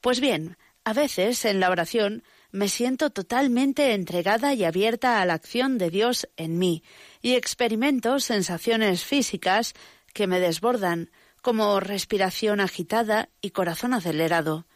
Pues 0.00 0.18
bien, 0.18 0.56
a 0.82 0.92
veces 0.92 1.44
en 1.44 1.60
la 1.60 1.70
oración 1.70 2.24
me 2.50 2.68
siento 2.68 3.10
totalmente 3.10 3.94
entregada 3.94 4.52
y 4.52 4.64
abierta 4.64 5.22
a 5.22 5.24
la 5.24 5.34
acción 5.34 5.78
de 5.78 5.88
Dios 5.88 6.28
en 6.36 6.58
mí, 6.58 6.82
y 7.20 7.34
experimento 7.34 8.18
sensaciones 8.18 9.04
físicas 9.04 9.74
que 10.12 10.26
me 10.26 10.40
desbordan, 10.40 11.12
como 11.42 11.78
respiración 11.78 12.58
agitada 12.58 13.28
y 13.40 13.50
corazón 13.50 13.94
acelerado. 13.94 14.66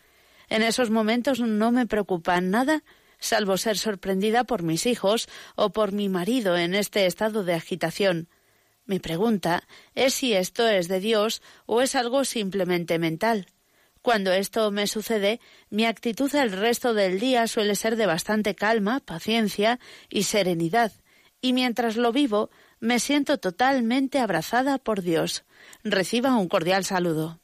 En 0.49 0.63
esos 0.63 0.91
momentos 0.91 1.41
no 1.41 1.73
me 1.73 1.87
preocupa 1.87 2.41
nada 2.41 2.83
salvo 3.19 3.57
ser 3.57 3.79
sorprendida 3.79 4.45
por 4.45 4.63
mis 4.63 4.87
hijos 4.87 5.29
o 5.55 5.71
por 5.71 5.93
mi 5.93 6.09
marido 6.09 6.57
en 6.57 6.75
este 6.75 7.07
estado 7.07 7.45
de 7.45 7.55
agitación. 7.55 8.29
Mi 8.85 9.01
pregunta 9.01 9.65
es 9.95 10.15
si 10.15 10.33
esto 10.33 10.69
es 10.69 10.89
de 10.89 11.01
Dios 11.01 11.43
o 11.67 11.83
es 11.83 11.95
algo 11.95 12.25
simplemente 12.25 12.99
mental. 12.99 13.47
Cuando 14.01 14.33
esto 14.33 14.71
me 14.71 14.87
sucede, 14.87 15.41
mi 15.69 15.85
actitud 15.85 16.33
el 16.37 16.53
resto 16.53 16.95
del 16.95 17.19
día 17.19 17.49
suele 17.49 17.75
ser 17.75 17.97
de 17.97 18.07
bastante 18.07 18.55
calma, 18.55 19.01
paciencia 19.01 19.81
y 20.09 20.23
serenidad, 20.23 20.93
y 21.41 21.53
mientras 21.53 21.97
lo 21.97 22.13
vivo, 22.13 22.51
me 22.79 23.01
siento 23.01 23.39
totalmente 23.39 24.21
abrazada 24.21 24.79
por 24.79 25.03
Dios. 25.03 25.45
Reciba 25.83 26.37
un 26.37 26.49
cordial 26.49 26.85
saludo. 26.85 27.41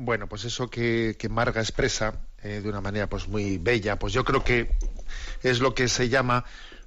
Bueno, 0.00 0.28
pues 0.28 0.44
eso 0.44 0.70
que, 0.70 1.16
Marga 1.28 1.60
expresa 1.60 2.20
eh, 2.44 2.60
de 2.62 2.68
una 2.68 2.80
manera 2.80 3.08
pues 3.08 3.26
muy 3.26 3.58
bella, 3.58 3.98
pues 3.98 4.12
yo 4.12 4.24
creo 4.24 4.44
que 4.44 4.70
es 5.42 5.58
lo 5.58 5.74
que 5.74 5.88
se 5.88 6.08
llama 6.08 6.44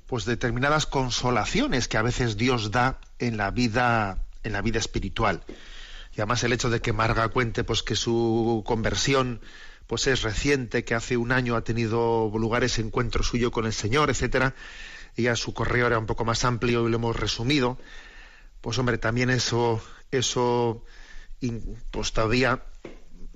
pues 0.07 0.23
determinadas 0.23 0.85
consolaciones 0.85 1.89
que 1.89 1.97
a 1.97 2.03
veces 2.03 2.37
Dios 2.37 2.71
da 2.71 3.01
en 3.19 3.35
la 3.35 3.51
vida 3.51 4.23
en 4.43 4.53
la 4.53 4.61
vida 4.61 4.79
espiritual. 4.79 5.43
Y 6.15 6.21
además 6.21 6.45
el 6.45 6.53
hecho 6.53 6.69
de 6.69 6.79
que 6.79 6.93
Marga 6.93 7.27
cuente 7.27 7.65
pues 7.65 7.83
que 7.83 7.97
su 7.97 8.63
conversión 8.65 9.41
pues 9.87 10.07
es 10.07 10.21
reciente, 10.21 10.85
que 10.85 10.95
hace 10.95 11.17
un 11.17 11.33
año 11.33 11.57
ha 11.57 11.65
tenido 11.65 12.31
lugar 12.33 12.63
ese 12.63 12.79
encuentro 12.79 13.23
suyo 13.23 13.51
con 13.51 13.65
el 13.65 13.73
Señor, 13.73 14.09
etcétera, 14.09 14.55
ya 15.17 15.35
su 15.35 15.53
correo 15.53 15.87
era 15.87 15.99
un 15.99 16.05
poco 16.05 16.23
más 16.23 16.45
amplio 16.45 16.87
y 16.87 16.89
lo 16.89 16.95
hemos 16.95 17.17
resumido. 17.17 17.77
Pues 18.61 18.79
hombre, 18.79 18.97
también 18.97 19.29
eso 19.29 19.83
eso 20.11 20.85
pues 21.91 22.13
todavía 22.13 22.63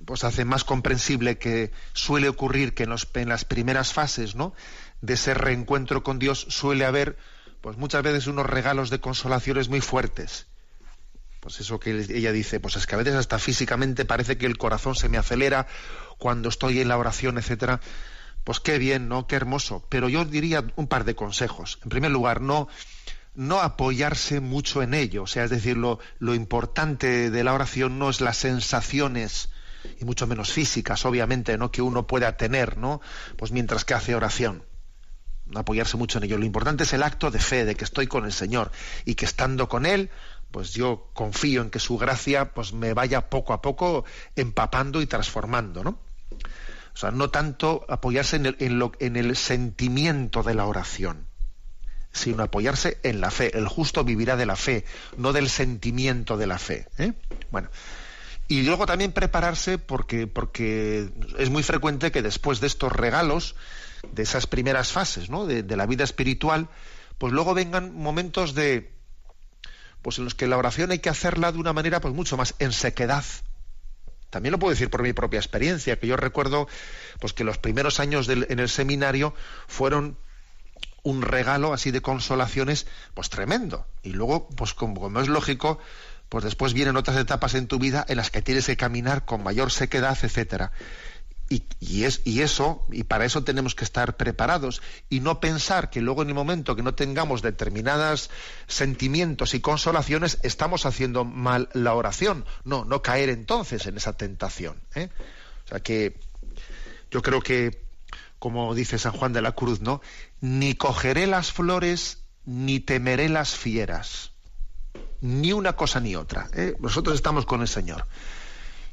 pues 0.06 0.24
hace 0.24 0.44
más 0.44 0.64
comprensible 0.64 1.36
que 1.36 1.72
suele 1.92 2.28
ocurrir 2.28 2.74
que 2.74 2.84
en, 2.84 3.28
las 3.28 3.44
primeras 3.44 3.92
fases 3.92 4.36
¿no? 4.36 4.54
de 5.02 5.14
ese 5.14 5.34
reencuentro 5.34 6.02
con 6.02 6.18
Dios 6.18 6.46
suele 6.48 6.86
haber 6.86 7.18
pues 7.60 7.76
muchas 7.76 8.02
veces 8.04 8.28
unos 8.28 8.46
regalos 8.46 8.88
de 8.88 9.00
consolaciones 9.00 9.68
muy 9.68 9.80
fuertes. 9.80 10.46
Pues 11.40 11.60
eso 11.60 11.80
que 11.80 11.90
ella 11.90 12.32
dice, 12.32 12.60
pues 12.60 12.76
es 12.76 12.86
que 12.86 12.94
a 12.94 12.98
veces 12.98 13.14
hasta 13.14 13.38
físicamente 13.38 14.04
parece 14.04 14.38
que 14.38 14.46
el 14.46 14.56
corazón 14.56 14.94
se 14.94 15.08
me 15.08 15.18
acelera 15.18 15.66
cuando 16.18 16.48
estoy 16.48 16.80
en 16.80 16.88
la 16.88 16.98
oración, 16.98 17.38
etcétera. 17.38 17.80
Pues 18.44 18.60
qué 18.60 18.78
bien, 18.78 19.08
¿no? 19.08 19.26
Qué 19.26 19.34
hermoso. 19.34 19.84
Pero 19.88 20.08
yo 20.08 20.24
diría 20.24 20.64
un 20.76 20.86
par 20.86 21.04
de 21.04 21.16
consejos. 21.16 21.80
En 21.82 21.88
primer 21.88 22.12
lugar, 22.12 22.40
no, 22.40 22.68
no 23.34 23.60
apoyarse 23.60 24.38
mucho 24.40 24.82
en 24.82 24.94
ello. 24.94 25.24
O 25.24 25.26
sea, 25.26 25.44
es 25.44 25.50
decir, 25.50 25.76
lo, 25.76 25.98
lo 26.20 26.34
importante 26.34 27.30
de 27.30 27.44
la 27.44 27.54
oración 27.54 27.98
no 27.98 28.10
es 28.10 28.20
las 28.20 28.36
sensaciones 28.36 29.48
y 30.00 30.04
mucho 30.04 30.26
menos 30.26 30.52
físicas, 30.52 31.04
obviamente, 31.04 31.56
¿no? 31.58 31.70
que 31.70 31.82
uno 31.82 32.06
pueda 32.06 32.36
tener, 32.36 32.78
¿no? 32.78 33.00
Pues 33.36 33.52
mientras 33.52 33.84
que 33.84 33.94
hace 33.94 34.14
oración. 34.14 34.64
No 35.46 35.60
apoyarse 35.60 35.96
mucho 35.96 36.18
en 36.18 36.24
ello. 36.24 36.38
Lo 36.38 36.44
importante 36.44 36.82
es 36.82 36.92
el 36.92 37.04
acto 37.04 37.30
de 37.30 37.38
fe, 37.38 37.64
de 37.64 37.76
que 37.76 37.84
estoy 37.84 38.08
con 38.08 38.24
el 38.24 38.32
Señor 38.32 38.72
y 39.04 39.14
que 39.14 39.24
estando 39.24 39.68
con 39.68 39.86
Él, 39.86 40.10
pues 40.50 40.72
yo 40.72 41.10
confío 41.12 41.62
en 41.62 41.70
que 41.70 41.78
su 41.78 41.98
gracia 41.98 42.52
pues 42.52 42.72
me 42.72 42.94
vaya 42.94 43.28
poco 43.30 43.52
a 43.52 43.62
poco 43.62 44.04
empapando 44.34 45.00
y 45.00 45.06
transformando, 45.06 45.84
¿no? 45.84 45.98
O 46.94 46.98
sea, 46.98 47.10
no 47.10 47.28
tanto 47.28 47.84
apoyarse 47.88 48.36
en 48.36 48.46
el, 48.46 48.56
en 48.58 48.78
lo, 48.78 48.92
en 49.00 49.16
el 49.16 49.36
sentimiento 49.36 50.42
de 50.42 50.54
la 50.54 50.64
oración, 50.64 51.26
sino 52.10 52.42
apoyarse 52.42 52.98
en 53.02 53.20
la 53.20 53.30
fe. 53.30 53.56
El 53.56 53.68
justo 53.68 54.02
vivirá 54.02 54.36
de 54.36 54.46
la 54.46 54.56
fe, 54.56 54.84
no 55.18 55.34
del 55.34 55.50
sentimiento 55.50 56.38
de 56.38 56.46
la 56.46 56.58
fe. 56.58 56.88
¿eh? 56.96 57.12
Bueno, 57.50 57.68
y 58.48 58.62
luego 58.62 58.86
también 58.86 59.12
prepararse 59.12 59.78
porque, 59.78 60.26
porque 60.26 61.10
es 61.38 61.50
muy 61.50 61.62
frecuente 61.62 62.12
que 62.12 62.22
después 62.22 62.60
de 62.60 62.68
estos 62.68 62.92
regalos, 62.92 63.56
de 64.12 64.22
esas 64.22 64.46
primeras 64.46 64.92
fases 64.92 65.30
¿no? 65.30 65.46
de, 65.46 65.76
la 65.76 65.86
vida 65.86 66.04
espiritual, 66.04 66.68
pues 67.18 67.32
luego 67.32 67.54
vengan 67.54 67.94
momentos 67.94 68.54
de 68.54 68.92
pues 70.02 70.18
en 70.18 70.24
los 70.24 70.36
que 70.36 70.46
la 70.46 70.56
oración 70.56 70.92
hay 70.92 71.00
que 71.00 71.08
hacerla 71.08 71.50
de 71.50 71.58
una 71.58 71.72
manera 71.72 72.00
pues 72.00 72.14
mucho 72.14 72.36
más 72.36 72.54
en 72.60 72.70
sequedad. 72.70 73.24
También 74.30 74.52
lo 74.52 74.58
puedo 74.58 74.70
decir 74.70 74.90
por 74.90 75.02
mi 75.02 75.12
propia 75.12 75.40
experiencia, 75.40 75.98
que 75.98 76.06
yo 76.06 76.16
recuerdo 76.16 76.68
pues 77.18 77.32
que 77.32 77.42
los 77.42 77.58
primeros 77.58 77.98
años 77.98 78.28
del, 78.28 78.46
en 78.48 78.60
el 78.60 78.68
seminario 78.68 79.34
fueron 79.66 80.16
un 81.02 81.22
regalo 81.22 81.72
así 81.72 81.90
de 81.90 82.02
consolaciones 82.02 82.86
pues 83.14 83.30
tremendo. 83.30 83.86
Y 84.04 84.10
luego, 84.10 84.48
pues 84.50 84.74
como 84.74 85.20
es 85.20 85.28
lógico, 85.28 85.80
pues 86.28 86.44
después 86.44 86.72
vienen 86.72 86.96
otras 86.96 87.16
etapas 87.16 87.54
en 87.54 87.66
tu 87.66 87.78
vida 87.78 88.04
en 88.08 88.16
las 88.16 88.30
que 88.30 88.42
tienes 88.42 88.66
que 88.66 88.76
caminar 88.76 89.24
con 89.24 89.42
mayor 89.42 89.70
sequedad, 89.70 90.18
etcétera. 90.20 90.72
Y, 91.48 92.02
es, 92.02 92.22
y 92.24 92.42
eso, 92.42 92.84
y 92.90 93.04
para 93.04 93.24
eso 93.24 93.44
tenemos 93.44 93.76
que 93.76 93.84
estar 93.84 94.16
preparados 94.16 94.82
y 95.08 95.20
no 95.20 95.38
pensar 95.38 95.90
que 95.90 96.00
luego 96.00 96.22
en 96.22 96.28
el 96.28 96.34
momento 96.34 96.74
que 96.74 96.82
no 96.82 96.96
tengamos 96.96 97.40
determinados 97.40 98.30
sentimientos 98.66 99.54
y 99.54 99.60
consolaciones, 99.60 100.38
estamos 100.42 100.86
haciendo 100.86 101.24
mal 101.24 101.68
la 101.72 101.94
oración. 101.94 102.44
No, 102.64 102.84
no 102.84 103.00
caer 103.00 103.28
entonces 103.28 103.86
en 103.86 103.96
esa 103.96 104.14
tentación. 104.14 104.82
¿eh? 104.96 105.08
O 105.66 105.68
sea 105.68 105.78
que 105.78 106.18
yo 107.12 107.22
creo 107.22 107.40
que, 107.40 107.80
como 108.40 108.74
dice 108.74 108.98
San 108.98 109.12
Juan 109.12 109.32
de 109.32 109.42
la 109.42 109.52
Cruz, 109.52 109.80
¿no? 109.80 110.00
Ni 110.40 110.74
cogeré 110.74 111.28
las 111.28 111.52
flores, 111.52 112.24
ni 112.44 112.80
temeré 112.80 113.28
las 113.28 113.54
fieras 113.54 114.32
ni 115.20 115.52
una 115.52 115.74
cosa 115.74 116.00
ni 116.00 116.16
otra. 116.16 116.48
¿eh? 116.54 116.74
Nosotros 116.80 117.14
estamos 117.14 117.46
con 117.46 117.60
el 117.60 117.68
Señor. 117.68 118.06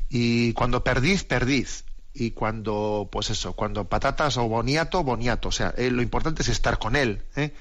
Y 0.09 0.53
cuando 0.53 0.83
perdís, 0.83 1.23
perdís. 1.23 1.85
Y 2.13 2.31
cuando, 2.31 3.09
pues 3.11 3.31
eso, 3.31 3.53
cuando 3.53 3.85
patatas 3.85 4.37
o 4.37 4.47
boniato, 4.47 5.03
boniato. 5.03 5.49
O 5.49 5.51
sea, 5.51 5.73
eh, 5.77 5.89
lo 5.89 6.01
importante 6.01 6.43
es 6.43 6.49
estar 6.49 6.77
con 6.77 6.95
Él. 6.95 7.23
¿eh? 7.35 7.53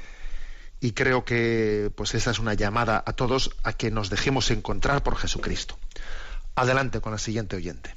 Y 0.81 0.93
creo 0.93 1.25
que, 1.25 1.91
pues 1.95 2.15
esa 2.15 2.33
es 2.33 2.39
una 2.39 2.55
llamada 2.55 3.03
a 3.07 3.13
todos 3.13 3.51
a 3.63 3.73
que 3.73 3.91
nos 3.91 4.11
dejemos 4.11 4.51
encontrar 4.51 5.03
por 5.03 5.17
Jesucristo. 5.17 5.79
Adelante 6.55 7.01
con 7.01 7.13
la 7.13 7.19
siguiente 7.19 7.57
oyente. 7.57 7.95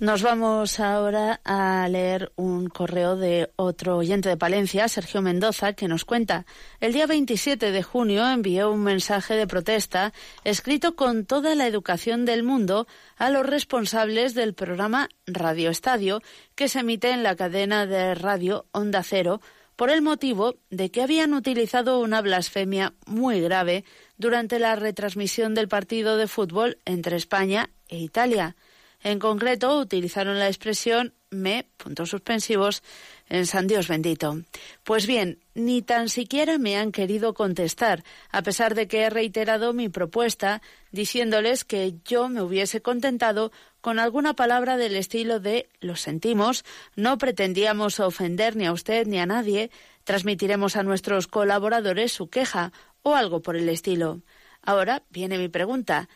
Nos 0.00 0.22
vamos 0.22 0.78
ahora 0.78 1.40
a 1.42 1.88
leer 1.88 2.30
un 2.36 2.68
correo 2.68 3.16
de 3.16 3.50
otro 3.56 3.96
oyente 3.96 4.28
de 4.28 4.36
Palencia, 4.36 4.86
Sergio 4.86 5.22
Mendoza, 5.22 5.72
que 5.72 5.88
nos 5.88 6.04
cuenta. 6.04 6.46
El 6.78 6.92
día 6.92 7.08
27 7.08 7.72
de 7.72 7.82
junio 7.82 8.24
envió 8.30 8.70
un 8.70 8.84
mensaje 8.84 9.34
de 9.34 9.48
protesta 9.48 10.12
escrito 10.44 10.94
con 10.94 11.26
toda 11.26 11.56
la 11.56 11.66
educación 11.66 12.24
del 12.26 12.44
mundo 12.44 12.86
a 13.16 13.28
los 13.30 13.44
responsables 13.44 14.34
del 14.34 14.54
programa 14.54 15.08
Radio 15.26 15.68
Estadio 15.68 16.22
que 16.54 16.68
se 16.68 16.78
emite 16.78 17.10
en 17.10 17.24
la 17.24 17.34
cadena 17.34 17.84
de 17.84 18.14
radio 18.14 18.66
Onda 18.70 19.02
Cero 19.02 19.40
por 19.74 19.90
el 19.90 20.00
motivo 20.00 20.54
de 20.70 20.92
que 20.92 21.02
habían 21.02 21.34
utilizado 21.34 21.98
una 21.98 22.20
blasfemia 22.20 22.94
muy 23.06 23.40
grave 23.40 23.84
durante 24.16 24.60
la 24.60 24.76
retransmisión 24.76 25.54
del 25.54 25.66
partido 25.66 26.16
de 26.16 26.28
fútbol 26.28 26.78
entre 26.84 27.16
España 27.16 27.70
e 27.88 27.98
Italia. 27.98 28.54
En 29.02 29.18
concreto, 29.18 29.78
utilizaron 29.78 30.38
la 30.38 30.48
expresión 30.48 31.14
me, 31.30 31.66
puntos 31.76 32.10
suspensivos, 32.10 32.82
en 33.28 33.46
San 33.46 33.66
Dios 33.66 33.86
bendito. 33.88 34.40
Pues 34.82 35.06
bien, 35.06 35.38
ni 35.54 35.82
tan 35.82 36.08
siquiera 36.08 36.58
me 36.58 36.76
han 36.76 36.92
querido 36.92 37.34
contestar, 37.34 38.02
a 38.30 38.42
pesar 38.42 38.74
de 38.74 38.88
que 38.88 39.02
he 39.02 39.10
reiterado 39.10 39.72
mi 39.72 39.88
propuesta, 39.88 40.62
diciéndoles 40.90 41.64
que 41.64 41.94
yo 42.04 42.28
me 42.28 42.42
hubiese 42.42 42.80
contentado 42.80 43.52
con 43.80 43.98
alguna 43.98 44.34
palabra 44.34 44.76
del 44.76 44.96
estilo 44.96 45.38
de 45.38 45.68
lo 45.80 45.96
sentimos, 45.96 46.64
no 46.96 47.18
pretendíamos 47.18 48.00
ofender 48.00 48.56
ni 48.56 48.66
a 48.66 48.72
usted 48.72 49.06
ni 49.06 49.18
a 49.18 49.26
nadie, 49.26 49.70
transmitiremos 50.04 50.76
a 50.76 50.82
nuestros 50.82 51.26
colaboradores 51.26 52.12
su 52.12 52.30
queja 52.30 52.72
o 53.02 53.14
algo 53.14 53.42
por 53.42 53.56
el 53.56 53.68
estilo. 53.68 54.22
Ahora 54.62 55.02
viene 55.10 55.38
mi 55.38 55.48
pregunta. 55.48 56.08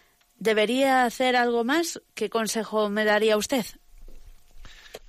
¿Debería 0.43 1.05
hacer 1.05 1.37
algo 1.37 1.63
más? 1.63 2.03
¿Qué 2.17 2.29
consejo 2.29 2.91
me 2.91 3.05
daría 3.05 3.37
usted? 3.37 3.65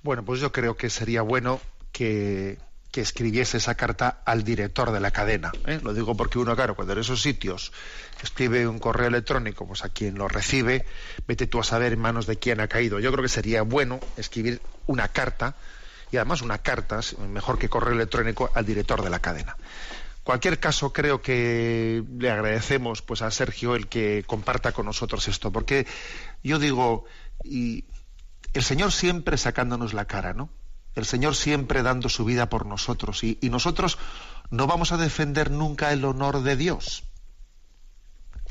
Bueno, 0.00 0.24
pues 0.24 0.38
yo 0.38 0.52
creo 0.52 0.76
que 0.76 0.88
sería 0.90 1.22
bueno 1.22 1.60
que, 1.90 2.58
escribiese 2.92 3.56
esa 3.56 3.74
carta 3.74 4.22
al 4.24 4.44
director 4.44 4.92
de 4.92 5.00
la 5.00 5.10
cadena. 5.10 5.50
¿eh? 5.66 5.80
Lo 5.82 5.92
digo 5.92 6.16
porque 6.16 6.38
uno, 6.38 6.54
claro, 6.54 6.76
cuando 6.76 6.92
en 6.92 7.00
esos 7.00 7.20
sitios 7.20 7.72
escribe 8.22 8.68
un 8.68 8.78
correo 8.78 9.08
electrónico, 9.08 9.66
pues 9.66 9.84
a 9.84 9.88
quien 9.88 10.14
lo 10.14 10.28
recibe, 10.28 10.86
vete 11.26 11.48
tú 11.48 11.58
a 11.58 11.64
saber 11.64 11.94
en 11.94 11.98
manos 11.98 12.28
de 12.28 12.36
quién 12.36 12.60
ha 12.60 12.68
caído. 12.68 13.00
Yo 13.00 13.10
creo 13.10 13.24
que 13.24 13.28
sería 13.28 13.62
bueno 13.62 13.98
escribir 14.16 14.62
una 14.86 15.08
carta, 15.08 15.56
y 16.12 16.16
además 16.16 16.42
una 16.42 16.58
carta, 16.58 17.00
mejor 17.28 17.58
que 17.58 17.68
correo 17.68 17.94
electrónico, 17.94 18.52
al 18.54 18.64
director 18.64 19.02
de 19.02 19.10
la 19.10 19.18
cadena 19.18 19.56
cualquier 20.24 20.58
caso, 20.58 20.92
creo 20.92 21.22
que 21.22 22.02
le 22.18 22.30
agradecemos 22.30 23.02
pues 23.02 23.22
a 23.22 23.30
Sergio 23.30 23.76
el 23.76 23.86
que 23.86 24.24
comparta 24.26 24.72
con 24.72 24.86
nosotros 24.86 25.28
esto, 25.28 25.52
porque 25.52 25.86
yo 26.42 26.58
digo, 26.58 27.04
y 27.44 27.84
el 28.54 28.64
Señor 28.64 28.90
siempre 28.90 29.36
sacándonos 29.36 29.92
la 29.92 30.06
cara, 30.06 30.32
¿no? 30.32 30.48
El 30.94 31.04
Señor 31.04 31.34
siempre 31.34 31.82
dando 31.82 32.08
su 32.08 32.24
vida 32.24 32.48
por 32.48 32.66
nosotros. 32.66 33.22
Y, 33.24 33.38
nosotros 33.42 33.98
no 34.50 34.66
vamos 34.66 34.92
a 34.92 34.96
defender 34.96 35.50
nunca 35.50 35.92
el 35.92 36.04
honor 36.04 36.42
de 36.42 36.56
Dios. 36.56 37.02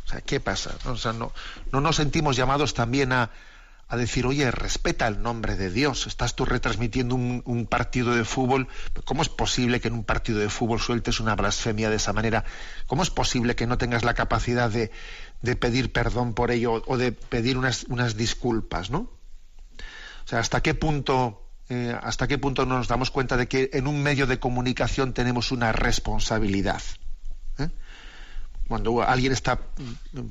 O 0.06 0.10
sea, 0.10 0.22
¿qué 0.22 0.42
pasa? 0.42 0.76
O 0.86 0.98
sea, 0.98 1.14
no, 1.14 1.32
no 1.72 1.80
nos 1.80 1.96
sentimos 1.96 2.36
llamados 2.36 2.74
también 2.74 3.14
a, 3.14 3.32
a 3.88 3.98
decir, 3.98 4.26
oye, 4.26 4.50
respeta 4.50 5.08
el 5.08 5.22
nombre 5.22 5.56
de 5.56 5.70
Dios. 5.70 6.08
Estás 6.08 6.36
tú 6.36 6.46
retransmitiendo 6.46 7.16
un, 7.16 7.68
partido 7.70 8.16
de 8.16 8.26
fútbol. 8.26 8.68
¿Cómo 9.06 9.22
es 9.22 9.30
posible 9.30 9.80
que 9.80 9.90
en 9.90 9.94
un 9.94 10.04
partido 10.04 10.40
de 10.40 10.50
fútbol 10.50 10.80
sueltes 10.80 11.20
una 11.20 11.36
blasfemia 11.36 11.90
de 11.90 11.98
esa 11.98 12.14
manera? 12.14 12.44
¿Cómo 12.88 13.04
es 13.04 13.10
posible 13.10 13.56
que 13.56 13.68
no 13.68 13.78
tengas 13.78 14.04
la 14.04 14.14
capacidad 14.14 14.72
de, 14.72 14.90
pedir 15.58 15.92
perdón 15.92 16.34
por 16.34 16.52
ello 16.52 16.82
o 16.86 16.98
de 16.98 17.12
pedir 17.12 17.58
unas, 17.58 17.84
unas 17.86 18.18
disculpas, 18.18 18.90
¿no? 18.90 19.12
O 20.26 20.28
sea, 20.28 20.40
¿hasta 20.40 20.62
qué 20.62 20.74
punto 20.74 21.44
eh, 21.70 21.98
hasta 22.02 22.28
qué 22.28 22.38
punto 22.38 22.66
nos 22.66 22.88
damos 22.88 23.10
cuenta 23.10 23.38
de 23.38 23.48
que 23.48 23.70
en 23.74 23.88
un 23.88 24.04
medio 24.04 24.28
de 24.28 24.40
comunicación 24.40 25.14
tenemos 25.14 25.52
una 25.52 25.72
responsabilidad. 25.72 26.82
¿Eh? 27.58 27.70
Cuando 28.68 29.04
alguien 29.04 29.34
está 29.34 29.60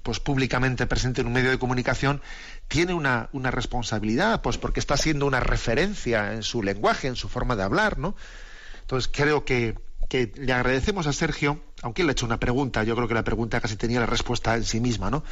pues, 0.02 0.20
públicamente 0.20 0.86
presente 0.86 1.20
en 1.20 1.26
un 1.26 1.32
medio 1.34 1.50
de 1.50 1.58
comunicación, 1.58 2.22
tiene 2.68 2.94
una, 2.94 3.28
una, 3.32 3.50
responsabilidad, 3.50 4.40
pues 4.40 4.58
porque 4.58 4.80
está 4.80 4.96
siendo 4.96 5.26
una 5.26 5.40
referencia 5.40 6.32
en 6.32 6.42
su 6.42 6.62
lenguaje, 6.62 7.08
en 7.08 7.16
su 7.16 7.28
forma 7.28 7.56
de 7.56 7.62
hablar, 7.62 7.98
¿no? 7.98 8.16
Entonces 8.80 9.10
creo 9.12 9.44
que, 9.44 9.78
que 10.08 10.32
le 10.34 10.52
agradecemos 10.52 11.06
a 11.06 11.12
Sergio, 11.12 11.62
aunque 11.82 12.04
le 12.04 12.10
ha 12.10 12.12
hecho 12.12 12.26
una 12.26 12.40
pregunta, 12.40 12.84
yo 12.84 12.96
creo 12.96 13.06
que 13.06 13.14
la 13.14 13.24
pregunta 13.24 13.60
casi 13.60 13.76
tenía 13.76 14.00
la 14.00 14.06
respuesta 14.06 14.56
en 14.56 14.64
sí 14.64 14.80
misma, 14.80 15.10
¿no? 15.10 15.24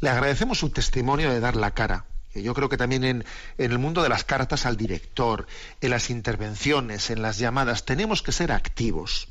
Le 0.00 0.10
agradecemos 0.10 0.58
su 0.58 0.70
testimonio 0.70 1.30
de 1.30 1.40
dar 1.40 1.56
la 1.56 1.72
cara, 1.72 2.06
yo 2.34 2.54
creo 2.54 2.68
que 2.68 2.76
también 2.76 3.04
en, 3.04 3.24
en, 3.56 3.72
el 3.72 3.78
mundo 3.78 4.02
de 4.02 4.08
las 4.08 4.24
cartas 4.24 4.66
al 4.66 4.76
director, 4.76 5.46
en 5.80 5.90
las 5.90 6.10
intervenciones, 6.10 7.10
en 7.10 7.22
las 7.22 7.38
llamadas, 7.38 7.84
tenemos 7.84 8.22
que 8.22 8.32
ser 8.32 8.52
activos. 8.52 9.28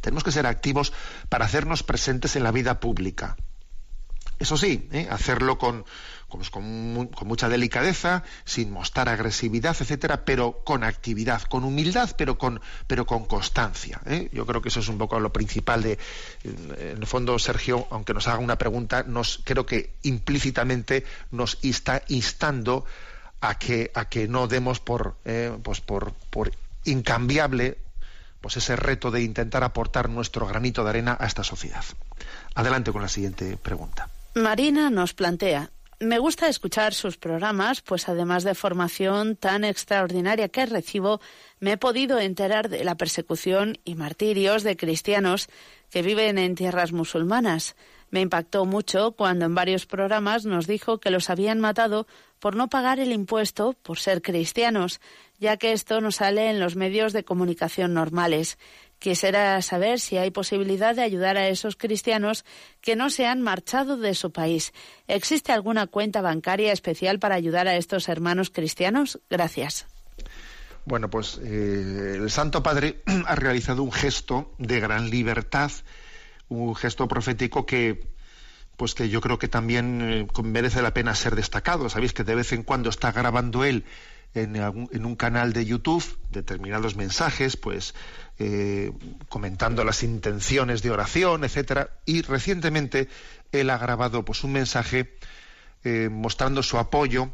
Tenemos 0.00 0.24
que 0.24 0.32
ser 0.32 0.46
activos 0.46 0.92
para 1.28 1.44
hacernos 1.44 1.82
presentes 1.82 2.36
en 2.36 2.44
la 2.44 2.52
vida 2.52 2.80
pública. 2.80 3.36
Eso 4.38 4.56
sí, 4.56 4.88
¿eh? 4.92 5.06
hacerlo 5.10 5.58
con, 5.58 5.84
pues 6.28 6.50
con, 6.50 6.64
mucha 7.24 7.48
delicadeza, 7.48 8.24
sin 8.44 8.72
mostrar 8.72 9.08
agresividad, 9.08 9.76
etcétera, 9.78 10.24
pero 10.24 10.64
con 10.64 10.82
actividad, 10.82 11.42
con 11.42 11.64
humildad, 11.64 12.10
pero 12.18 12.36
con, 12.36 12.60
pero 12.86 13.06
con 13.06 13.26
constancia. 13.26 14.00
¿eh? 14.06 14.28
Yo 14.32 14.44
creo 14.44 14.60
que 14.60 14.68
eso 14.68 14.80
es 14.80 14.88
un 14.88 14.98
poco 14.98 15.20
lo 15.20 15.32
principal 15.32 15.82
de, 15.82 15.98
en 16.42 16.98
el 16.98 17.06
fondo, 17.06 17.38
Sergio, 17.38 17.86
aunque 17.90 18.12
nos 18.12 18.26
haga 18.26 18.38
una 18.38 18.58
pregunta, 18.58 19.06
creo 19.44 19.64
que 19.64 19.94
implícitamente 20.02 21.04
nos 21.30 21.58
está 21.62 22.02
instando 22.08 22.84
a 23.40 23.58
que, 23.58 23.92
a 23.94 24.08
que 24.08 24.26
no 24.26 24.48
demos 24.48 24.80
por, 24.80 25.16
eh, 25.24 25.56
pues 25.62 25.80
por, 25.80 26.12
por 26.30 26.50
incambiable 26.84 27.78
pues 28.44 28.58
ese 28.58 28.76
reto 28.76 29.10
de 29.10 29.22
intentar 29.22 29.64
aportar 29.64 30.10
nuestro 30.10 30.46
granito 30.46 30.84
de 30.84 30.90
arena 30.90 31.16
a 31.18 31.24
esta 31.24 31.42
sociedad. 31.42 31.82
Adelante 32.54 32.92
con 32.92 33.00
la 33.00 33.08
siguiente 33.08 33.56
pregunta. 33.56 34.10
Marina 34.34 34.90
nos 34.90 35.14
plantea, 35.14 35.70
me 35.98 36.18
gusta 36.18 36.46
escuchar 36.48 36.92
sus 36.92 37.16
programas, 37.16 37.80
pues 37.80 38.06
además 38.06 38.44
de 38.44 38.54
formación 38.54 39.36
tan 39.36 39.64
extraordinaria 39.64 40.50
que 40.50 40.66
recibo, 40.66 41.22
me 41.58 41.72
he 41.72 41.76
podido 41.78 42.18
enterar 42.18 42.68
de 42.68 42.84
la 42.84 42.96
persecución 42.96 43.78
y 43.82 43.94
martirios 43.94 44.62
de 44.62 44.76
cristianos 44.76 45.48
que 45.88 46.02
viven 46.02 46.36
en 46.36 46.54
tierras 46.54 46.92
musulmanas. 46.92 47.76
Me 48.10 48.20
impactó 48.20 48.66
mucho 48.66 49.12
cuando 49.12 49.46
en 49.46 49.54
varios 49.54 49.86
programas 49.86 50.44
nos 50.44 50.66
dijo 50.66 51.00
que 51.00 51.10
los 51.10 51.30
habían 51.30 51.60
matado 51.60 52.06
por 52.44 52.56
no 52.56 52.68
pagar 52.68 53.00
el 53.00 53.10
impuesto 53.10 53.72
por 53.72 53.98
ser 53.98 54.20
cristianos, 54.20 55.00
ya 55.38 55.56
que 55.56 55.72
esto 55.72 56.02
no 56.02 56.12
sale 56.12 56.50
en 56.50 56.60
los 56.60 56.76
medios 56.76 57.14
de 57.14 57.24
comunicación 57.24 57.94
normales. 57.94 58.58
Quisiera 58.98 59.62
saber 59.62 59.98
si 59.98 60.18
hay 60.18 60.30
posibilidad 60.30 60.94
de 60.94 61.00
ayudar 61.00 61.38
a 61.38 61.48
esos 61.48 61.74
cristianos 61.74 62.44
que 62.82 62.96
no 62.96 63.08
se 63.08 63.24
han 63.24 63.40
marchado 63.40 63.96
de 63.96 64.14
su 64.14 64.30
país. 64.30 64.74
¿Existe 65.08 65.52
alguna 65.52 65.86
cuenta 65.86 66.20
bancaria 66.20 66.70
especial 66.70 67.18
para 67.18 67.34
ayudar 67.34 67.66
a 67.66 67.76
estos 67.76 68.10
hermanos 68.10 68.50
cristianos? 68.50 69.20
Gracias. 69.30 69.86
Bueno, 70.84 71.08
pues 71.08 71.40
eh, 71.42 72.16
el 72.16 72.30
Santo 72.30 72.62
Padre 72.62 73.02
ha 73.26 73.36
realizado 73.36 73.82
un 73.82 73.90
gesto 73.90 74.54
de 74.58 74.80
gran 74.80 75.08
libertad, 75.08 75.72
un 76.48 76.74
gesto 76.74 77.08
profético 77.08 77.64
que, 77.64 78.13
pues 78.76 78.94
que 78.94 79.08
yo 79.08 79.20
creo 79.20 79.38
que 79.38 79.48
también 79.48 80.00
eh, 80.02 80.26
merece 80.42 80.82
la 80.82 80.94
pena 80.94 81.14
ser 81.14 81.36
destacado. 81.36 81.88
Sabéis 81.88 82.12
que 82.12 82.24
de 82.24 82.34
vez 82.34 82.52
en 82.52 82.62
cuando 82.62 82.90
está 82.90 83.12
grabando 83.12 83.64
él 83.64 83.84
en, 84.34 84.56
en 84.56 85.06
un 85.06 85.16
canal 85.16 85.52
de 85.52 85.64
YouTube 85.64 86.04
determinados 86.30 86.96
mensajes, 86.96 87.56
pues 87.56 87.94
eh, 88.38 88.90
comentando 89.28 89.84
las 89.84 90.02
intenciones 90.02 90.82
de 90.82 90.90
oración, 90.90 91.44
etcétera. 91.44 91.90
Y 92.04 92.22
recientemente 92.22 93.08
él 93.52 93.70
ha 93.70 93.78
grabado 93.78 94.24
pues 94.24 94.42
un 94.42 94.52
mensaje 94.52 95.16
eh, 95.84 96.08
mostrando 96.10 96.62
su 96.62 96.78
apoyo 96.78 97.30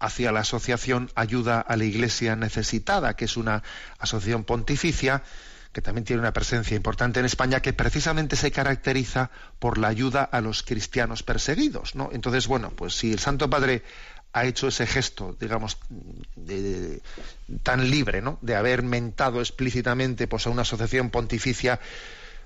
hacia 0.00 0.32
la 0.32 0.40
asociación 0.40 1.10
Ayuda 1.14 1.60
a 1.60 1.76
la 1.76 1.84
Iglesia 1.84 2.34
Necesitada, 2.34 3.14
que 3.14 3.26
es 3.26 3.36
una 3.36 3.62
asociación 3.98 4.44
pontificia 4.44 5.22
que 5.74 5.82
también 5.82 6.04
tiene 6.04 6.20
una 6.20 6.32
presencia 6.32 6.76
importante 6.76 7.20
en 7.20 7.26
España, 7.26 7.60
que 7.60 7.72
precisamente 7.72 8.36
se 8.36 8.52
caracteriza 8.52 9.30
por 9.58 9.76
la 9.76 9.88
ayuda 9.88 10.22
a 10.22 10.40
los 10.40 10.62
cristianos 10.62 11.22
perseguidos. 11.22 11.96
¿no? 11.96 12.10
Entonces, 12.12 12.46
bueno, 12.46 12.70
pues 12.70 12.94
si 12.94 13.12
el 13.12 13.18
Santo 13.18 13.50
Padre 13.50 13.82
ha 14.32 14.44
hecho 14.46 14.68
ese 14.68 14.86
gesto, 14.86 15.36
digamos, 15.38 15.76
de, 16.36 16.62
de, 16.62 17.02
tan 17.62 17.90
libre, 17.90 18.22
¿no? 18.22 18.38
De 18.40 18.56
haber 18.56 18.82
mentado 18.82 19.40
explícitamente 19.40 20.26
pues, 20.26 20.46
a 20.46 20.50
una 20.50 20.62
asociación 20.62 21.10
pontificia 21.10 21.78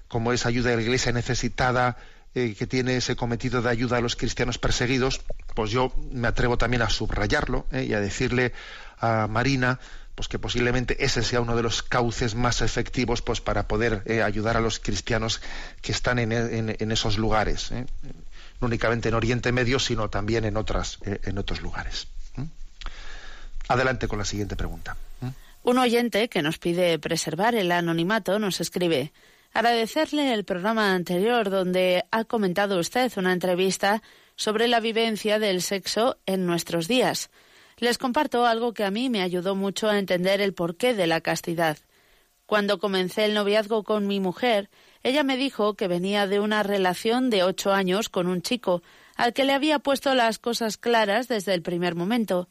como 0.09 0.33
es 0.33 0.45
Ayuda 0.45 0.73
a 0.73 0.77
la 0.77 0.83
Iglesia 0.83 1.13
Necesitada, 1.13 1.97
eh, 2.35 2.55
que 2.59 2.67
tiene 2.67 2.97
ese 2.97 3.17
cometido 3.17 3.63
de 3.63 3.71
ayuda 3.71 3.99
a 3.99 4.01
los 4.01 4.17
cristianos 4.17 4.59
perseguidos, 4.59 5.23
pues 5.55 5.71
yo 5.71 5.93
me 6.13 6.29
atrevo 6.29 6.59
también 6.59 6.83
a 6.83 6.91
subrayarlo 6.91 7.67
¿eh? 7.73 7.85
y 7.85 7.95
a 7.95 8.01
decirle 8.01 8.53
a 8.99 9.27
Marina 9.29 9.81
pues 10.19 10.27
que 10.27 10.41
posiblemente 10.41 11.05
ese 11.05 11.23
sea 11.23 11.41
uno 11.41 11.55
de 11.55 11.63
los 11.63 11.85
cauces 11.85 12.35
más 12.35 12.61
efectivos 12.61 13.23
pues 13.23 13.41
para 13.41 13.69
poder 13.69 14.03
eh, 14.05 14.21
ayudar 14.21 14.57
a 14.57 14.61
los 14.61 14.81
cristianos 14.81 15.41
que 15.81 15.93
están 15.93 16.19
en, 16.19 16.33
en 16.33 16.91
esos 16.91 17.19
lugares 17.19 17.71
no 18.61 18.67
únicamente 18.67 19.09
en 19.09 19.15
Oriente 19.15 19.53
Medio, 19.53 19.79
sino 19.79 20.11
también 20.11 20.45
en, 20.45 20.57
otras, 20.57 20.99
eh, 21.05 21.21
en 21.25 21.39
otros 21.39 21.63
lugares. 21.63 22.09
Adelante 23.69 24.09
con 24.09 24.19
la 24.19 24.25
siguiente 24.25 24.57
pregunta. 24.57 24.97
Un 25.63 25.79
oyente 25.79 26.29
que 26.29 26.41
nos 26.41 26.59
pide 26.59 26.99
preservar 26.99 27.55
el 27.55 27.71
anonimato 27.71 28.39
nos 28.39 28.61
escribe 28.61 29.13
agradecerle 29.53 30.33
el 30.33 30.45
programa 30.45 30.95
anterior 30.95 31.51
donde 31.51 32.05
ha 32.11 32.25
comentado 32.25 32.79
usted 32.79 33.13
una 33.17 33.33
entrevista 33.33 34.03
sobre 34.37 34.69
la 34.69 34.81
vivencia 34.81 35.39
del 35.39 35.63
sexo 35.63 36.17
en 36.27 36.47
nuestros 36.47 36.89
días. 36.89 37.29
Les 37.79 37.97
comparto 37.97 38.45
algo 38.45 38.75
que 38.75 38.85
a 38.85 38.91
mí 38.91 39.09
me 39.09 39.23
ayudó 39.23 39.55
mucho 39.55 39.89
a 39.89 39.99
entender 39.99 40.41
el 40.41 40.53
porqué 40.53 40.95
de 40.95 41.07
la 41.07 41.21
castidad. 41.21 41.79
Cuando 42.45 42.79
comencé 42.79 43.25
el 43.25 43.35
noviazgo 43.35 43.85
con 43.85 44.07
mi 44.07 44.21
mujer, 44.21 44.69
ella 45.03 45.23
me 45.23 45.37
dijo 45.37 45.75
que 45.75 45.87
venía 45.87 46.27
de 46.27 46.41
una 46.41 46.63
relación 46.63 47.31
de 47.31 47.45
ocho 47.45 47.73
años 47.73 48.09
con 48.09 48.27
un 48.27 48.43
chico, 48.43 48.83
al 49.15 49.33
que 49.33 49.45
le 49.45 49.53
había 49.53 49.79
puesto 49.79 50.15
las 50.15 50.39
cosas 50.39 50.77
claras 50.77 51.29
desde 51.29 51.55
el 51.55 51.63
primer 51.63 51.95
momento. 51.95 52.49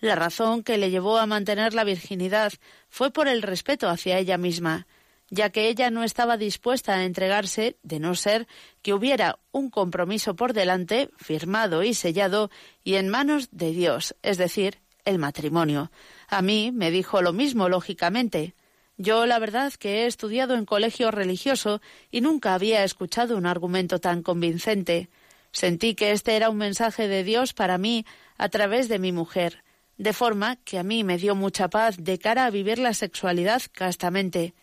La 0.00 0.14
razón 0.14 0.62
que 0.62 0.78
le 0.78 0.90
llevó 0.90 1.18
a 1.18 1.26
mantener 1.26 1.72
la 1.72 1.84
virginidad 1.84 2.52
fue 2.88 3.12
por 3.12 3.28
el 3.28 3.42
respeto 3.42 3.88
hacia 3.88 4.18
ella 4.18 4.36
misma, 4.36 4.86
ya 5.30 5.50
que 5.50 5.68
ella 5.68 5.90
no 5.90 6.04
estaba 6.04 6.36
dispuesta 6.36 6.94
a 6.94 7.04
entregarse 7.04 7.76
de 7.82 7.98
no 7.98 8.14
ser 8.14 8.46
que 8.82 8.94
hubiera 8.94 9.38
un 9.52 9.70
compromiso 9.70 10.36
por 10.36 10.52
delante, 10.52 11.10
firmado 11.16 11.82
y 11.82 11.94
sellado, 11.94 12.50
y 12.84 12.94
en 12.94 13.08
manos 13.08 13.48
de 13.50 13.72
Dios, 13.72 14.14
es 14.22 14.38
decir, 14.38 14.78
el 15.04 15.18
matrimonio. 15.18 15.90
A 16.28 16.42
mí 16.42 16.70
me 16.72 16.90
dijo 16.90 17.22
lo 17.22 17.32
mismo, 17.32 17.68
lógicamente. 17.68 18.54
Yo, 18.98 19.26
la 19.26 19.38
verdad, 19.38 19.72
que 19.74 20.02
he 20.02 20.06
estudiado 20.06 20.54
en 20.54 20.64
colegio 20.64 21.10
religioso 21.10 21.80
y 22.10 22.20
nunca 22.20 22.54
había 22.54 22.84
escuchado 22.84 23.36
un 23.36 23.46
argumento 23.46 23.98
tan 23.98 24.22
convincente. 24.22 25.08
Sentí 25.52 25.94
que 25.94 26.12
este 26.12 26.36
era 26.36 26.50
un 26.50 26.56
mensaje 26.56 27.08
de 27.08 27.24
Dios 27.24 27.52
para 27.52 27.78
mí 27.78 28.04
a 28.38 28.48
través 28.48 28.88
de 28.88 28.98
mi 28.98 29.12
mujer, 29.12 29.64
de 29.96 30.12
forma 30.12 30.56
que 30.56 30.78
a 30.78 30.82
mí 30.82 31.04
me 31.04 31.18
dio 31.18 31.34
mucha 31.34 31.68
paz 31.68 31.96
de 31.98 32.18
cara 32.18 32.46
a 32.46 32.50
vivir 32.50 32.78
la 32.78 32.94
sexualidad 32.94 33.62
castamente. 33.72 34.54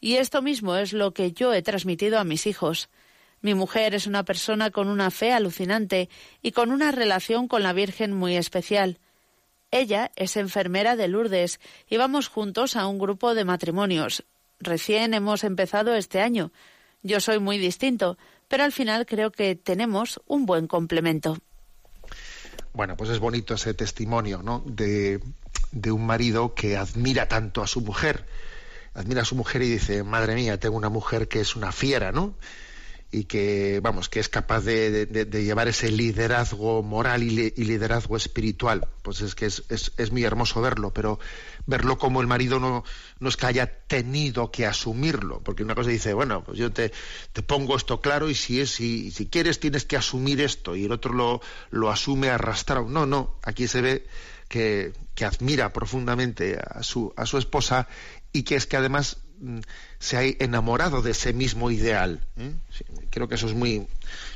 Y 0.00 0.16
esto 0.16 0.42
mismo 0.42 0.76
es 0.76 0.92
lo 0.92 1.12
que 1.12 1.32
yo 1.32 1.52
he 1.52 1.62
transmitido 1.62 2.18
a 2.18 2.24
mis 2.24 2.46
hijos. 2.46 2.88
Mi 3.42 3.54
mujer 3.54 3.94
es 3.94 4.06
una 4.06 4.24
persona 4.24 4.70
con 4.70 4.88
una 4.88 5.10
fe 5.10 5.32
alucinante 5.32 6.08
y 6.42 6.52
con 6.52 6.70
una 6.72 6.90
relación 6.92 7.48
con 7.48 7.62
la 7.62 7.72
Virgen 7.72 8.12
muy 8.12 8.36
especial. 8.36 8.98
Ella 9.70 10.10
es 10.16 10.36
enfermera 10.36 10.96
de 10.96 11.08
Lourdes 11.08 11.60
y 11.88 11.96
vamos 11.96 12.28
juntos 12.28 12.76
a 12.76 12.86
un 12.86 12.98
grupo 12.98 13.34
de 13.34 13.44
matrimonios. 13.44 14.24
Recién 14.58 15.14
hemos 15.14 15.44
empezado 15.44 15.94
este 15.94 16.20
año. 16.20 16.52
Yo 17.02 17.20
soy 17.20 17.38
muy 17.38 17.56
distinto, 17.56 18.18
pero 18.48 18.64
al 18.64 18.72
final 18.72 19.06
creo 19.06 19.30
que 19.30 19.54
tenemos 19.54 20.20
un 20.26 20.44
buen 20.44 20.66
complemento. 20.66 21.38
Bueno, 22.74 22.96
pues 22.96 23.10
es 23.10 23.18
bonito 23.18 23.54
ese 23.54 23.74
testimonio, 23.74 24.42
¿no? 24.42 24.62
De, 24.66 25.20
de 25.72 25.92
un 25.92 26.04
marido 26.04 26.54
que 26.54 26.76
admira 26.76 27.26
tanto 27.26 27.62
a 27.62 27.66
su 27.66 27.80
mujer. 27.80 28.26
Admira 29.00 29.22
a 29.22 29.24
su 29.24 29.34
mujer 29.34 29.62
y 29.62 29.70
dice, 29.70 30.02
madre 30.02 30.34
mía, 30.34 30.60
tengo 30.60 30.76
una 30.76 30.90
mujer 30.90 31.26
que 31.28 31.40
es 31.40 31.56
una 31.56 31.72
fiera, 31.72 32.12
¿no? 32.12 32.36
y 33.12 33.24
que 33.24 33.80
vamos 33.82 34.08
que 34.08 34.20
es 34.20 34.28
capaz 34.28 34.60
de, 34.60 35.06
llevar 35.32 35.66
ese 35.66 35.90
liderazgo 35.90 36.82
moral 36.82 37.22
y, 37.24 37.50
liderazgo 37.50 38.16
espiritual. 38.16 38.86
Pues 39.02 39.20
es 39.20 39.34
que 39.34 39.46
es, 39.46 39.64
es, 39.68 40.12
muy 40.12 40.22
hermoso 40.24 40.60
verlo 40.60 40.92
pero 40.92 41.18
verlo 41.66 41.98
como 41.98 42.20
el 42.20 42.26
marido 42.26 42.60
no, 42.60 42.84
no 43.18 43.28
es 43.28 43.36
que 43.36 43.46
haya 43.46 43.66
tenido 43.66 44.52
que 44.52 44.66
asumirlo. 44.66 45.40
Porque 45.40 45.64
una 45.64 45.74
cosa 45.74 45.90
dice 45.90 46.14
bueno 46.14 46.44
pues 46.44 46.58
yo 46.58 46.72
te, 46.72 46.92
te 47.32 47.42
pongo 47.42 47.76
esto 47.76 48.00
claro 48.00 48.30
y 48.30 48.34
si 48.34 48.60
es 48.60 48.70
si, 48.70 49.10
si 49.10 49.26
quieres 49.26 49.58
tienes 49.58 49.84
que 49.84 49.96
asumir 49.96 50.40
esto 50.40 50.76
y 50.76 50.84
el 50.84 50.92
otro 50.92 51.12
lo, 51.12 51.40
lo 51.70 51.90
asume 51.90 52.30
arrastrado. 52.30 52.88
No 52.88 53.06
no 53.06 53.38
aquí 53.42 53.66
se 53.66 53.80
ve 53.80 54.06
que, 54.48 54.92
que 55.14 55.24
admira 55.24 55.72
profundamente 55.72 56.58
a 56.58 56.82
su, 56.82 57.12
a 57.16 57.24
su 57.24 57.38
esposa 57.38 57.86
y 58.32 58.42
que 58.42 58.56
es 58.56 58.66
que 58.66 58.76
además 58.76 59.18
mm, 59.40 59.58
se 59.98 60.16
ha 60.16 60.22
enamorado 60.24 61.02
de 61.02 61.12
ese 61.12 61.32
mismo 61.32 61.70
ideal. 61.70 62.20
¿eh? 62.36 62.52
creo 63.10 63.28
que 63.28 63.34
eso 63.34 63.46
es 63.46 63.54
muy. 63.54 63.86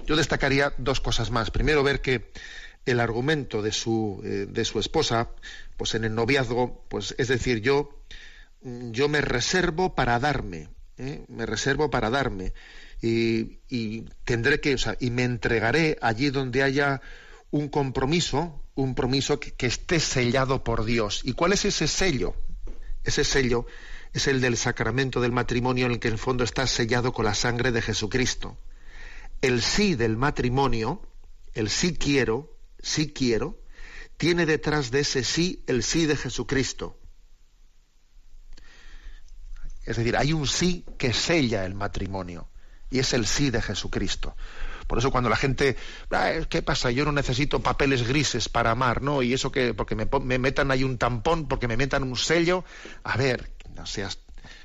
Yo 0.07 0.17
destacaría 0.17 0.73
dos 0.79 1.01
cosas 1.01 1.31
más. 1.31 1.51
Primero, 1.51 1.83
ver 1.83 2.01
que 2.01 2.31
el 2.87 3.01
argumento 3.01 3.63
de 3.63 3.73
su, 3.73 4.21
eh, 4.25 4.47
de 4.49 4.65
su 4.65 4.79
esposa, 4.79 5.31
pues 5.77 5.95
en 5.95 6.05
el 6.05 6.15
noviazgo, 6.15 6.85
pues 6.89 7.15
es 7.19 7.29
decir, 7.29 7.61
yo, 7.61 8.03
mm, 8.63 8.91
yo 8.91 9.09
me 9.09 9.21
reservo 9.21 9.95
para 9.95 10.19
darme, 10.19 10.69
¿eh? 10.99 11.25
me 11.29 11.47
reservo 11.47 11.91
para 11.91 12.11
darme. 12.11 12.53
Y, 13.01 13.59
y, 13.69 14.05
tendré 14.25 14.61
que, 14.61 14.75
o 14.75 14.79
sea, 14.79 14.97
y 14.99 15.11
me 15.11 15.25
entregaré 15.25 15.99
allí 16.01 16.31
donde 16.31 16.63
haya 16.63 17.03
un 17.51 17.69
compromiso, 17.69 18.63
un 18.75 18.87
compromiso 18.87 19.39
que 19.39 19.67
esté 19.67 20.01
sellado 20.01 20.65
por 20.65 20.85
Dios. 20.85 21.21
¿Y 21.25 21.35
cuál 21.35 21.53
es 21.53 21.65
ese 21.67 21.87
sello? 21.87 22.35
Ese 23.05 23.25
sello 23.25 23.67
es 24.13 24.27
el 24.29 24.41
del 24.41 24.57
sacramento 24.57 25.21
del 25.21 25.33
matrimonio 25.33 25.87
en 25.87 25.93
el 25.93 26.01
que 26.01 26.09
en 26.09 26.15
el 26.15 26.19
fondo 26.19 26.45
está 26.45 26.67
sellado 26.67 27.13
con 27.13 27.25
la 27.25 27.35
sangre 27.35 27.73
de 27.73 27.83
Jesucristo. 27.83 28.57
El 29.43 29.61
sí 29.61 29.95
del 29.95 30.17
matrimonio, 30.17 31.03
el 31.53 31.69
sí 31.69 31.97
quiero, 31.97 32.57
sí 32.81 33.13
quiero, 33.13 33.61
tiene 34.17 34.47
detrás 34.47 34.91
de 34.91 35.01
ese 35.01 35.25
sí 35.25 35.63
el 35.67 35.83
sí 35.83 36.07
de 36.07 36.17
Jesucristo. 36.17 36.99
Es 39.85 39.97
decir, 39.97 40.17
hay 40.17 40.33
un 40.33 40.47
sí 40.47 40.85
que 40.97 41.13
sella 41.13 41.67
el 41.67 41.75
matrimonio 41.75 42.49
y 42.91 43.01
es 43.01 43.13
el 43.13 43.27
sí 43.27 43.51
de 43.51 43.61
Jesucristo. 43.61 44.37
Por 44.87 44.99
eso 44.99 45.11
cuando 45.11 45.31
la 45.31 45.37
gente, 45.37 45.77
¿qué 46.49 46.63
pasa? 46.63 46.91
Yo 46.91 47.05
no 47.05 47.13
necesito 47.13 47.61
papeles 47.61 48.07
grises 48.07 48.49
para 48.49 48.71
amar, 48.71 49.03
¿no? 49.03 49.23
Y 49.23 49.33
eso 49.33 49.51
que, 49.51 49.75
porque 49.75 49.95
me, 49.95 50.09
me 50.23 50.39
metan 50.39 50.71
ahí 50.71 50.85
un 50.85 50.99
tampón, 50.99 51.49
porque 51.49 51.69
me 51.69 51.77
metan 51.77 52.03
un 52.03 52.17
sello. 52.17 52.65
A 53.03 53.17
ver, 53.17 53.53
no, 53.75 53.87
seas, 53.87 54.19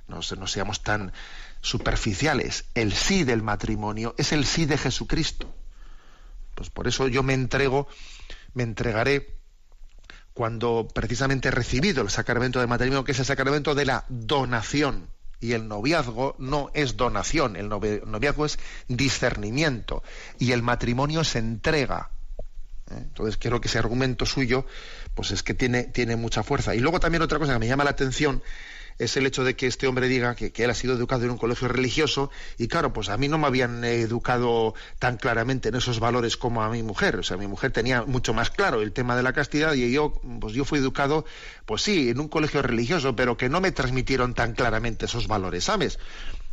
no, 0.07 0.19
no 0.37 0.47
seamos 0.47 0.83
tan 0.83 1.13
superficiales. 1.61 2.65
El 2.75 2.93
sí 2.93 3.23
del 3.23 3.41
matrimonio 3.41 4.15
es 4.17 4.31
el 4.31 4.45
sí 4.45 4.65
de 4.65 4.77
Jesucristo. 4.77 5.53
Pues 6.55 6.69
por 6.69 6.87
eso 6.87 7.07
yo 7.07 7.23
me 7.23 7.33
entrego, 7.33 7.87
me 8.53 8.63
entregaré 8.63 9.37
cuando 10.33 10.87
precisamente 10.93 11.49
he 11.49 11.51
recibido 11.51 12.01
el 12.01 12.09
sacramento 12.09 12.59
del 12.59 12.67
matrimonio, 12.67 13.03
que 13.03 13.11
es 13.11 13.19
el 13.19 13.25
sacramento 13.25 13.75
de 13.75 13.85
la 13.85 14.05
donación. 14.09 15.07
Y 15.41 15.53
el 15.53 15.67
noviazgo 15.67 16.35
no 16.37 16.69
es 16.73 16.97
donación, 16.97 17.55
el 17.55 17.69
noviazgo 17.69 18.45
es 18.45 18.59
discernimiento. 18.87 20.03
Y 20.37 20.51
el 20.51 20.61
matrimonio 20.61 21.21
es 21.21 21.35
entrega. 21.35 22.11
¿eh? 22.91 22.95
Entonces 22.97 23.37
creo 23.37 23.61
que 23.61 23.67
ese 23.69 23.79
argumento 23.79 24.25
suyo, 24.25 24.65
pues 25.15 25.31
es 25.31 25.43
que 25.43 25.53
tiene, 25.53 25.83
tiene 25.83 26.15
mucha 26.17 26.43
fuerza. 26.43 26.75
Y 26.75 26.79
luego 26.79 26.99
también 26.99 27.21
otra 27.21 27.39
cosa 27.39 27.53
que 27.53 27.59
me 27.59 27.67
llama 27.67 27.85
la 27.85 27.91
atención 27.91 28.43
es 28.99 29.15
el 29.17 29.25
hecho 29.25 29.43
de 29.43 29.55
que 29.55 29.65
este 29.65 29.87
hombre 29.87 30.07
diga 30.07 30.35
que, 30.35 30.51
él 30.55 30.69
ha 30.69 30.75
sido 30.75 30.93
educado 30.93 31.23
en 31.23 31.31
un 31.31 31.37
colegio 31.37 31.69
religioso 31.69 32.29
y 32.57 32.67
claro, 32.67 32.93
pues 32.93 33.09
a 33.09 33.17
mí 33.17 33.29
no 33.29 33.37
me 33.37 33.47
habían 33.47 33.83
educado 33.83 34.75
tan 34.99 35.17
claramente 35.17 35.69
en 35.69 35.75
esos 35.75 35.99
valores 35.99 36.37
como 36.37 36.61
a 36.61 36.69
mi 36.69 36.83
mujer. 36.83 37.15
O 37.15 37.23
sea, 37.23 37.37
mi 37.37 37.47
mujer 37.47 37.71
tenía 37.71 38.03
mucho 38.03 38.33
más 38.33 38.49
claro 38.49 38.81
el 38.81 38.91
tema 38.91 39.15
de 39.15 39.23
la 39.23 39.33
castidad 39.33 39.73
y 39.73 39.91
yo, 39.91 40.21
pues 40.39 40.53
yo 40.53 40.65
fui 40.65 40.79
educado, 40.79 41.25
pues 41.65 41.81
sí, 41.81 42.09
en 42.09 42.19
un 42.19 42.27
colegio 42.27 42.61
religioso, 42.61 43.15
pero 43.15 43.37
que 43.37 43.49
no 43.49 43.61
me 43.61 43.71
transmitieron 43.71 44.33
tan 44.33 44.53
claramente 44.53 45.05
esos 45.05 45.27
valores, 45.27 45.63
¿sabes? 45.63 45.97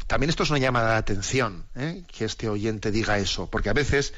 También 0.07 0.31
esto 0.31 0.45
es 0.45 0.51
una 0.51 0.61
llamada 0.61 0.93
de 0.93 0.99
atención, 0.99 1.67
¿eh? 1.75 2.05
que 2.07 2.25
este 2.25 2.49
oyente 2.49 2.93
diga 2.93 3.19
eso, 3.19 3.51
porque 3.51 3.71
a 3.71 3.73
veces 3.73 4.15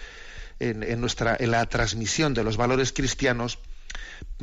en, 0.61 1.01
nuestra, 1.01 1.37
en 1.39 1.51
la 1.51 1.65
transmisión 1.67 2.35
de 2.35 2.45
los 2.45 2.57
valores 2.57 2.93
cristianos, 2.93 3.59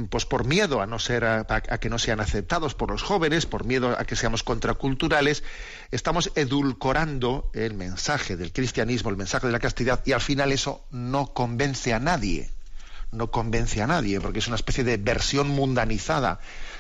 pues 0.10 0.26
por 0.26 0.46
miedo 0.46 0.82
a 0.82 0.88
no 0.88 1.00
ser 1.00 1.24
a, 1.24 1.46
que 1.46 1.90
no 1.90 1.98
sean 2.00 2.20
aceptados 2.20 2.76
por 2.76 2.92
los 2.92 3.02
jóvenes, 3.02 3.46
por 3.46 3.66
miedo 3.66 3.96
a 3.98 4.04
que 4.06 4.16
seamos 4.16 4.44
contraculturales, 4.44 5.44
estamos 5.92 6.32
edulcorando 6.36 7.50
el 7.54 7.74
mensaje 7.74 8.36
del 8.36 8.52
cristianismo, 8.52 9.10
el 9.10 9.18
mensaje 9.18 9.48
de 9.48 9.54
la 9.54 9.60
castidad, 9.60 10.02
y 10.06 10.12
al 10.12 10.22
final 10.22 10.52
eso 10.52 10.86
no 10.92 11.28
convence 11.28 11.94
a 11.94 12.00
nadie. 12.00 12.52
No 13.12 13.32
convence 13.32 13.82
a 13.82 13.88
nadie, 13.88 14.20
porque 14.20 14.40
es 14.40 14.48
una 14.48 14.58
especie 14.58 14.84
de 14.84 14.98
versión 14.98 15.48
mundanizada 15.48 16.40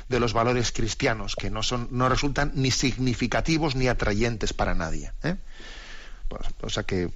de 0.09 0.19
los 0.19 0.33
valores 0.33 0.73
cristianos 0.73 1.35
que 1.35 1.49
no 1.49 1.63
son, 1.63 1.87
no 1.91 2.09
resultan 2.09 2.51
ni 2.55 2.71
significativos 2.71 3.75
ni 3.75 3.87
atrayentes 3.87 4.51
para 4.51 4.75
nadie. 4.75 5.13
¿eh? 5.23 5.35
Pues, 6.27 6.41
o 6.61 6.69
sea 6.69 6.83
que 6.83 7.09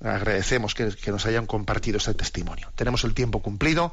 agradecemos 0.00 0.74
que 0.74 1.10
nos 1.10 1.26
hayan 1.26 1.46
compartido 1.46 1.96
ese 1.96 2.14
testimonio. 2.14 2.70
Tenemos 2.76 3.02
el 3.02 3.14
tiempo 3.14 3.42
cumplido 3.42 3.92